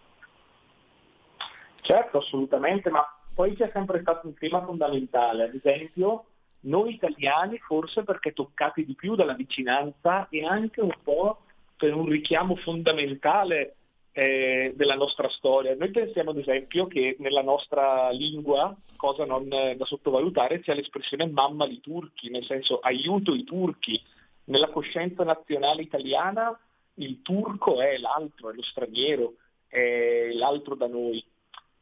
Certo, 1.83 2.19
assolutamente, 2.19 2.91
ma 2.91 3.05
poi 3.35 3.55
c'è 3.55 3.71
sempre 3.73 4.01
stato 4.01 4.27
un 4.27 4.35
tema 4.35 4.65
fondamentale, 4.65 5.45
ad 5.45 5.55
esempio 5.55 6.25
noi 6.61 6.95
italiani 6.95 7.59
forse 7.59 8.03
perché 8.03 8.33
toccati 8.33 8.85
di 8.85 8.95
più 8.95 9.15
dalla 9.15 9.35
vicinanza 9.35 10.27
e 10.29 10.45
anche 10.45 10.81
un 10.81 10.93
po' 11.03 11.43
per 11.77 11.95
un 11.95 12.09
richiamo 12.09 12.57
fondamentale 12.57 13.77
eh, 14.19 14.73
della 14.75 14.97
nostra 14.97 15.29
storia. 15.29 15.77
Noi 15.77 15.93
pensiamo 15.93 16.31
ad 16.31 16.39
esempio 16.39 16.89
che 16.89 17.15
nella 17.21 17.43
nostra 17.43 18.11
lingua, 18.11 18.77
cosa 18.97 19.25
non 19.25 19.49
da 19.49 19.85
sottovalutare, 19.85 20.59
c'è 20.59 20.75
l'espressione 20.75 21.29
mamma 21.29 21.69
di 21.69 21.81
turchi, 21.81 22.29
nel 22.29 22.45
senso 22.45 22.81
aiuto 22.81 23.33
i 23.33 23.45
turchi. 23.45 24.03
Nella 24.47 24.71
coscienza 24.71 25.23
nazionale 25.23 25.83
italiana 25.83 26.59
il 26.95 27.23
turco 27.23 27.81
è 27.81 27.97
l'altro, 27.99 28.51
è 28.51 28.55
lo 28.55 28.63
straniero, 28.63 29.35
è 29.69 30.31
l'altro 30.33 30.75
da 30.75 30.89
noi. 30.89 31.25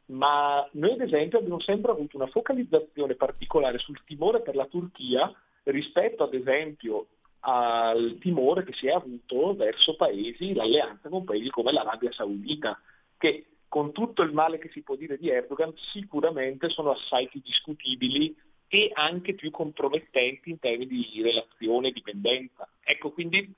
Ma 0.09 0.63
noi 0.73 0.91
ad 0.91 1.01
esempio 1.01 1.39
abbiamo 1.39 1.59
sempre 1.59 1.91
avuto 1.91 2.17
una 2.17 2.27
focalizzazione 2.27 3.15
particolare 3.15 3.79
sul 3.79 4.03
timore 4.05 4.41
per 4.41 4.55
la 4.55 4.67
Turchia 4.67 5.33
rispetto 5.63 6.23
ad 6.23 6.35
esempio 6.35 7.07
al 7.49 8.17
timore 8.19 8.65
che 8.65 8.73
si 8.73 8.87
è 8.87 8.91
avuto 8.91 9.55
verso 9.55 9.95
paesi, 9.95 10.53
l'alleanza 10.53 11.07
con 11.07 11.23
paesi 11.23 11.49
come 11.49 11.71
l'Arabia 11.71 12.11
Saudita, 12.11 12.77
che 13.17 13.45
con 13.69 13.93
tutto 13.93 14.21
il 14.21 14.33
male 14.33 14.57
che 14.57 14.69
si 14.73 14.81
può 14.81 14.95
dire 14.95 15.17
di 15.17 15.29
Erdogan 15.29 15.73
sicuramente 15.93 16.67
sono 16.69 16.91
assai 16.91 17.29
più 17.29 17.39
discutibili 17.41 18.35
e 18.67 18.91
anche 18.93 19.33
più 19.33 19.49
compromettenti 19.49 20.49
in 20.49 20.59
termini 20.59 21.09
di 21.09 21.21
relazione 21.21 21.87
e 21.87 21.91
dipendenza. 21.93 22.69
Ecco, 22.83 23.11
quindi 23.11 23.49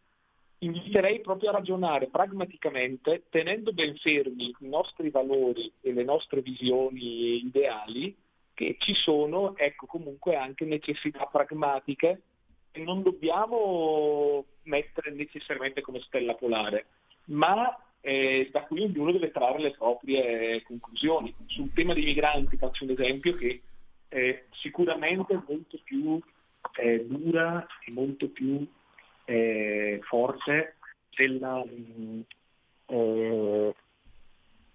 inviterei 0.59 1.21
proprio 1.21 1.49
a 1.49 1.53
ragionare 1.53 2.09
pragmaticamente, 2.09 3.23
tenendo 3.31 3.73
ben 3.73 3.95
fermi 3.95 4.53
i 4.59 4.67
nostri 4.67 5.09
valori 5.09 5.71
e 5.81 5.93
le 5.93 6.03
nostre 6.03 6.41
visioni 6.41 7.43
ideali, 7.43 8.15
che 8.53 8.75
ci 8.77 8.93
sono, 8.93 9.57
ecco, 9.57 9.87
comunque 9.87 10.35
anche 10.35 10.65
necessità 10.65 11.25
pragmatiche 11.25 12.21
non 12.80 13.01
dobbiamo 13.03 14.45
mettere 14.64 15.11
necessariamente 15.11 15.81
come 15.81 16.01
stella 16.01 16.35
polare, 16.35 16.85
ma 17.26 17.76
eh, 18.01 18.49
da 18.51 18.64
cui 18.64 18.84
ognuno 18.84 19.11
deve 19.11 19.31
trarre 19.31 19.61
le 19.61 19.72
proprie 19.72 20.61
conclusioni. 20.64 21.34
Sul 21.47 21.73
tema 21.73 21.93
dei 21.93 22.06
migranti 22.06 22.57
faccio 22.57 22.85
un 22.85 22.91
esempio 22.91 23.35
che 23.35 23.61
è 24.07 24.45
sicuramente 24.51 25.41
molto 25.47 25.80
più 25.84 26.19
eh, 26.77 27.06
dura 27.06 27.65
e 27.85 27.91
molto 27.91 28.30
più 28.30 28.65
eh, 29.26 29.99
forte 30.03 30.76
della, 31.15 31.64
eh, 32.88 33.76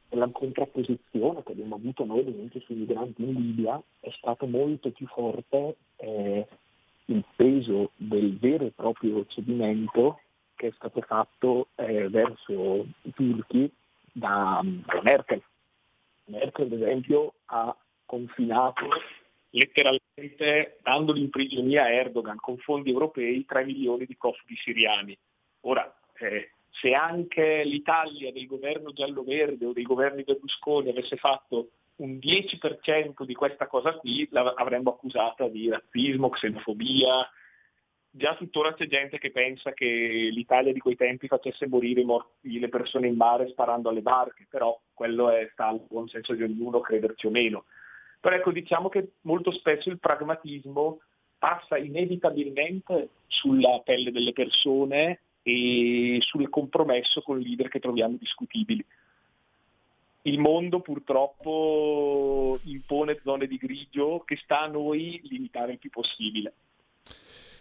della 0.08 0.28
contrapposizione 0.28 1.42
che 1.42 1.52
abbiamo 1.52 1.74
avuto 1.74 2.04
noi 2.04 2.50
sui 2.64 2.76
migranti 2.76 3.22
in 3.22 3.32
Libia 3.32 3.82
è 4.00 4.10
stato 4.16 4.46
molto 4.46 4.90
più 4.92 5.06
forte 5.06 5.76
eh, 5.96 6.46
il 7.06 7.24
peso 7.36 7.90
del 7.96 8.38
vero 8.38 8.66
e 8.66 8.72
proprio 8.74 9.26
cedimento 9.26 10.20
che 10.54 10.68
è 10.68 10.72
stato 10.76 11.00
fatto 11.00 11.68
eh, 11.74 12.08
verso 12.08 12.86
i 13.02 13.12
turchi 13.12 13.70
da, 14.12 14.60
da 14.62 15.02
Merkel. 15.02 15.42
Merkel, 16.26 16.66
ad 16.66 16.80
esempio, 16.80 17.34
ha 17.46 17.76
confinato 18.06 18.86
letteralmente 19.50 20.78
dandogli 20.82 21.20
in 21.20 21.30
prigionia 21.30 21.84
a 21.84 21.90
Erdogan 21.90 22.36
con 22.36 22.56
fondi 22.58 22.90
europei 22.90 23.44
3 23.44 23.64
milioni 23.64 24.06
di 24.06 24.16
profughi 24.16 24.56
siriani. 24.56 25.16
Ora, 25.62 25.94
eh, 26.18 26.50
se 26.70 26.92
anche 26.92 27.62
l'Italia 27.64 28.32
del 28.32 28.46
governo 28.46 28.92
giallo-verde 28.92 29.66
o 29.66 29.72
dei 29.72 29.84
governi 29.84 30.24
Berlusconi 30.24 30.90
avesse 30.90 31.16
fatto 31.16 31.70
un 31.96 32.18
10% 32.18 33.24
di 33.24 33.34
questa 33.34 33.66
cosa 33.66 33.96
qui 33.96 34.26
l'avremmo 34.30 34.90
accusata 34.90 35.48
di 35.48 35.68
razzismo, 35.68 36.30
xenofobia. 36.30 37.28
Già 38.10 38.36
tuttora 38.36 38.74
c'è 38.74 38.86
gente 38.86 39.18
che 39.18 39.30
pensa 39.30 39.72
che 39.72 39.86
l'Italia 39.86 40.72
di 40.72 40.78
quei 40.78 40.96
tempi 40.96 41.26
facesse 41.26 41.66
morire 41.66 42.04
le 42.40 42.68
persone 42.68 43.08
in 43.08 43.16
mare 43.16 43.48
sparando 43.48 43.88
alle 43.88 44.02
barche, 44.02 44.46
però 44.48 44.78
quello 44.92 45.30
è, 45.30 45.48
sta 45.52 45.66
al 45.66 45.84
buon 45.88 46.08
senso 46.08 46.34
di 46.34 46.42
ognuno 46.42 46.80
crederci 46.80 47.26
o 47.26 47.30
meno. 47.30 47.64
Però 48.20 48.34
ecco, 48.34 48.52
diciamo 48.52 48.88
che 48.88 49.14
molto 49.22 49.50
spesso 49.50 49.88
il 49.90 49.98
pragmatismo 49.98 51.00
passa 51.38 51.76
inevitabilmente 51.76 53.10
sulla 53.26 53.80
pelle 53.84 54.12
delle 54.12 54.32
persone 54.32 55.20
e 55.42 56.18
sul 56.20 56.48
compromesso 56.48 57.20
con 57.20 57.38
leader 57.38 57.68
che 57.68 57.80
troviamo 57.80 58.16
discutibili 58.16 58.84
il 60.26 60.38
mondo 60.38 60.80
purtroppo 60.80 62.58
impone 62.64 63.20
zone 63.22 63.46
di 63.46 63.56
grigio 63.56 64.22
che 64.24 64.36
sta 64.36 64.62
a 64.62 64.68
noi 64.68 65.20
limitare 65.24 65.72
il 65.72 65.78
più 65.78 65.90
possibile. 65.90 66.52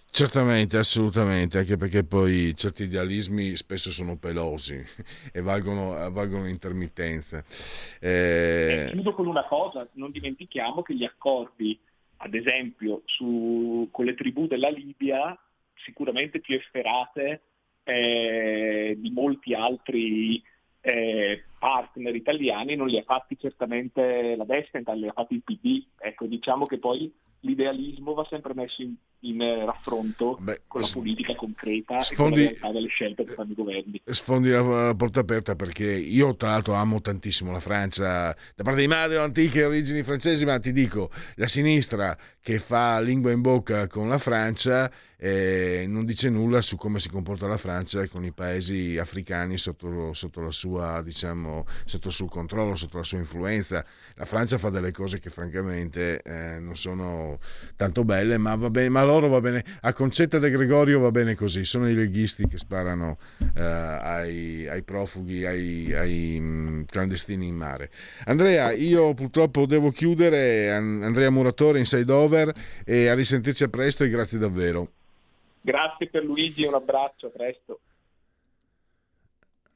Certamente, 0.09 0.77
assolutamente, 0.77 1.57
anche 1.57 1.75
perché 1.75 2.03
poi 2.03 2.55
certi 2.55 2.83
idealismi 2.83 3.55
spesso 3.55 3.89
sono 3.89 4.15
pelosi 4.15 4.79
e 5.33 5.41
valgono, 5.41 6.11
valgono 6.11 6.47
intermittenza. 6.47 7.43
Eh... 7.99 8.89
Chiudo 8.91 9.13
con 9.13 9.25
una 9.25 9.43
cosa, 9.45 9.87
non 9.93 10.11
dimentichiamo 10.11 10.83
che 10.83 10.93
gli 10.93 11.03
accordi, 11.03 11.77
ad 12.17 12.35
esempio, 12.35 13.01
su, 13.05 13.89
con 13.91 14.05
le 14.05 14.13
tribù 14.13 14.45
della 14.45 14.69
Libia, 14.69 15.35
sicuramente 15.83 16.39
più 16.39 16.55
efferate 16.55 17.41
eh, 17.83 18.95
di 18.95 19.09
molti 19.09 19.55
altri 19.55 20.41
eh, 20.79 21.43
partner 21.63 22.13
italiani, 22.13 22.75
non 22.75 22.87
li 22.87 22.97
ha 22.97 23.03
fatti 23.03 23.37
certamente 23.39 24.35
la 24.35 24.43
destra, 24.43 24.81
li 24.91 25.07
ha 25.07 25.13
fatti 25.13 25.35
il 25.35 25.43
PD. 25.43 25.81
Ecco, 25.97 26.25
diciamo 26.25 26.65
che 26.65 26.77
poi 26.77 27.09
l'idealismo 27.43 28.13
va 28.13 28.25
sempre 28.29 28.53
messo 28.53 28.81
in, 28.81 28.93
in 29.21 29.41
eh, 29.41 29.65
raffronto 29.65 30.37
Beh, 30.39 30.61
con 30.67 30.81
la 30.81 30.89
politica 30.91 31.35
concreta 31.35 32.01
sfondi, 32.01 32.15
e 32.15 32.15
con 32.15 32.29
la 32.29 32.49
realtà 32.49 32.71
delle 32.71 32.87
scelte 32.87 33.23
che 33.23 33.33
fanno 33.33 33.51
i 33.51 33.55
governi. 33.55 34.01
Sfondi 34.05 34.49
la 34.49 34.93
porta 34.95 35.19
aperta 35.21 35.55
perché 35.55 35.91
io 35.91 36.35
tra 36.35 36.49
l'altro 36.49 36.73
amo 36.73 37.01
tantissimo 37.01 37.51
la 37.51 37.59
Francia, 37.59 38.35
da 38.55 38.63
parte 38.63 38.81
di 38.81 38.87
madre 38.87 39.17
ho 39.17 39.23
antiche 39.23 39.63
origini 39.65 40.03
francesi, 40.03 40.45
ma 40.45 40.59
ti 40.59 40.71
dico, 40.71 41.09
la 41.35 41.47
sinistra 41.47 42.17
che 42.41 42.59
fa 42.59 42.99
lingua 42.99 43.31
in 43.31 43.41
bocca 43.41 43.87
con 43.87 44.09
la 44.09 44.17
Francia 44.17 44.91
eh, 45.23 45.85
non 45.87 46.03
dice 46.03 46.29
nulla 46.29 46.59
su 46.59 46.75
come 46.75 46.99
si 46.99 47.07
comporta 47.07 47.47
la 47.47 47.55
Francia 47.55 48.05
con 48.09 48.25
i 48.25 48.33
paesi 48.33 48.97
africani 48.97 49.57
sotto, 49.57 50.11
sotto, 50.11 50.41
la 50.41 50.51
sua, 50.51 51.01
diciamo, 51.01 51.65
sotto 51.85 52.09
il 52.09 52.13
suo 52.13 52.25
controllo, 52.25 52.75
sotto 52.75 52.97
la 52.97 53.03
sua 53.03 53.19
influenza. 53.19 53.85
La 54.15 54.25
Francia 54.25 54.57
fa 54.57 54.69
delle 54.69 54.91
cose 54.91 55.19
che 55.19 55.29
francamente 55.29 56.21
eh, 56.21 56.59
non 56.59 56.75
sono 56.75 57.32
tanto 57.75 58.03
belle, 58.03 58.37
ma, 58.37 58.55
va 58.55 58.69
bene, 58.69 58.89
ma 58.89 59.03
loro 59.03 59.27
va 59.27 59.41
bene. 59.41 59.63
A 59.81 59.93
Concetta 59.93 60.39
De 60.39 60.49
Gregorio 60.49 60.99
va 60.99 61.11
bene 61.11 61.35
così, 61.35 61.65
sono 61.65 61.89
i 61.89 61.93
leghisti 61.93 62.47
che 62.47 62.57
sparano 62.57 63.17
eh, 63.55 63.61
ai, 63.61 64.67
ai, 64.67 64.83
profughi, 64.83 65.45
ai, 65.45 65.93
ai 65.93 66.37
mm, 66.39 66.83
clandestini 66.83 67.47
in 67.47 67.55
mare. 67.55 67.89
Andrea, 68.25 68.71
io 68.71 69.13
purtroppo 69.13 69.65
devo 69.65 69.91
chiudere. 69.91 70.71
Andrea 70.71 71.29
Muratore, 71.29 71.79
Inside 71.79 72.11
Over, 72.11 72.53
e 72.85 73.07
a 73.07 73.13
risentirci 73.13 73.63
a 73.63 73.67
presto 73.67 74.03
e 74.03 74.09
grazie 74.09 74.37
davvero. 74.37 74.91
Grazie 75.61 76.09
per 76.09 76.23
Luigi, 76.23 76.65
un 76.65 76.73
abbraccio, 76.73 77.27
a 77.27 77.29
presto. 77.29 77.79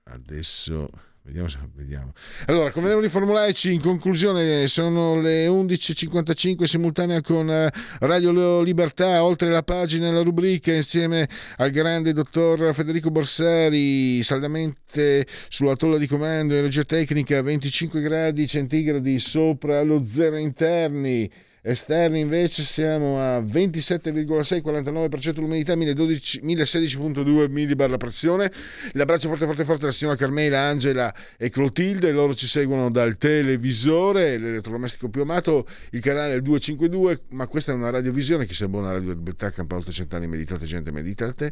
Adesso 0.04 0.90
vediamo, 1.28 1.48
vediamo. 1.76 2.14
Allora, 2.46 2.72
come 2.72 2.88
devono 2.88 3.06
riformularci 3.06 3.74
in 3.74 3.82
conclusione 3.82 4.68
sono 4.68 5.20
le 5.20 5.48
11.55 5.48 6.64
simultanea 6.64 7.22
con 7.22 7.50
eh, 7.50 7.70
Radio 8.00 8.62
Libertà, 8.62 9.24
oltre 9.24 9.50
la 9.50 9.64
pagina 9.64 10.08
e 10.08 10.12
la 10.12 10.22
rubrica 10.24 10.74
insieme 10.74 11.28
al 11.58 11.72
grande 11.72 12.14
dottor 12.14 12.74
Federico 12.74 13.12
Borsari, 13.12 14.24
saldamente 14.24 15.28
sulla 15.50 15.76
tolla 15.76 15.98
di 15.98 16.08
comando 16.08 16.56
in 16.56 16.62
regia 16.62 16.84
tecnica 16.84 17.42
25 17.42 18.02
gradi 18.02 18.48
centigradi 18.48 19.20
sopra 19.20 19.82
lo 19.82 20.06
zero 20.06 20.38
interni 20.38 21.30
esterni 21.68 22.20
invece 22.22 22.64
siamo 22.64 23.20
a 23.20 23.40
27,6 23.40 24.62
49% 24.64 25.40
l'umidità 25.40 25.76
1016,2 25.76 27.50
millibar 27.50 27.90
la 27.90 27.98
pressione. 27.98 28.52
L'abbraccio 28.94 29.28
forte 29.28 29.46
forte 29.46 29.66
forte 29.66 29.84
alla 29.84 29.92
signora 29.92 30.16
Carmela 30.18 30.62
Angela 30.62 31.14
e 31.38 31.50
Clotilde. 31.50 32.12
Loro 32.12 32.34
ci 32.34 32.48
seguono 32.48 32.90
dal 32.90 33.18
televisore 33.18 34.38
l'elettrodomestico 34.38 35.10
più 35.10 35.22
amato 35.22 35.68
il 35.92 36.00
canale 36.00 36.34
è 36.34 36.36
il 36.36 36.42
252 36.42 37.22
ma 37.30 37.48
questa 37.48 37.72
è 37.72 37.76
una 37.76 37.90
radiovisione 37.90 38.46
che 38.46 38.54
sia 38.54 38.68
buona 38.68 38.92
radio 38.92 39.10
libertà 39.10 39.50
campa 39.52 39.76
oltre 39.76 39.92
cent'anni 39.92 40.28
meditate 40.28 40.66
gente 40.66 40.92
meditate. 40.92 41.52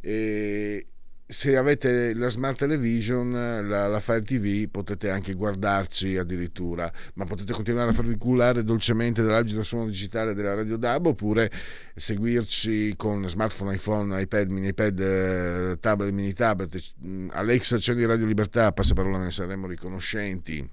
E 0.00 0.84
se 1.26 1.56
avete 1.56 2.14
la 2.14 2.28
smart 2.28 2.58
television, 2.58 3.32
la, 3.32 3.86
la, 3.86 4.00
Fire 4.00 4.22
TV, 4.22 4.68
potete 4.68 5.08
anche 5.08 5.32
guardarci 5.32 6.16
addirittura, 6.16 6.92
ma 7.14 7.24
potete 7.24 7.52
continuare 7.52 7.90
a 7.90 7.92
farvi 7.92 8.16
cullare 8.16 8.64
dolcemente 8.64 9.22
dall'algido 9.22 9.62
suono 9.62 9.86
digitale 9.86 10.34
della 10.34 10.54
Radio 10.54 10.76
DAB 10.76 11.06
oppure 11.06 11.50
seguirci 11.94 12.94
con 12.96 13.28
smartphone, 13.28 13.74
iPhone, 13.74 14.20
iPad, 14.20 14.48
mini 14.48 14.68
iPad, 14.68 15.00
eh, 15.00 15.78
tablet, 15.80 16.12
mini 16.12 16.32
tablet. 16.34 16.92
Alexa, 17.30 17.76
accendi 17.76 18.04
Radio 18.04 18.26
Libertà, 18.26 18.72
passa 18.72 18.92
parola, 18.92 19.18
ne 19.18 19.30
saremo 19.30 19.66
riconoscenti. 19.66 20.68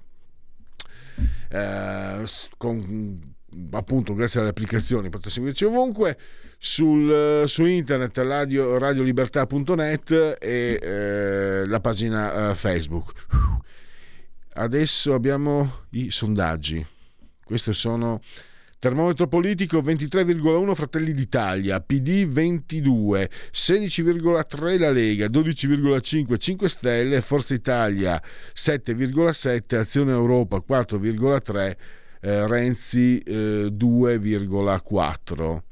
Eh, 1.48 2.24
con, 2.56 3.34
appunto, 3.70 4.14
grazie 4.14 4.40
alle 4.40 4.50
applicazioni 4.50 5.08
potete 5.08 5.30
seguirci 5.30 5.64
ovunque 5.64 6.18
sul, 6.62 7.44
su 7.46 7.64
internet 7.64 8.18
radio, 8.18 8.76
radiolibertà.net 8.76 10.36
e 10.38 10.78
eh, 10.80 11.66
la 11.66 11.80
pagina 11.80 12.50
eh, 12.50 12.54
Facebook. 12.54 13.12
Adesso 14.52 15.14
abbiamo 15.14 15.84
i 15.92 16.10
sondaggi. 16.10 16.86
Questi 17.42 17.72
sono 17.72 18.20
termometro 18.78 19.26
politico 19.26 19.78
23,1 19.78 20.74
Fratelli 20.74 21.14
d'Italia, 21.14 21.80
PD 21.80 22.28
22, 22.28 23.30
16,3 23.50 24.78
la 24.78 24.90
Lega, 24.90 25.28
12,5 25.28 26.38
5 26.38 26.68
Stelle, 26.68 27.22
Forza 27.22 27.54
Italia 27.54 28.22
7,7, 28.54 29.76
Azione 29.76 30.12
Europa 30.12 30.62
4,3, 30.68 31.76
eh, 32.20 32.46
Renzi 32.46 33.18
eh, 33.20 33.68
2,4. 33.72 35.62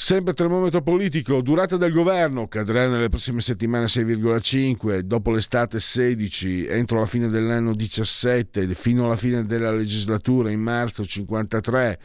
Sempre 0.00 0.32
termometro 0.32 0.80
politico, 0.80 1.40
durata 1.40 1.76
del 1.76 1.90
governo, 1.90 2.46
cadrà 2.46 2.86
nelle 2.86 3.08
prossime 3.08 3.40
settimane 3.40 3.86
6,5, 3.86 5.00
dopo 5.00 5.32
l'estate 5.32 5.80
16, 5.80 6.66
entro 6.66 7.00
la 7.00 7.06
fine 7.06 7.26
dell'anno 7.26 7.74
17, 7.74 8.72
fino 8.76 9.06
alla 9.06 9.16
fine 9.16 9.44
della 9.44 9.72
legislatura 9.72 10.52
in 10.52 10.60
marzo 10.60 11.04
53, 11.04 12.00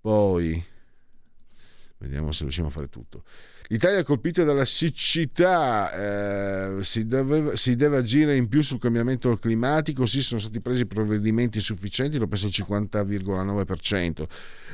poi 0.00 0.64
vediamo 1.98 2.30
se 2.30 2.42
riusciamo 2.42 2.68
a 2.68 2.70
fare 2.70 2.88
tutto. 2.88 3.24
L'Italia 3.70 3.98
è 3.98 4.04
colpita 4.04 4.44
dalla 4.44 4.64
siccità, 4.64 5.92
eh, 6.78 6.84
si, 6.84 7.04
deve, 7.04 7.56
si, 7.56 7.74
deve, 7.74 7.96
agire 7.96 8.36
in 8.36 8.48
più 8.48 8.62
sul 8.62 8.78
cambiamento 8.78 9.36
climatico, 9.36 10.06
sì 10.06 10.22
sono 10.22 10.40
stati 10.40 10.60
presi 10.60 10.86
provvedimenti 10.86 11.58
sufficienti, 11.58 12.16
lo 12.16 12.28
penso 12.28 12.46
il 12.46 12.54
50,9%. 12.56 14.24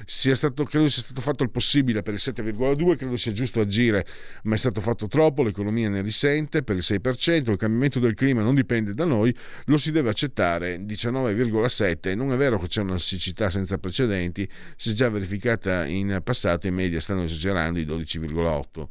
Sia 0.04 0.34
stato, 0.34 0.64
credo 0.64 0.86
sia 0.88 1.02
stato 1.02 1.20
fatto 1.20 1.42
il 1.42 1.50
possibile 1.50 2.02
per 2.02 2.14
il 2.14 2.20
7,2%, 2.22 2.96
credo 2.96 3.16
sia 3.16 3.32
giusto 3.32 3.60
agire, 3.60 4.06
ma 4.44 4.54
è 4.54 4.58
stato 4.58 4.80
fatto 4.80 5.06
troppo, 5.06 5.42
l'economia 5.42 5.88
ne 5.88 6.02
risente 6.02 6.62
per 6.62 6.76
il 6.76 6.82
6%, 6.84 7.50
il 7.50 7.56
cambiamento 7.56 8.00
del 8.00 8.14
clima 8.14 8.42
non 8.42 8.54
dipende 8.54 8.92
da 8.92 9.04
noi, 9.04 9.34
lo 9.66 9.78
si 9.78 9.90
deve 9.90 10.10
accettare 10.10 10.78
19,7%. 10.78 12.14
Non 12.14 12.32
è 12.32 12.36
vero 12.36 12.58
che 12.58 12.66
c'è 12.66 12.82
una 12.82 12.98
siccità 12.98 13.50
senza 13.50 13.78
precedenti, 13.78 14.48
si 14.76 14.90
è 14.90 14.92
già 14.92 15.08
verificata 15.08 15.86
in 15.86 16.20
passato, 16.22 16.66
in 16.66 16.74
media 16.74 17.00
stanno 17.00 17.24
esagerando 17.24 17.78
i 17.78 17.84
12,8% 17.84 18.86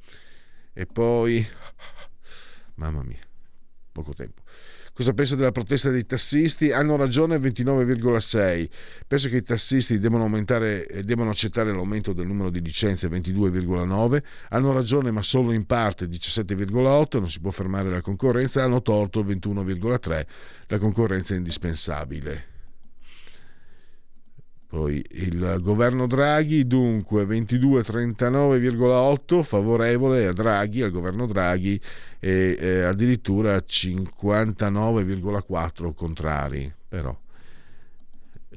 e 0.74 0.86
poi 0.88 1.46
mamma 2.76 3.04
mia 3.04 3.22
poco 3.92 4.14
tempo 4.14 4.43
cosa 4.94 5.14
penso 5.14 5.36
della 5.36 5.52
protesta 5.52 5.90
dei 5.90 6.06
tassisti? 6.06 6.72
Hanno 6.72 6.96
ragione 6.96 7.38
29,6 7.38 8.70
penso 9.08 9.30
che 9.30 9.38
i 9.38 9.44
tassisti 9.44 10.00
devono 10.00 10.24
aumentare 10.24 10.86
e 10.88 11.04
devono 11.04 11.32
accettare 11.32 11.72
l'aumento 11.72 12.14
del 12.14 12.28
numero 12.28 12.50
di 12.50 12.62
licenze 12.62 13.08
22,9 13.08 14.24
hanno 14.50 14.72
ragione 14.72 15.12
ma 15.12 15.22
solo 15.22 15.52
in 15.52 15.66
parte 15.66 16.06
17,8 16.06 17.20
non 17.20 17.30
si 17.30 17.40
può 17.40 17.52
fermare 17.52 17.90
la 17.90 18.02
concorrenza. 18.02 18.64
Hanno 18.64 18.82
torto 18.82 19.24
21,3 19.24 20.26
la 20.68 20.78
concorrenza 20.78 21.34
è 21.34 21.38
indispensabile 21.38 22.53
poi 24.74 25.06
il 25.12 25.60
governo 25.62 26.08
Draghi, 26.08 26.66
dunque 26.66 27.26
22,39,8 27.26 29.44
favorevole 29.44 30.26
a 30.26 30.34
Draghi, 30.34 30.82
al 30.82 30.90
governo 30.90 31.28
Draghi 31.28 31.80
e 32.20 32.58
eh, 32.60 32.82
addirittura 32.82 33.56
59,4 33.58 35.94
contrari. 35.94 36.74
Però 36.88 37.16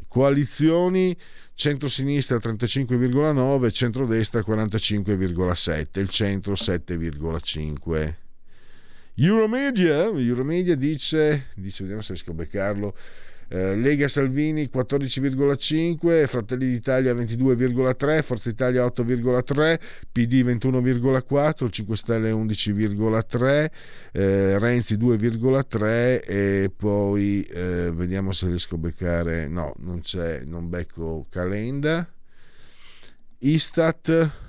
coalizioni 0.08 1.14
centro-sinistra 1.52 2.38
35,9, 2.38 3.70
centrodestra 3.70 4.40
45,7, 4.40 6.00
il 6.00 6.08
centro 6.08 6.54
7,5. 6.54 8.14
Euromedia, 9.16 10.04
Euromedia 10.04 10.76
dice, 10.76 11.48
dice, 11.56 11.82
vediamo 11.82 12.00
se 12.00 12.14
riesco 12.14 12.30
a 12.30 12.34
beccarlo, 12.34 12.96
eh, 13.48 13.76
Lega 13.76 14.08
Salvini 14.08 14.68
14,5, 14.72 16.26
Fratelli 16.26 16.68
d'Italia 16.68 17.14
22,3, 17.14 18.22
Forza 18.22 18.48
Italia 18.48 18.84
8,3, 18.84 19.78
PD 20.10 20.44
21,4, 20.44 21.70
5 21.70 21.96
Stelle 21.96 22.30
11,3, 22.30 23.70
eh, 24.12 24.58
Renzi 24.58 24.96
2,3 24.96 26.20
e 26.24 26.70
poi 26.74 27.42
eh, 27.42 27.90
vediamo 27.92 28.32
se 28.32 28.46
riesco 28.46 28.74
a 28.76 28.78
beccare, 28.78 29.48
no, 29.48 29.74
non 29.78 30.00
c'è, 30.00 30.42
non 30.44 30.68
becco 30.68 31.26
Calenda. 31.30 32.08
Istat 33.38 34.44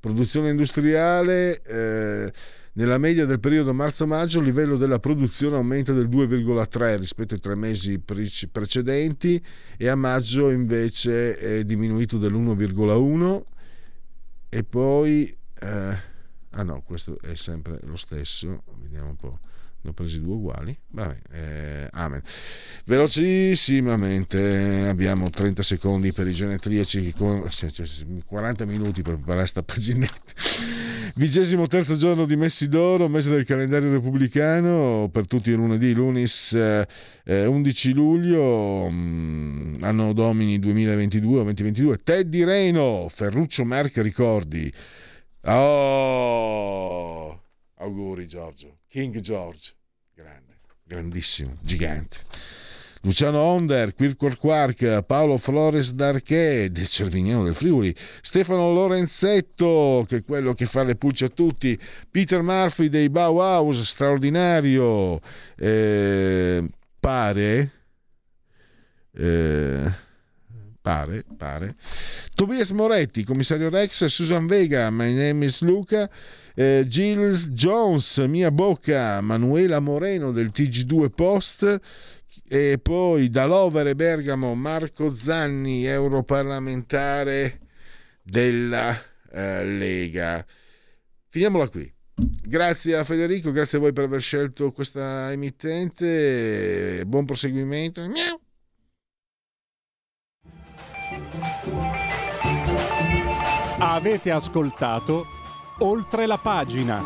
Produzione 0.00 0.48
industriale, 0.48 1.60
eh, 1.60 2.32
nella 2.72 2.98
media 2.98 3.26
del 3.26 3.40
periodo 3.40 3.74
marzo-maggio 3.74 4.38
il 4.38 4.44
livello 4.44 4.76
della 4.76 5.00
produzione 5.00 5.56
aumenta 5.56 5.92
del 5.92 6.08
2,3 6.08 6.98
rispetto 6.98 7.34
ai 7.34 7.40
tre 7.40 7.54
mesi 7.56 7.98
precedenti 7.98 9.44
e 9.76 9.88
a 9.88 9.96
maggio 9.96 10.50
invece 10.50 11.36
è 11.36 11.64
diminuito 11.64 12.18
dell'1,1 12.18 13.42
e 14.48 14.64
poi... 14.64 15.36
Eh, 15.62 15.98
ah 16.50 16.62
no, 16.62 16.82
questo 16.82 17.18
è 17.20 17.34
sempre 17.34 17.78
lo 17.82 17.96
stesso, 17.96 18.62
vediamo 18.80 19.10
un 19.10 19.16
po' 19.16 19.38
ne 19.82 19.90
ho 19.90 19.92
presi 19.92 20.20
due 20.20 20.34
uguali. 20.34 20.76
Vabbè, 20.88 21.16
eh, 21.32 21.88
amen. 21.92 22.22
Velocissimamente 22.84 24.86
abbiamo 24.88 25.30
30 25.30 25.62
secondi 25.62 26.12
per 26.12 26.26
i 26.26 26.32
genetriaci, 26.32 27.12
40 27.12 28.64
minuti 28.66 29.02
per 29.02 29.14
preparare 29.14 29.46
sta 29.46 29.62
paginetta. 29.62 30.32
Vigesimo 31.14 31.66
terzo 31.66 31.96
giorno 31.96 32.24
di 32.24 32.36
Messidoro, 32.36 33.08
mese 33.08 33.30
del 33.30 33.44
calendario 33.44 33.90
repubblicano, 33.90 35.08
per 35.10 35.26
tutti 35.26 35.50
i 35.50 35.54
lunedì, 35.54 35.92
lunis 35.92 36.52
eh, 36.52 37.46
11 37.46 37.92
luglio, 37.92 38.88
mh, 38.88 38.94
mm, 38.94 39.82
anno 39.82 40.12
domini 40.12 40.58
2022 40.58 41.40
o 41.40 41.42
2022. 41.42 42.02
Teddy 42.02 42.44
Reno, 42.44 43.06
Ferruccio 43.08 43.64
Merck 43.64 43.98
ricordi. 43.98 44.72
Oh! 45.44 47.40
Auguri 47.76 48.26
Giorgio. 48.26 48.79
King 48.90 49.20
George, 49.20 49.72
grande, 50.12 50.58
grandissimo, 50.82 51.56
gigante. 51.62 52.24
Luciano 53.02 53.38
Onder, 53.38 53.94
Quirquar 53.94 54.36
Quark, 54.36 55.02
Paolo 55.04 55.38
Flores 55.38 55.92
d'Arche, 55.92 56.72
del 56.72 56.88
Cervignano 56.88 57.44
del 57.44 57.54
Friuli, 57.54 57.94
Stefano 58.20 58.72
Lorenzetto, 58.72 60.04
che 60.08 60.16
è 60.16 60.24
quello 60.24 60.54
che 60.54 60.66
fa 60.66 60.82
le 60.82 60.96
pulce 60.96 61.26
a 61.26 61.28
tutti, 61.28 61.78
Peter 62.10 62.42
Murphy 62.42 62.88
dei 62.88 63.08
Bauhaus, 63.08 63.80
straordinario, 63.82 65.20
eh, 65.56 66.68
pare, 66.98 67.70
eh, 69.12 69.92
pare, 70.80 71.24
pare, 71.36 71.76
Tobias 72.34 72.70
Moretti, 72.70 73.24
commissario 73.24 73.68
Rex, 73.68 74.04
Susan 74.06 74.46
Vega, 74.46 74.90
My 74.90 75.12
name 75.12 75.44
is 75.44 75.60
Luca, 75.60 76.10
eh, 76.54 76.84
Jill 76.86 77.48
Jones, 77.48 78.18
Mia 78.18 78.50
Bocca, 78.50 79.20
Manuela 79.20 79.78
Moreno 79.80 80.32
del 80.32 80.50
TG2 80.54 81.10
Post 81.10 81.80
e 82.48 82.78
poi 82.82 83.28
da 83.30 83.46
Lovere 83.46 83.94
Bergamo 83.94 84.54
Marco 84.54 85.10
Zanni, 85.10 85.84
europarlamentare 85.84 87.60
della 88.22 89.00
eh, 89.32 89.64
Lega. 89.64 90.44
Finiamola 91.28 91.68
qui. 91.68 91.92
Grazie 92.14 92.96
a 92.96 93.04
Federico, 93.04 93.50
grazie 93.52 93.78
a 93.78 93.80
voi 93.80 93.92
per 93.92 94.04
aver 94.04 94.20
scelto 94.20 94.72
questa 94.72 95.30
emittente. 95.32 97.04
Buon 97.06 97.24
proseguimento. 97.24 98.06
Miau. 98.06 98.40
Avete 104.00 104.30
ascoltato 104.30 105.26
oltre 105.80 106.24
la 106.24 106.38
pagina. 106.38 107.04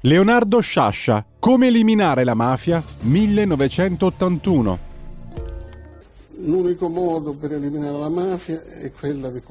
Leonardo 0.00 0.58
Sciascia, 0.58 1.24
Come 1.38 1.68
eliminare 1.68 2.24
la 2.24 2.34
mafia, 2.34 2.82
1981. 3.02 4.86
L'unico 6.38 6.88
modo 6.88 7.32
per 7.32 7.52
eliminare 7.54 7.98
la 7.98 8.10
mafia 8.10 8.62
è 8.62 8.92
quella 8.92 9.30
di 9.30 9.40